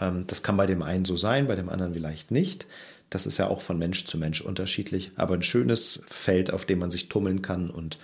Ähm, 0.00 0.24
das 0.26 0.42
kann 0.42 0.56
bei 0.56 0.66
dem 0.66 0.82
einen 0.82 1.04
so 1.04 1.16
sein, 1.16 1.46
bei 1.46 1.56
dem 1.56 1.68
anderen 1.68 1.94
vielleicht 1.94 2.30
nicht. 2.30 2.66
Das 3.10 3.26
ist 3.26 3.38
ja 3.38 3.48
auch 3.48 3.60
von 3.60 3.78
Mensch 3.78 4.06
zu 4.06 4.16
Mensch 4.16 4.40
unterschiedlich, 4.40 5.10
aber 5.16 5.34
ein 5.34 5.42
schönes 5.42 6.02
Feld, 6.06 6.50
auf 6.50 6.64
dem 6.64 6.78
man 6.78 6.90
sich 6.90 7.08
tummeln 7.08 7.42
kann 7.42 7.68
und 7.68 7.98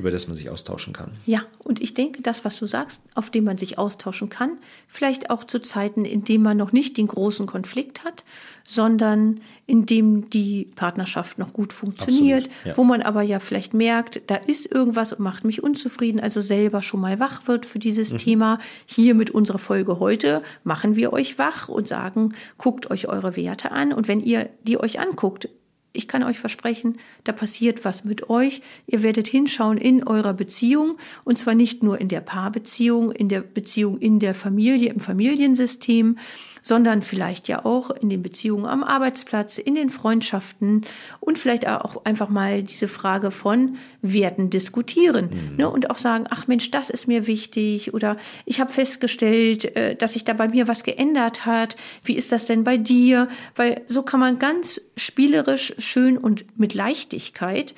über 0.00 0.10
das 0.10 0.26
man 0.26 0.36
sich 0.36 0.48
austauschen 0.48 0.92
kann. 0.92 1.12
Ja, 1.26 1.42
und 1.58 1.80
ich 1.80 1.92
denke, 1.92 2.22
das, 2.22 2.44
was 2.44 2.58
du 2.58 2.66
sagst, 2.66 3.02
auf 3.14 3.30
dem 3.30 3.44
man 3.44 3.58
sich 3.58 3.78
austauschen 3.78 4.30
kann, 4.30 4.58
vielleicht 4.88 5.28
auch 5.28 5.44
zu 5.44 5.60
Zeiten, 5.60 6.06
in 6.06 6.24
denen 6.24 6.42
man 6.42 6.56
noch 6.56 6.72
nicht 6.72 6.96
den 6.96 7.06
großen 7.06 7.46
Konflikt 7.46 8.02
hat, 8.02 8.24
sondern 8.64 9.40
in 9.66 9.84
dem 9.84 10.30
die 10.30 10.70
Partnerschaft 10.74 11.38
noch 11.38 11.52
gut 11.52 11.74
funktioniert, 11.74 12.48
ja. 12.64 12.76
wo 12.76 12.84
man 12.84 13.02
aber 13.02 13.22
ja 13.22 13.40
vielleicht 13.40 13.74
merkt, 13.74 14.22
da 14.28 14.36
ist 14.36 14.72
irgendwas 14.72 15.12
und 15.12 15.20
macht 15.20 15.44
mich 15.44 15.62
unzufrieden, 15.62 16.18
also 16.18 16.40
selber 16.40 16.82
schon 16.82 17.00
mal 17.00 17.20
wach 17.20 17.46
wird 17.46 17.66
für 17.66 17.78
dieses 17.78 18.12
mhm. 18.12 18.18
Thema. 18.18 18.58
Hier 18.86 19.14
mit 19.14 19.30
unserer 19.30 19.58
Folge 19.58 20.00
heute 20.00 20.42
machen 20.64 20.96
wir 20.96 21.12
euch 21.12 21.38
wach 21.38 21.68
und 21.68 21.86
sagen, 21.86 22.34
guckt 22.56 22.90
euch 22.90 23.06
eure 23.08 23.36
Werte 23.36 23.70
an 23.70 23.92
und 23.92 24.08
wenn 24.08 24.20
ihr 24.20 24.48
die 24.62 24.80
euch 24.80 24.98
anguckt, 24.98 25.48
ich 25.92 26.06
kann 26.06 26.22
euch 26.22 26.38
versprechen, 26.38 26.98
da 27.24 27.32
passiert 27.32 27.84
was 27.84 28.04
mit 28.04 28.30
euch. 28.30 28.62
Ihr 28.86 29.02
werdet 29.02 29.26
hinschauen 29.26 29.76
in 29.76 30.06
eurer 30.06 30.34
Beziehung 30.34 30.98
und 31.24 31.36
zwar 31.36 31.54
nicht 31.54 31.82
nur 31.82 32.00
in 32.00 32.08
der 32.08 32.20
Paarbeziehung, 32.20 33.10
in 33.10 33.28
der 33.28 33.40
Beziehung 33.40 33.98
in 33.98 34.20
der 34.20 34.34
Familie, 34.34 34.90
im 34.90 35.00
Familiensystem, 35.00 36.16
sondern 36.62 37.02
vielleicht 37.02 37.48
ja 37.48 37.64
auch 37.64 37.90
in 37.90 38.08
den 38.08 38.22
Beziehungen 38.22 38.66
am 38.66 38.82
Arbeitsplatz, 38.82 39.58
in 39.58 39.74
den 39.74 39.90
Freundschaften 39.90 40.84
und 41.20 41.38
vielleicht 41.38 41.68
auch 41.68 42.04
einfach 42.04 42.28
mal 42.28 42.62
diese 42.62 42.88
Frage 42.88 43.30
von 43.30 43.76
Werten 44.02 44.50
diskutieren 44.50 45.30
mhm. 45.30 45.56
ne, 45.56 45.70
und 45.70 45.90
auch 45.90 45.98
sagen, 45.98 46.26
ach 46.30 46.46
Mensch, 46.46 46.70
das 46.70 46.90
ist 46.90 47.06
mir 47.06 47.26
wichtig 47.26 47.94
oder 47.94 48.16
ich 48.44 48.60
habe 48.60 48.72
festgestellt, 48.72 49.76
äh, 49.76 49.96
dass 49.96 50.14
sich 50.14 50.24
da 50.24 50.32
bei 50.32 50.48
mir 50.48 50.68
was 50.68 50.84
geändert 50.84 51.46
hat. 51.46 51.76
Wie 52.04 52.16
ist 52.16 52.32
das 52.32 52.46
denn 52.46 52.64
bei 52.64 52.76
dir? 52.76 53.28
Weil 53.56 53.82
so 53.86 54.02
kann 54.02 54.20
man 54.20 54.38
ganz 54.38 54.80
spielerisch, 54.96 55.74
schön 55.78 56.18
und 56.18 56.58
mit 56.58 56.74
Leichtigkeit 56.74 57.74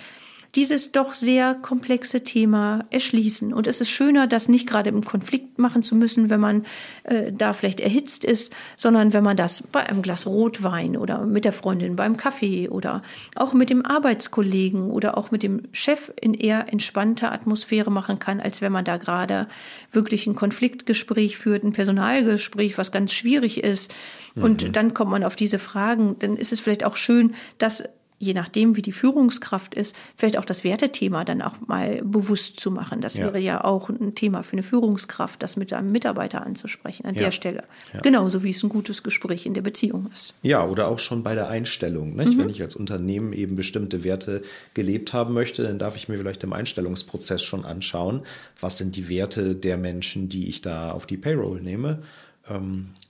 dieses 0.54 0.92
doch 0.92 1.14
sehr 1.14 1.54
komplexe 1.54 2.24
Thema 2.24 2.84
erschließen. 2.90 3.54
Und 3.54 3.66
es 3.66 3.80
ist 3.80 3.88
schöner, 3.88 4.26
das 4.26 4.48
nicht 4.48 4.66
gerade 4.66 4.90
im 4.90 5.02
Konflikt 5.02 5.58
machen 5.58 5.82
zu 5.82 5.94
müssen, 5.96 6.28
wenn 6.28 6.40
man 6.40 6.66
äh, 7.04 7.32
da 7.32 7.54
vielleicht 7.54 7.80
erhitzt 7.80 8.24
ist, 8.24 8.52
sondern 8.76 9.14
wenn 9.14 9.24
man 9.24 9.36
das 9.36 9.62
bei 9.62 9.80
einem 9.80 10.02
Glas 10.02 10.26
Rotwein 10.26 10.96
oder 10.98 11.24
mit 11.24 11.46
der 11.46 11.54
Freundin 11.54 11.96
beim 11.96 12.18
Kaffee 12.18 12.68
oder 12.68 13.02
auch 13.34 13.54
mit 13.54 13.70
dem 13.70 13.86
Arbeitskollegen 13.86 14.90
oder 14.90 15.16
auch 15.16 15.30
mit 15.30 15.42
dem 15.42 15.62
Chef 15.72 16.12
in 16.20 16.34
eher 16.34 16.70
entspannter 16.70 17.32
Atmosphäre 17.32 17.90
machen 17.90 18.18
kann, 18.18 18.38
als 18.38 18.60
wenn 18.60 18.72
man 18.72 18.84
da 18.84 18.98
gerade 18.98 19.48
wirklich 19.90 20.26
ein 20.26 20.36
Konfliktgespräch 20.36 21.38
führt, 21.38 21.64
ein 21.64 21.72
Personalgespräch, 21.72 22.76
was 22.76 22.92
ganz 22.92 23.12
schwierig 23.12 23.64
ist. 23.64 23.94
Und 24.34 24.64
mhm. 24.64 24.72
dann 24.72 24.94
kommt 24.94 25.10
man 25.10 25.24
auf 25.24 25.36
diese 25.36 25.58
Fragen. 25.58 26.18
Dann 26.18 26.36
ist 26.36 26.52
es 26.52 26.60
vielleicht 26.60 26.84
auch 26.84 26.96
schön, 26.96 27.34
dass 27.58 27.84
je 28.22 28.34
nachdem, 28.34 28.76
wie 28.76 28.82
die 28.82 28.92
Führungskraft 28.92 29.74
ist, 29.74 29.96
vielleicht 30.16 30.38
auch 30.38 30.44
das 30.44 30.62
Wertethema 30.62 31.24
dann 31.24 31.42
auch 31.42 31.56
mal 31.66 32.00
bewusst 32.04 32.60
zu 32.60 32.70
machen. 32.70 33.00
Das 33.00 33.16
ja. 33.16 33.24
wäre 33.24 33.40
ja 33.40 33.64
auch 33.64 33.88
ein 33.88 34.14
Thema 34.14 34.44
für 34.44 34.52
eine 34.52 34.62
Führungskraft, 34.62 35.42
das 35.42 35.56
mit 35.56 35.70
seinem 35.70 35.90
Mitarbeiter 35.90 36.46
anzusprechen 36.46 37.04
an 37.04 37.16
ja. 37.16 37.22
der 37.22 37.30
Stelle. 37.32 37.64
Ja. 37.92 38.00
Genauso 38.00 38.44
wie 38.44 38.50
es 38.50 38.62
ein 38.62 38.68
gutes 38.68 39.02
Gespräch 39.02 39.44
in 39.44 39.54
der 39.54 39.62
Beziehung 39.62 40.08
ist. 40.12 40.34
Ja, 40.42 40.64
oder 40.64 40.86
auch 40.86 41.00
schon 41.00 41.24
bei 41.24 41.34
der 41.34 41.48
Einstellung. 41.48 42.14
Mhm. 42.14 42.38
Wenn 42.38 42.48
ich 42.48 42.62
als 42.62 42.76
Unternehmen 42.76 43.32
eben 43.32 43.56
bestimmte 43.56 44.04
Werte 44.04 44.42
gelebt 44.74 45.12
haben 45.12 45.34
möchte, 45.34 45.64
dann 45.64 45.80
darf 45.80 45.96
ich 45.96 46.08
mir 46.08 46.16
vielleicht 46.16 46.44
im 46.44 46.52
Einstellungsprozess 46.52 47.42
schon 47.42 47.64
anschauen, 47.64 48.22
was 48.60 48.78
sind 48.78 48.94
die 48.94 49.08
Werte 49.08 49.56
der 49.56 49.76
Menschen, 49.76 50.28
die 50.28 50.48
ich 50.48 50.62
da 50.62 50.92
auf 50.92 51.06
die 51.06 51.16
Payroll 51.16 51.60
nehme 51.60 51.98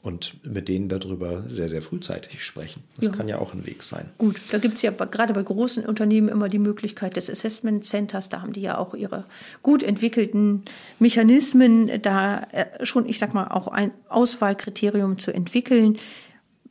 und 0.03 0.37
mit 0.45 0.68
denen 0.68 0.91
darüber 0.91 1.45
sehr, 1.49 1.68
sehr 1.68 1.80
frühzeitig 1.80 2.45
sprechen. 2.45 2.83
Das 2.97 3.07
ja. 3.07 3.12
kann 3.12 3.28
ja 3.28 3.39
auch 3.39 3.55
ein 3.55 3.66
Weg 3.66 3.83
sein. 3.83 4.11
Gut, 4.18 4.39
da 4.51 4.59
gibt 4.59 4.74
es 4.74 4.83
ja 4.83 4.91
gerade 4.91 5.33
bei 5.33 5.43
großen 5.43 5.87
Unternehmen 5.87 6.28
immer 6.28 6.49
die 6.51 6.59
Möglichkeit 6.59 7.16
des 7.16 7.30
Assessment 7.30 7.85
Centers. 7.87 8.28
Da 8.28 8.43
haben 8.43 8.53
die 8.53 8.61
ja 8.61 8.76
auch 8.76 8.95
ihre 8.95 9.24
gut 9.62 9.83
entwickelten 9.83 10.62
Mechanismen, 10.99 12.03
da 12.03 12.43
äh, 12.53 12.85
schon, 12.85 13.09
ich 13.09 13.18
sag 13.18 13.33
mal, 13.33 13.49
auch 13.49 13.68
ein 13.68 13.93
Auswahlkriterium 14.09 15.18
zu 15.18 15.33
entwickeln 15.33 15.99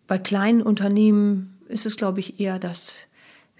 Bei 0.05 0.19
kleinen 0.19 0.61
Unternehmen 0.61 1.57
ist 1.67 1.85
es, 1.85 1.97
glaube 1.97 2.19
ich, 2.19 2.39
eher 2.39 2.59
das 2.59 2.95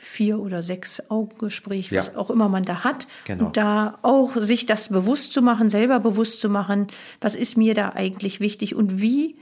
vier 0.04 0.40
oder 0.40 0.64
sechs 0.64 1.12
Augengespräch, 1.12 1.92
was 1.96 2.08
Ja. 2.08 2.18
auch 2.18 2.32
immer 2.32 2.50
man 2.50 2.64
da 2.64 2.84
hat. 2.84 3.08
Genau. 3.26 3.46
Und 3.46 3.58
da 3.58 4.00
auch 4.02 4.36
sich 4.36 4.66
das 4.66 4.90
bewusst 4.90 5.32
zu 5.32 5.44
machen, 5.44 5.70
selber 5.70 6.00
bewusst 6.00 6.40
zu 6.42 6.50
machen, 6.50 6.88
was 7.22 7.36
ist 7.36 7.56
mir 7.56 7.76
da 7.76 7.90
eigentlich 7.90 8.40
wichtig 8.40 8.74
und 8.74 9.00
wie 9.00 9.36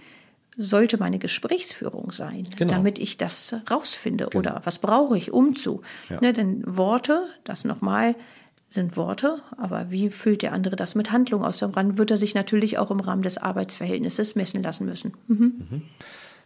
sollte 0.58 0.98
meine 0.98 1.18
Gesprächsführung 1.18 2.12
sein, 2.12 2.44
Genau. 2.44 2.56
Genau. 2.58 2.74
damit 2.74 3.00
ich 3.00 3.16
das 3.16 3.56
rausfinde 3.72 4.32
oder 4.36 4.60
was 4.66 4.80
brauche 4.80 5.18
ich, 5.18 5.32
um 5.32 5.56
zu. 5.56 5.82
Ne, 6.20 6.34
denn 6.34 6.62
Worte, 6.68 7.26
das 7.46 7.64
nochmal, 7.64 8.16
sind 8.68 8.98
Worte, 8.98 9.42
aber 9.58 9.90
wie 9.92 10.10
füllt 10.10 10.42
der 10.42 10.52
andere 10.52 10.76
das 10.76 10.94
mit 10.94 11.12
Handlung 11.14 11.46
aus? 11.46 11.60
Daran 11.60 11.98
wird 11.98 12.12
er 12.12 12.18
sich 12.18 12.36
natürlich 12.36 12.78
auch 12.78 12.92
im 12.92 13.00
Rahmen 13.00 13.22
des 13.24 13.38
Arbeitsverhältnisses 13.38 14.36
messen 14.36 14.62
lassen 14.62 14.86
müssen. 14.86 15.14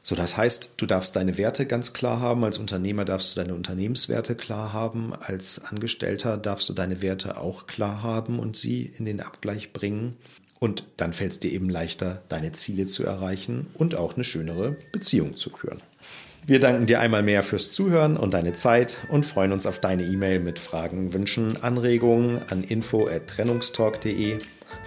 So, 0.06 0.16
das 0.16 0.36
heißt, 0.36 0.74
du 0.78 0.86
darfst 0.86 1.16
deine 1.16 1.38
Werte 1.38 1.66
ganz 1.66 1.94
klar 1.94 2.20
haben. 2.20 2.44
Als 2.44 2.58
Unternehmer 2.58 3.06
darfst 3.06 3.36
du 3.36 3.40
deine 3.40 3.56
Unternehmenswerte 3.56 4.36
klar 4.36 4.74
haben. 4.74 5.14
Als 5.18 5.64
Angestellter 5.64 6.38
darfst 6.38 6.68
du 6.68 6.74
deine 6.74 7.02
Werte 7.02 7.38
auch 7.38 7.68
klar 7.68 8.04
haben 8.04 8.38
und 8.38 8.58
sie 8.58 8.92
in 8.98 9.06
den 9.06 9.22
Abgleich 9.22 9.72
bringen. 9.72 10.18
Und 10.60 10.84
dann 10.98 11.14
fällt 11.14 11.32
es 11.32 11.40
dir 11.40 11.52
eben 11.54 11.70
leichter, 11.70 12.22
deine 12.28 12.52
Ziele 12.52 12.86
zu 12.86 13.06
erreichen 13.06 13.68
und 13.76 13.96
auch 13.96 14.16
eine 14.16 14.26
schönere 14.26 14.76
Beziehung 14.92 15.38
zu 15.38 15.50
führen. 15.50 15.82
Wir 16.46 16.60
danken 16.60 16.86
dir 16.86 17.00
einmal 17.00 17.24
mehr 17.24 17.42
fürs 17.42 17.72
Zuhören 17.72 18.18
und 18.18 18.34
deine 18.34 18.52
Zeit 18.52 18.98
und 19.10 19.26
freuen 19.26 19.54
uns 19.54 19.66
auf 19.66 19.80
deine 19.80 20.04
E-Mail 20.04 20.42
mit 20.42 20.60
Fragen, 20.60 21.14
Wünschen, 21.14 21.64
Anregungen 21.64 22.42
an 22.50 22.66
info@trennungstalk.de. 22.66 24.40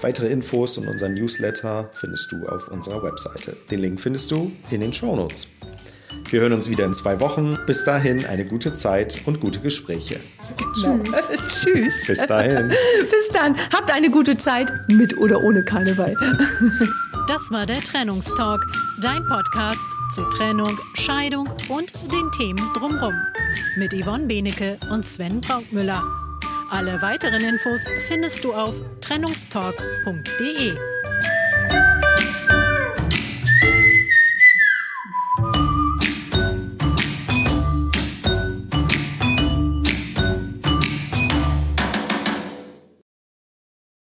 Weitere 0.03 0.28
Infos 0.28 0.76
und 0.78 0.88
unseren 0.88 1.14
Newsletter 1.14 1.90
findest 1.92 2.30
du 2.32 2.47
auf 2.47 2.68
unserer 2.68 3.03
Webseite. 3.03 3.57
Den 3.70 3.80
Link 3.80 4.01
findest 4.01 4.30
du 4.30 4.53
in 4.70 4.80
den 4.80 4.92
Shownotes. 4.92 5.49
Wir 6.30 6.40
hören 6.40 6.53
uns 6.53 6.68
wieder 6.68 6.84
in 6.84 6.94
zwei 6.94 7.20
Wochen. 7.20 7.57
Bis 7.66 7.84
dahin 7.84 8.24
eine 8.26 8.44
gute 8.44 8.72
Zeit 8.72 9.22
und 9.26 9.40
gute 9.40 9.61
Gespräche. 9.61 10.18
Tschüss. 11.62 12.07
Bis 12.07 12.26
dahin. 12.26 12.68
Bis 13.11 13.28
dann. 13.32 13.57
Habt 13.72 13.90
eine 13.92 14.11
gute 14.11 14.36
Zeit 14.36 14.70
mit 14.88 15.16
oder 15.18 15.42
ohne 15.42 15.64
Karneval. 15.64 16.14
Das 17.28 17.51
war 17.51 17.66
der 17.66 17.80
Trennungstalk, 17.80 18.64
dein 19.01 19.26
Podcast 19.26 19.84
zu 20.11 20.22
Trennung, 20.28 20.78
Scheidung 20.94 21.49
und 21.68 21.92
den 22.12 22.30
Themen 22.30 22.64
drumherum. 22.72 23.14
Mit 23.76 23.92
Yvonne 23.92 24.26
Benecke 24.26 24.78
und 24.92 25.03
Sven 25.03 25.40
Brautmüller. 25.40 26.05
Alle 26.68 27.00
weiteren 27.00 27.42
Infos 27.44 27.88
findest 28.08 28.44
du 28.44 28.52
auf 28.52 28.82
trennungstalk.de. 29.00 30.95